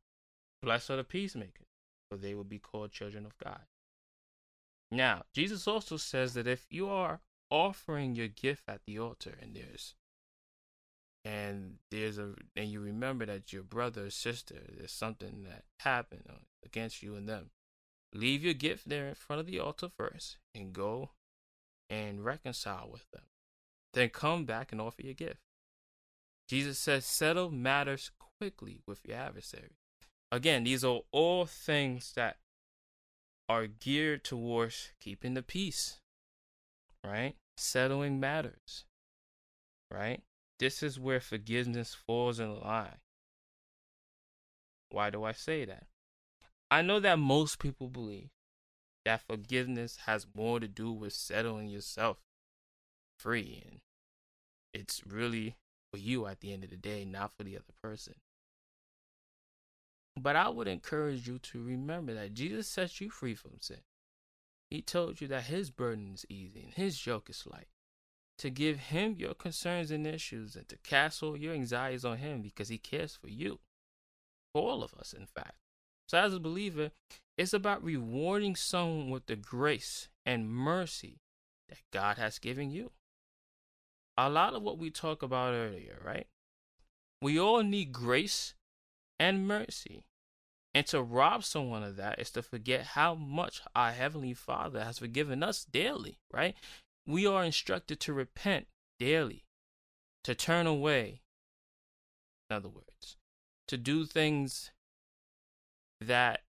Blessed 0.62 0.90
are 0.90 0.96
the 0.96 1.04
peacemakers, 1.04 1.66
for 2.08 2.16
they 2.16 2.34
will 2.34 2.44
be 2.44 2.58
called 2.58 2.92
children 2.92 3.26
of 3.26 3.36
God. 3.38 3.62
Now, 4.90 5.24
Jesus 5.32 5.66
also 5.66 5.96
says 5.96 6.34
that 6.34 6.46
if 6.46 6.66
you 6.70 6.88
are 6.88 7.20
offering 7.50 8.14
your 8.14 8.28
gift 8.28 8.64
at 8.68 8.80
the 8.86 8.98
altar 8.98 9.36
and 9.40 9.54
there's 9.54 9.94
and 11.26 11.74
there's 11.90 12.18
a 12.18 12.34
and 12.54 12.68
you 12.68 12.80
remember 12.80 13.26
that 13.26 13.52
your 13.52 13.62
brother 13.62 14.06
or 14.06 14.10
sister 14.10 14.56
there's 14.76 14.92
something 14.92 15.44
that 15.44 15.64
happened 15.80 16.24
uh, 16.28 16.34
against 16.64 17.02
you 17.02 17.16
and 17.16 17.28
them 17.28 17.50
leave 18.14 18.44
your 18.44 18.54
gift 18.54 18.88
there 18.88 19.08
in 19.08 19.14
front 19.14 19.40
of 19.40 19.46
the 19.46 19.58
altar 19.58 19.88
first 19.96 20.36
and 20.54 20.72
go 20.72 21.10
and 21.90 22.24
reconcile 22.24 22.88
with 22.90 23.10
them 23.12 23.24
then 23.94 24.08
come 24.08 24.44
back 24.44 24.72
and 24.72 24.80
offer 24.80 25.02
your 25.02 25.14
gift 25.14 25.40
jesus 26.48 26.78
says 26.78 27.04
settle 27.04 27.50
matters 27.50 28.10
quickly 28.38 28.80
with 28.86 29.00
your 29.04 29.16
adversary. 29.16 29.76
Again, 30.30 30.64
these 30.64 30.84
are 30.84 31.00
all 31.12 31.46
things 31.46 32.12
that 32.16 32.36
are 33.48 33.66
geared 33.66 34.24
towards 34.24 34.90
keeping 35.00 35.34
the 35.34 35.42
peace, 35.42 36.00
right? 37.04 37.34
Settling 37.56 38.18
matters, 38.18 38.84
right? 39.90 40.22
This 40.58 40.82
is 40.82 40.98
where 40.98 41.20
forgiveness 41.20 41.94
falls 41.94 42.40
in 42.40 42.60
line. 42.60 42.98
Why 44.90 45.10
do 45.10 45.24
I 45.24 45.32
say 45.32 45.64
that? 45.64 45.86
I 46.70 46.82
know 46.82 47.00
that 47.00 47.18
most 47.18 47.58
people 47.58 47.88
believe 47.88 48.30
that 49.04 49.26
forgiveness 49.26 49.98
has 50.06 50.26
more 50.34 50.58
to 50.58 50.66
do 50.66 50.90
with 50.90 51.12
settling 51.12 51.68
yourself 51.68 52.18
free 53.18 53.62
and 53.64 53.80
it's 54.72 55.06
really 55.06 55.56
for 55.90 55.98
you 55.98 56.26
at 56.26 56.40
the 56.40 56.52
end 56.52 56.64
of 56.64 56.70
the 56.70 56.76
day, 56.76 57.04
not 57.04 57.32
for 57.36 57.44
the 57.44 57.56
other 57.56 57.72
person. 57.82 58.14
But 60.18 60.36
I 60.36 60.48
would 60.48 60.68
encourage 60.68 61.26
you 61.28 61.38
to 61.38 61.62
remember 61.62 62.14
that 62.14 62.34
Jesus 62.34 62.68
sets 62.68 63.00
you 63.00 63.10
free 63.10 63.34
from 63.34 63.60
sin. 63.60 63.80
He 64.70 64.82
told 64.82 65.20
you 65.20 65.28
that 65.28 65.44
his 65.44 65.70
burden 65.70 66.12
is 66.14 66.26
easy 66.28 66.62
and 66.64 66.74
his 66.74 67.06
yoke 67.06 67.30
is 67.30 67.46
light. 67.46 67.68
To 68.40 68.50
give 68.50 68.78
him 68.78 69.16
your 69.16 69.34
concerns 69.34 69.90
and 69.90 70.06
issues 70.06 70.56
and 70.56 70.68
to 70.68 70.76
cast 70.84 71.22
all 71.22 71.36
your 71.36 71.54
anxieties 71.54 72.04
on 72.04 72.18
him 72.18 72.42
because 72.42 72.68
he 72.68 72.78
cares 72.78 73.16
for 73.16 73.28
you. 73.28 73.60
For 74.54 74.62
all 74.62 74.82
of 74.82 74.92
us, 74.94 75.14
in 75.14 75.26
fact. 75.26 75.56
So, 76.08 76.18
as 76.18 76.34
a 76.34 76.40
believer, 76.40 76.90
it's 77.36 77.52
about 77.52 77.82
rewarding 77.82 78.54
someone 78.54 79.10
with 79.10 79.26
the 79.26 79.36
grace 79.36 80.08
and 80.24 80.50
mercy 80.50 81.20
that 81.68 81.78
God 81.92 82.18
has 82.18 82.38
given 82.38 82.70
you. 82.70 82.92
A 84.18 84.30
lot 84.30 84.54
of 84.54 84.62
what 84.62 84.78
we 84.78 84.90
talked 84.90 85.22
about 85.22 85.52
earlier, 85.52 86.00
right? 86.04 86.26
We 87.20 87.38
all 87.38 87.62
need 87.62 87.92
grace 87.92 88.54
and 89.18 89.46
mercy. 89.46 90.04
And 90.74 90.86
to 90.88 91.02
rob 91.02 91.42
someone 91.42 91.82
of 91.82 91.96
that 91.96 92.18
is 92.18 92.30
to 92.32 92.42
forget 92.42 92.82
how 92.82 93.14
much 93.14 93.62
our 93.74 93.92
Heavenly 93.92 94.34
Father 94.34 94.84
has 94.84 94.98
forgiven 94.98 95.42
us 95.42 95.64
daily, 95.64 96.18
right? 96.30 96.54
We 97.06 97.26
are 97.26 97.44
instructed 97.44 98.00
to 98.00 98.12
repent 98.12 98.66
daily, 98.98 99.44
to 100.24 100.34
turn 100.34 100.66
away, 100.66 101.22
in 102.50 102.56
other 102.56 102.68
words, 102.68 103.16
to 103.68 103.76
do 103.76 104.04
things 104.04 104.70
that 106.00 106.40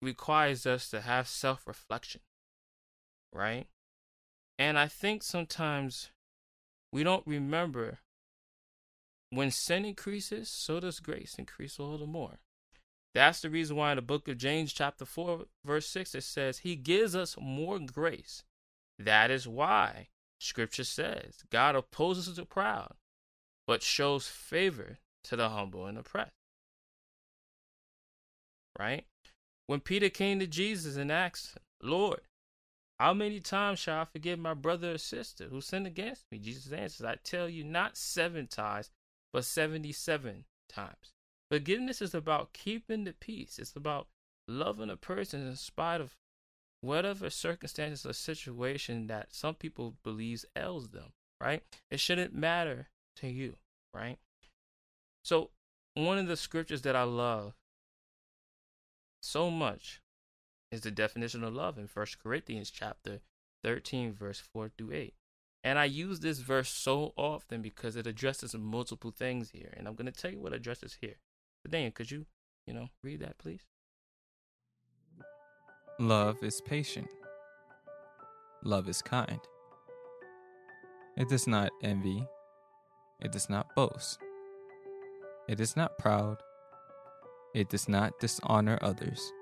requires 0.00 0.66
us 0.66 0.88
to 0.90 1.00
have 1.00 1.26
self 1.26 1.66
reflection, 1.66 2.20
right? 3.32 3.66
And 4.58 4.78
I 4.78 4.88
think 4.88 5.22
sometimes 5.22 6.10
we 6.92 7.04
don't 7.04 7.26
remember 7.26 7.98
when 9.30 9.50
sin 9.50 9.84
increases, 9.84 10.48
so 10.48 10.80
does 10.80 11.00
grace 11.00 11.36
increase 11.38 11.78
all 11.78 11.98
the 11.98 12.06
more. 12.06 12.38
That's 13.14 13.40
the 13.40 13.50
reason 13.50 13.76
why 13.76 13.92
in 13.92 13.96
the 13.96 14.02
book 14.02 14.28
of 14.28 14.38
James, 14.38 14.72
chapter 14.72 15.04
4, 15.04 15.46
verse 15.64 15.86
6, 15.88 16.14
it 16.14 16.22
says, 16.22 16.58
He 16.58 16.76
gives 16.76 17.16
us 17.16 17.36
more 17.40 17.78
grace. 17.78 18.44
That 18.98 19.30
is 19.30 19.46
why 19.46 20.08
scripture 20.40 20.84
says, 20.84 21.44
God 21.50 21.76
opposes 21.76 22.36
the 22.36 22.44
proud, 22.44 22.94
but 23.66 23.82
shows 23.82 24.28
favor 24.28 24.98
to 25.24 25.36
the 25.36 25.50
humble 25.50 25.86
and 25.86 25.98
oppressed. 25.98 26.32
Right? 28.78 29.04
When 29.66 29.80
Peter 29.80 30.08
came 30.08 30.38
to 30.40 30.46
Jesus 30.46 30.96
and 30.96 31.12
asked, 31.12 31.58
Lord, 31.82 32.20
how 32.98 33.14
many 33.14 33.38
times 33.38 33.78
shall 33.78 34.00
I 34.00 34.04
forgive 34.04 34.38
my 34.38 34.54
brother 34.54 34.94
or 34.94 34.98
sister 34.98 35.44
who 35.44 35.60
sinned 35.60 35.86
against 35.86 36.24
me? 36.32 36.38
Jesus 36.38 36.72
answers, 36.72 37.04
I 37.04 37.16
tell 37.22 37.48
you, 37.48 37.62
not 37.62 37.96
seven 37.96 38.46
times, 38.48 38.90
but 39.32 39.44
77 39.44 40.44
times. 40.68 41.12
Forgiveness 41.50 42.02
is 42.02 42.14
about 42.14 42.52
keeping 42.52 43.04
the 43.04 43.12
peace. 43.12 43.58
It's 43.58 43.76
about 43.76 44.08
loving 44.48 44.90
a 44.90 44.96
person 44.96 45.46
in 45.46 45.54
spite 45.56 46.00
of 46.00 46.16
whatever 46.80 47.30
circumstances 47.30 48.06
or 48.06 48.12
situation 48.12 49.06
that 49.08 49.34
some 49.34 49.54
people 49.54 49.94
believes 50.02 50.44
ails 50.56 50.90
them, 50.90 51.12
right? 51.40 51.62
It 51.90 52.00
shouldn't 52.00 52.34
matter 52.34 52.88
to 53.16 53.28
you, 53.28 53.56
right? 53.94 54.18
So 55.24 55.50
one 55.94 56.18
of 56.18 56.26
the 56.26 56.36
scriptures 56.36 56.82
that 56.82 56.96
I 56.96 57.02
love 57.02 57.54
so 59.20 59.50
much 59.50 60.00
is 60.70 60.82
the 60.82 60.90
definition 60.90 61.42
of 61.42 61.54
love 61.54 61.78
in 61.78 61.86
First 61.86 62.18
Corinthians 62.18 62.70
chapter 62.70 63.20
13, 63.64 64.12
verse 64.12 64.38
4 64.38 64.70
through 64.76 64.92
8. 64.92 65.14
And 65.64 65.78
I 65.78 65.86
use 65.86 66.20
this 66.20 66.38
verse 66.38 66.68
so 66.68 67.12
often 67.16 67.62
because 67.62 67.96
it 67.96 68.06
addresses 68.06 68.54
multiple 68.54 69.10
things 69.10 69.50
here. 69.50 69.74
And 69.76 69.88
I'm 69.88 69.94
going 69.94 70.10
to 70.10 70.12
tell 70.12 70.30
you 70.30 70.40
what 70.40 70.52
addresses 70.52 70.98
here. 71.00 71.16
But 71.64 71.72
Dan, 71.72 71.90
could 71.90 72.10
you, 72.10 72.26
you 72.66 72.74
know, 72.74 72.88
read 73.02 73.20
that, 73.20 73.38
please? 73.38 73.62
Love 76.00 76.44
is 76.44 76.60
patient. 76.60 77.08
Love 78.62 78.88
is 78.88 79.02
kind. 79.02 79.40
It 81.16 81.28
does 81.28 81.48
not 81.48 81.72
envy. 81.82 82.24
It 83.20 83.32
does 83.32 83.50
not 83.50 83.74
boast. 83.74 84.20
It 85.48 85.58
is 85.58 85.76
not 85.76 85.98
proud. 85.98 86.36
It 87.52 87.68
does 87.68 87.88
not 87.88 88.20
dishonor 88.20 88.78
others. 88.80 89.32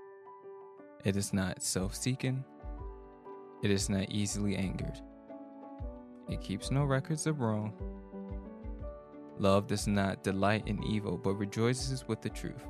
It 1.05 1.15
is 1.15 1.35
not 1.35 1.63
self 1.63 1.95
seeking. 1.95 2.43
It 3.63 3.71
is 3.71 3.91
not 3.91 4.11
easily 4.11 4.57
angered. 4.57 4.99
It 6.31 6.41
keeps 6.41 6.71
no 6.71 6.85
records 6.85 7.27
of 7.27 7.41
wrong. 7.41 7.75
Love 9.39 9.67
does 9.67 9.87
not 9.87 10.25
delight 10.25 10.67
in 10.67 10.83
evil, 10.85 11.19
but 11.19 11.35
rejoices 11.35 12.09
with 12.09 12.23
the 12.23 12.31
truth. 12.31 12.65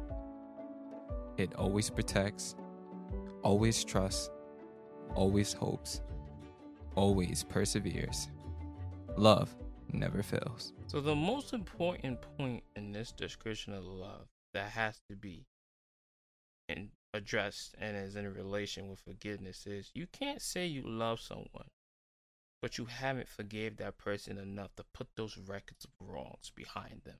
It 1.36 1.54
always 1.54 1.88
protects, 1.88 2.56
always 3.46 3.84
trusts, 3.84 4.28
always 5.14 5.52
hopes, 5.52 6.00
always 6.96 7.44
perseveres. 7.44 8.26
Love 9.16 9.54
never 9.92 10.20
fails. 10.20 10.72
So, 10.88 11.00
the 11.00 11.14
most 11.14 11.52
important 11.52 12.18
point 12.36 12.64
in 12.74 12.90
this 12.90 13.12
description 13.12 13.72
of 13.72 13.84
love 13.84 14.26
that 14.52 14.70
has 14.70 15.00
to 15.08 15.14
be 15.14 15.46
in, 16.68 16.88
addressed 17.14 17.76
and 17.78 17.96
is 17.96 18.16
in 18.16 18.34
relation 18.34 18.88
with 18.88 18.98
forgiveness 18.98 19.64
is 19.64 19.92
you 19.94 20.08
can't 20.08 20.42
say 20.42 20.66
you 20.66 20.82
love 20.82 21.20
someone, 21.20 21.70
but 22.60 22.78
you 22.78 22.86
haven't 22.86 23.28
forgave 23.28 23.76
that 23.76 23.96
person 23.96 24.38
enough 24.38 24.74
to 24.74 24.84
put 24.92 25.06
those 25.14 25.38
records 25.38 25.84
of 25.84 25.92
wrongs 26.00 26.50
behind 26.52 27.02
them, 27.04 27.18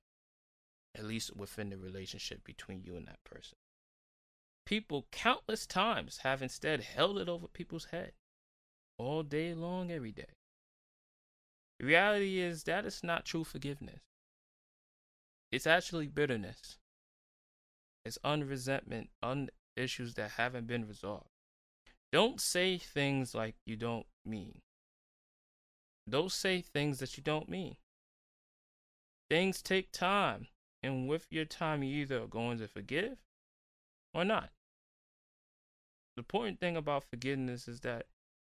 at 0.93 1.05
least 1.05 1.37
within 1.37 1.71
the 1.71 1.79
relationship 1.79 2.43
between 2.43 2.83
you 2.83 2.97
and 2.97 3.07
that 3.07 3.23
person. 3.23 3.59
People 4.67 5.07
countless 5.13 5.65
times 5.65 6.19
have 6.19 6.43
instead 6.43 6.83
held 6.83 7.19
it 7.19 7.29
over 7.29 7.47
people's 7.47 7.87
head 7.87 8.13
all 8.99 9.23
day 9.23 9.55
long, 9.55 9.93
every 9.93 10.11
day. 10.11 10.35
The 11.79 11.87
reality 11.87 12.41
is 12.41 12.65
that 12.65 12.85
is 12.85 13.05
not 13.05 13.25
true 13.25 13.45
forgiveness. 13.45 14.01
It's 15.53 15.67
actually 15.67 16.09
bitterness. 16.09 16.79
It's 18.05 18.19
unresentment, 18.25 19.11
un 19.23 19.51
issues 19.77 20.15
that 20.15 20.33
haven't 20.33 20.67
been 20.67 20.89
resolved. 20.89 21.31
Don't 22.13 22.41
say 22.41 22.79
things 22.79 23.35
like 23.35 23.55
you 23.67 23.77
don't 23.77 24.07
mean. 24.25 24.63
Don't 26.09 26.33
say 26.33 26.61
things 26.61 26.99
that 26.99 27.17
you 27.17 27.23
don't 27.23 27.49
mean. 27.49 27.77
Things 29.29 29.61
take 29.61 29.93
time, 29.93 30.47
and 30.83 31.09
with 31.09 31.27
your 31.31 31.45
time, 31.45 31.83
you 31.83 32.03
either 32.03 32.23
are 32.23 32.29
going 32.29 32.59
to 32.59 32.69
forgive 32.69 33.19
or 34.15 34.25
not. 34.25 34.51
The 36.17 36.21
important 36.21 36.61
thing 36.61 36.77
about 36.77 37.05
forgiveness 37.05 37.69
is 37.69 37.81
that 37.81 38.07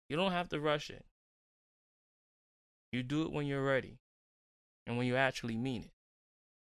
you 0.08 0.16
don't 0.16 0.32
have 0.32 0.48
to 0.48 0.60
rush 0.60 0.88
it. 0.88 1.04
You 2.90 3.02
do 3.02 3.22
it 3.22 3.32
when 3.32 3.46
you're 3.46 3.62
ready 3.62 3.98
and 4.86 4.96
when 4.96 5.06
you 5.06 5.14
actually 5.16 5.56
mean 5.56 5.84
it. 5.84 5.92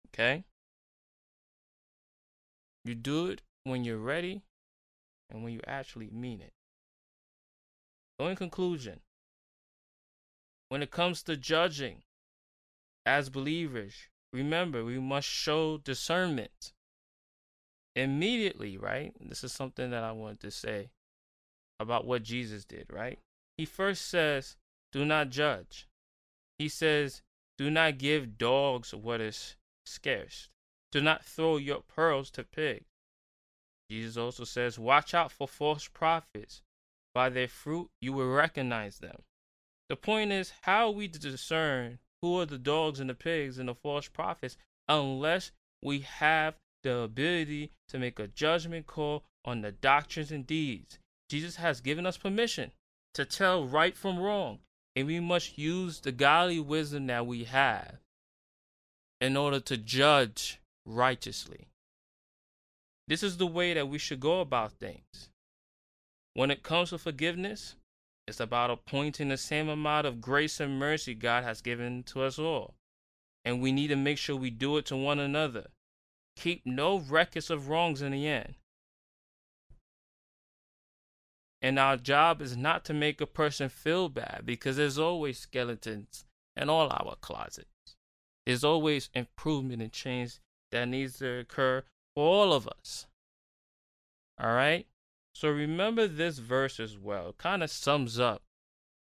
Okay? 0.09 0.45
You 2.85 2.95
do 2.95 3.27
it 3.27 3.43
when 3.65 3.85
you're 3.85 3.99
ready 3.99 4.43
and 5.29 5.45
when 5.45 5.53
you 5.53 5.61
actually 5.67 6.09
mean 6.11 6.41
it. 6.41 6.55
So, 8.19 8.27
in 8.27 8.37
conclusion, 8.37 9.01
when 10.71 10.83
it 10.83 10.91
comes 10.91 11.23
to 11.25 11.37
judging 11.37 12.03
as 13.05 13.29
believers, 13.29 14.09
remember 14.33 14.85
we 14.85 14.99
must 14.99 15.29
show 15.29 15.79
discernment 15.79 16.73
immediately, 17.97 18.77
right? 18.79 19.13
This 19.21 19.45
is 19.45 19.53
something 19.53 19.91
that 19.91 20.05
I 20.05 20.13
wanted 20.13 20.41
to 20.41 20.51
say 20.51 20.91
about 21.79 22.07
what 22.07 22.23
Jesus 22.23 22.65
did, 22.65 22.87
right? 22.93 23.19
He 23.57 23.65
first 23.65 24.07
says, 24.07 24.57
Do 24.93 25.05
not 25.05 25.31
judge. 25.31 25.89
He 26.59 26.69
says, 26.69 27.23
Do 27.59 27.71
not 27.71 27.99
give 27.99 28.39
dogs 28.39 28.95
what 28.95 29.21
is 29.21 29.57
scarce. 29.87 30.51
Do 30.93 31.01
not 31.01 31.25
throw 31.25 31.57
your 31.57 31.81
pearls 31.83 32.31
to 32.33 32.45
pigs. 32.45 32.87
Jesus 33.91 34.17
also 34.17 34.45
says, 34.45 34.79
Watch 34.79 35.15
out 35.15 35.33
for 35.33 35.49
false 35.49 35.89
prophets. 35.89 36.63
By 37.13 37.29
their 37.29 37.49
fruit 37.49 37.91
you 38.01 38.13
will 38.13 38.31
recognize 38.31 38.99
them. 38.99 39.23
The 39.89 39.97
point 39.97 40.31
is, 40.31 40.53
how 40.63 40.91
we 40.91 41.09
discern 41.09 41.99
who 42.23 42.41
are 42.41 42.47
the 42.47 42.59
dogs 42.59 43.01
and 43.01 43.11
the 43.11 43.15
pigs 43.15 43.59
and 43.59 43.69
the 43.69 43.75
false 43.75 44.07
prophets 44.07 44.57
unless 44.89 45.51
we 45.83 46.01
have 46.01 46.55
the 46.83 46.99
ability 46.99 47.73
to 47.89 47.99
make 47.99 48.19
a 48.19 48.29
judgment 48.29 48.87
call 48.87 49.25
on 49.45 49.61
the 49.61 49.73
doctrines 49.73 50.31
and 50.31 50.47
deeds? 50.47 50.99
Jesus 51.29 51.57
has 51.57 51.81
given 51.81 52.07
us 52.07 52.17
permission 52.17 52.73
to 53.15 53.25
tell 53.25 53.67
right 53.67 53.97
from 53.97 54.19
wrong 54.19 54.59
and 54.97 55.07
we 55.07 55.21
must 55.21 55.59
use 55.59 56.01
the 56.01 56.13
godly 56.13 56.61
wisdom 56.61 57.07
that 57.07 57.27
we 57.27 57.45
have 57.45 57.99
in 59.21 59.37
order 59.37 59.61
to 59.61 59.77
judge 59.77 60.59
righteously. 60.85 61.69
This 63.07 63.23
is 63.23 63.37
the 63.37 63.47
way 63.47 63.75
that 63.75 63.89
we 63.89 63.99
should 63.99 64.21
go 64.21 64.41
about 64.41 64.73
things. 64.73 65.31
When 66.35 66.51
it 66.51 66.63
comes 66.63 66.91
to 66.91 66.99
forgiveness, 66.99 67.75
it's 68.27 68.41
about 68.41 68.71
appointing 68.71 69.29
the 69.29 69.37
same 69.37 69.69
amount 69.69 70.07
of 70.07 70.21
grace 70.21 70.61
and 70.61 70.79
mercy 70.79 71.15
God 71.15 71.43
has 71.43 71.61
given 71.61 72.05
to 72.05 72.23
us 72.23 72.39
all. 72.39 72.75
And 73.45 73.61
we 73.61 73.73
need 73.73 73.89
to 73.89 73.97
make 73.97 74.19
sure 74.19 74.37
we 74.37 74.51
do 74.51 74.77
it 74.77 74.87
to 74.87 74.97
one 74.97 75.19
another. 75.19 75.67
Keep 76.37 76.65
no 76.65 76.99
records 76.99 77.51
of 77.51 77.69
wrongs 77.69 78.03
in 78.03 78.13
the 78.13 78.27
end. 78.27 78.55
And 81.63 81.79
our 81.79 81.97
job 81.97 82.41
is 82.41 82.57
not 82.57 82.85
to 82.87 82.95
make 82.95 83.21
a 83.21 83.27
person 83.27 83.69
feel 83.69 84.09
bad 84.09 84.43
because 84.45 84.77
there's 84.77 84.99
always 84.99 85.39
skeletons 85.39 86.25
in 86.57 86.71
all 86.71 86.89
our 86.91 87.17
closets. 87.21 87.97
There's 88.47 88.65
always 88.65 89.11
improvement 89.15 89.83
and 89.83 89.93
change 89.93 90.41
that 90.73 90.89
needs 90.89 91.19
to 91.19 91.41
occur 91.41 91.85
for 92.15 92.25
all 92.25 92.53
of 92.53 92.67
us. 92.67 93.07
All 94.39 94.55
right? 94.55 94.87
So 95.35 95.51
remember 95.51 96.09
this 96.09 96.39
verse 96.39 96.81
as 96.81 96.97
well. 96.97 97.31
It 97.31 97.39
kind 97.39 97.63
of 97.63 97.71
sums 97.71 98.19
up 98.19 98.43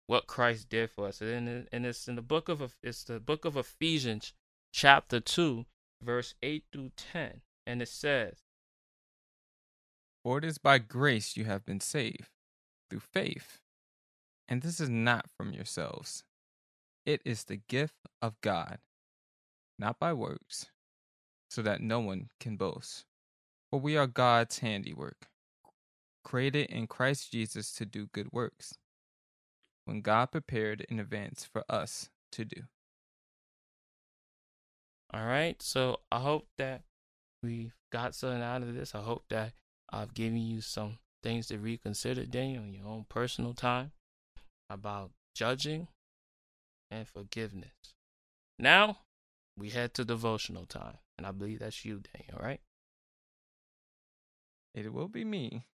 what 0.06 0.26
Christ 0.26 0.68
did 0.68 0.90
for 0.90 1.08
us. 1.08 1.20
And, 1.20 1.68
it's 1.72 2.06
in 2.06 2.16
the 2.16 2.22
book 2.22 2.48
of 2.48 2.76
it's 2.82 3.04
the 3.04 3.18
book 3.18 3.44
of 3.44 3.56
Ephesians 3.56 4.34
chapter 4.72 5.20
2 5.20 5.64
verse 6.02 6.34
8 6.42 6.64
through 6.72 6.90
10. 6.96 7.40
And 7.66 7.80
it 7.80 7.88
says, 7.88 8.38
For 10.22 10.38
it 10.38 10.44
is 10.44 10.58
by 10.58 10.78
grace 10.78 11.36
you 11.36 11.44
have 11.44 11.64
been 11.64 11.80
saved 11.80 12.28
through 12.90 13.00
faith. 13.00 13.60
And 14.48 14.62
this 14.62 14.80
is 14.80 14.90
not 14.90 15.30
from 15.36 15.52
yourselves, 15.52 16.24
it 17.06 17.22
is 17.24 17.44
the 17.44 17.60
gift 17.68 17.96
of 18.20 18.40
God, 18.42 18.78
not 19.78 19.98
by 19.98 20.12
works, 20.12 20.66
so 21.48 21.62
that 21.62 21.80
no 21.80 22.00
one 22.00 22.28
can 22.38 22.56
boast. 22.56 23.04
For 23.70 23.80
we 23.80 23.96
are 23.96 24.06
God's 24.06 24.58
handiwork, 24.58 25.28
created 26.22 26.66
in 26.70 26.86
Christ 26.86 27.32
Jesus 27.32 27.72
to 27.74 27.86
do 27.86 28.08
good 28.12 28.30
works, 28.32 28.74
when 29.86 30.02
God 30.02 30.26
prepared 30.26 30.84
in 30.88 31.00
advance 31.00 31.48
for 31.50 31.64
us 31.68 32.10
to 32.32 32.44
do. 32.44 32.62
All 35.14 35.26
right, 35.26 35.60
so 35.60 36.00
I 36.10 36.20
hope 36.20 36.46
that 36.56 36.82
we 37.42 37.72
got 37.92 38.14
something 38.14 38.42
out 38.42 38.62
of 38.62 38.74
this. 38.74 38.94
I 38.94 39.02
hope 39.02 39.24
that 39.28 39.52
I've 39.90 40.14
given 40.14 40.38
you 40.38 40.62
some 40.62 40.98
things 41.22 41.48
to 41.48 41.58
reconsider, 41.58 42.24
Daniel, 42.24 42.64
in 42.64 42.72
your 42.72 42.86
own 42.86 43.04
personal 43.08 43.52
time 43.52 43.92
about 44.70 45.10
judging 45.34 45.88
and 46.90 47.06
forgiveness. 47.06 47.94
Now, 48.58 48.98
we 49.58 49.70
head 49.70 49.92
to 49.94 50.04
devotional 50.04 50.64
time, 50.64 50.98
and 51.18 51.26
I 51.26 51.30
believe 51.30 51.58
that's 51.58 51.84
you, 51.84 52.00
Daniel, 52.14 52.38
right? 52.42 52.60
It 54.74 54.94
will 54.94 55.08
be 55.08 55.24
me. 55.24 55.64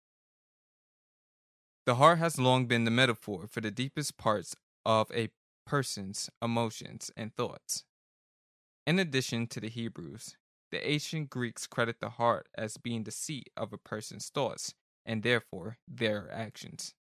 The 1.85 1.95
heart 1.95 2.19
has 2.19 2.37
long 2.37 2.65
been 2.65 2.83
the 2.83 2.91
metaphor 2.91 3.47
for 3.47 3.61
the 3.61 3.71
deepest 3.71 4.17
parts 4.17 4.55
of 4.85 5.09
a 5.13 5.29
person's 5.65 6.29
emotions 6.41 7.09
and 7.15 7.33
thoughts. 7.33 7.85
In 8.89 8.97
addition 8.97 9.45
to 9.49 9.59
the 9.59 9.69
Hebrews, 9.69 10.35
the 10.71 10.89
ancient 10.89 11.29
Greeks 11.29 11.67
credit 11.67 11.97
the 11.99 12.09
heart 12.09 12.47
as 12.57 12.77
being 12.77 13.03
the 13.03 13.11
seat 13.11 13.51
of 13.55 13.71
a 13.71 13.77
person's 13.77 14.29
thoughts 14.29 14.73
and 15.05 15.21
therefore 15.21 15.77
their 15.87 16.27
actions. 16.33 16.95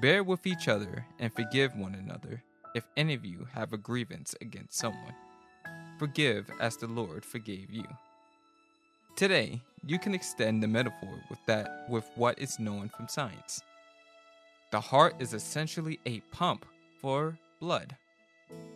Bear 0.00 0.24
with 0.24 0.44
each 0.44 0.66
other 0.66 1.06
and 1.20 1.32
forgive 1.32 1.76
one 1.76 1.94
another 1.94 2.42
if 2.74 2.82
any 2.96 3.14
of 3.14 3.24
you 3.24 3.46
have 3.52 3.72
a 3.72 3.76
grievance 3.76 4.34
against 4.40 4.76
someone. 4.76 5.14
Forgive 6.00 6.50
as 6.58 6.76
the 6.76 6.88
Lord 6.88 7.24
forgave 7.24 7.70
you. 7.70 7.84
Today, 9.14 9.62
you 9.86 9.96
can 9.96 10.12
extend 10.12 10.60
the 10.60 10.66
metaphor 10.66 11.22
with 11.30 11.38
that 11.46 11.86
with 11.88 12.10
what 12.16 12.36
is 12.40 12.58
known 12.58 12.88
from 12.88 13.06
science. 13.06 13.60
The 14.72 14.80
heart 14.80 15.14
is 15.20 15.34
essentially 15.34 16.00
a 16.04 16.18
pump 16.32 16.66
for 17.00 17.38
blood, 17.60 17.96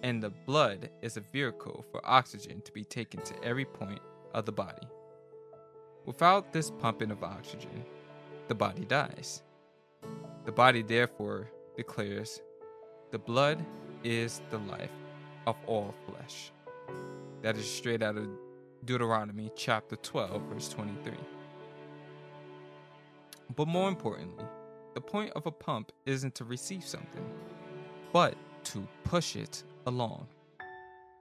and 0.03 0.22
the 0.22 0.31
blood 0.31 0.91
is 1.03 1.16
a 1.16 1.20
vehicle 1.20 1.85
for 1.91 2.01
oxygen 2.05 2.61
to 2.62 2.72
be 2.72 2.85
taken 2.85 3.20
to 3.22 3.35
every 3.43 3.64
point 3.64 4.01
of 4.35 4.45
the 4.47 4.53
body. 4.53 4.87
Without 6.05 6.53
this 6.53 6.70
pumping 6.70 7.11
of 7.11 7.24
oxygen, 7.24 7.85
the 8.49 8.55
body 8.55 8.85
dies. 8.85 9.43
The 10.45 10.53
body 10.53 10.83
therefore 10.83 11.51
declares, 11.77 12.41
The 13.11 13.18
blood 13.18 13.64
is 14.05 14.41
the 14.51 14.59
life 14.59 14.93
of 15.47 15.57
all 15.66 15.95
flesh. 16.07 16.53
That 17.43 17.57
is 17.57 17.68
straight 17.68 18.03
out 18.03 18.16
of 18.16 18.29
Deuteronomy 18.85 19.51
chapter 19.57 19.97
12, 19.97 20.43
verse 20.43 20.68
23. 20.68 21.12
But 23.55 23.66
more 23.66 23.89
importantly, 23.89 24.45
the 24.95 25.01
point 25.01 25.33
of 25.35 25.47
a 25.47 25.51
pump 25.51 25.93
isn't 26.05 26.35
to 26.37 26.45
receive 26.45 26.85
something, 26.85 27.24
but 28.12 28.35
to 28.67 28.87
push 29.05 29.37
it 29.37 29.64
along. 29.87 30.27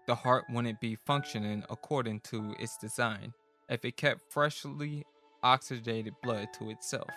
The 0.08 0.16
heart 0.16 0.46
wouldn't 0.50 0.80
be 0.80 0.98
functioning 1.06 1.64
according 1.70 2.22
to 2.32 2.56
its 2.60 2.78
design 2.78 3.34
if 3.70 3.84
it 3.86 3.98
kept 3.98 4.22
freshly 4.32 5.04
oxygenated 5.44 6.14
blood 6.22 6.48
to 6.60 6.70
itself. 6.70 7.10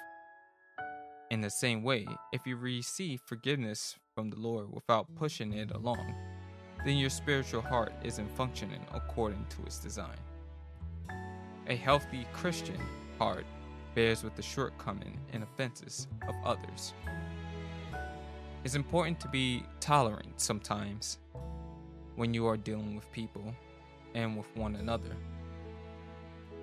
In 1.31 1.41
the 1.41 1.51
same 1.51 1.83
way, 1.83 2.07
if 2.33 2.47
you 2.47 2.57
receive 2.57 3.21
forgiveness 3.27 3.97
from 4.15 4.31
the 4.31 4.39
Lord 4.39 4.73
without 4.73 5.15
pushing 5.17 5.53
it 5.53 5.71
along, 5.71 6.15
then 6.85 6.97
your 6.97 7.11
spiritual 7.11 7.61
heart 7.61 7.93
isn't 8.03 8.31
functioning 8.37 8.85
according 8.95 9.45
to 9.51 9.63
its 9.67 9.79
design. 9.79 10.17
A 11.67 11.77
healthy 11.77 12.27
Christian 12.33 12.81
heart 13.19 13.45
bears 13.95 14.23
with 14.23 14.35
the 14.37 14.43
shortcoming 14.43 15.19
and 15.33 15.43
offenses 15.43 16.07
of 16.27 16.35
others. 16.45 16.95
It's 18.65 18.75
important 18.75 19.21
to 19.21 19.29
be 19.29 19.63
tolerant 19.79 20.41
sometimes 20.41 21.19
when 22.17 22.35
you 22.35 22.47
are 22.47 22.57
dealing 22.57 22.97
with 22.97 23.11
people 23.13 23.55
and 24.15 24.37
with 24.37 24.49
one 24.57 24.75
another. 24.77 25.15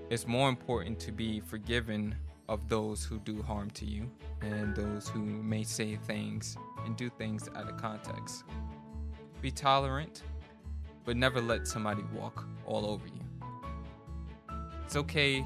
It's 0.09 0.27
more 0.27 0.49
important 0.49 0.99
to 0.99 1.13
be 1.13 1.39
forgiven 1.39 2.13
of 2.49 2.67
those 2.67 3.05
who 3.05 3.17
do 3.19 3.41
harm 3.41 3.69
to 3.71 3.85
you 3.85 4.11
and 4.41 4.75
those 4.75 5.07
who 5.07 5.21
may 5.21 5.63
say 5.63 5.95
things 5.95 6.57
and 6.85 6.97
do 6.97 7.09
things 7.09 7.49
out 7.55 7.69
of 7.69 7.77
context. 7.77 8.43
Be 9.41 9.49
tolerant, 9.49 10.23
but 11.05 11.15
never 11.15 11.39
let 11.39 11.65
somebody 11.65 12.03
walk 12.13 12.45
all 12.65 12.85
over 12.85 13.07
you. 13.07 14.57
It's 14.85 14.97
okay 14.97 15.45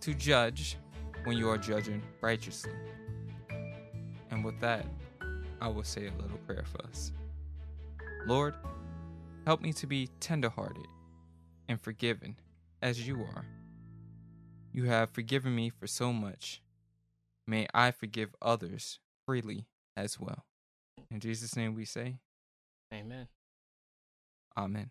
to 0.00 0.14
judge 0.14 0.78
when 1.24 1.36
you 1.36 1.50
are 1.50 1.58
judging 1.58 2.02
righteously. 2.22 2.72
With 4.46 4.60
that, 4.60 4.86
I 5.60 5.66
will 5.66 5.82
say 5.82 6.06
a 6.06 6.22
little 6.22 6.38
prayer 6.46 6.62
for 6.70 6.86
us. 6.86 7.10
Lord, 8.28 8.54
help 9.44 9.60
me 9.60 9.72
to 9.72 9.88
be 9.88 10.08
tenderhearted 10.20 10.86
and 11.68 11.80
forgiven 11.80 12.36
as 12.80 13.08
you 13.08 13.22
are. 13.22 13.44
You 14.72 14.84
have 14.84 15.10
forgiven 15.10 15.52
me 15.52 15.68
for 15.68 15.88
so 15.88 16.12
much. 16.12 16.62
May 17.44 17.66
I 17.74 17.90
forgive 17.90 18.36
others 18.40 19.00
freely 19.26 19.66
as 19.96 20.20
well. 20.20 20.44
In 21.10 21.18
Jesus' 21.18 21.56
name 21.56 21.74
we 21.74 21.84
say, 21.84 22.18
Amen. 22.94 23.26
Amen. 24.56 24.90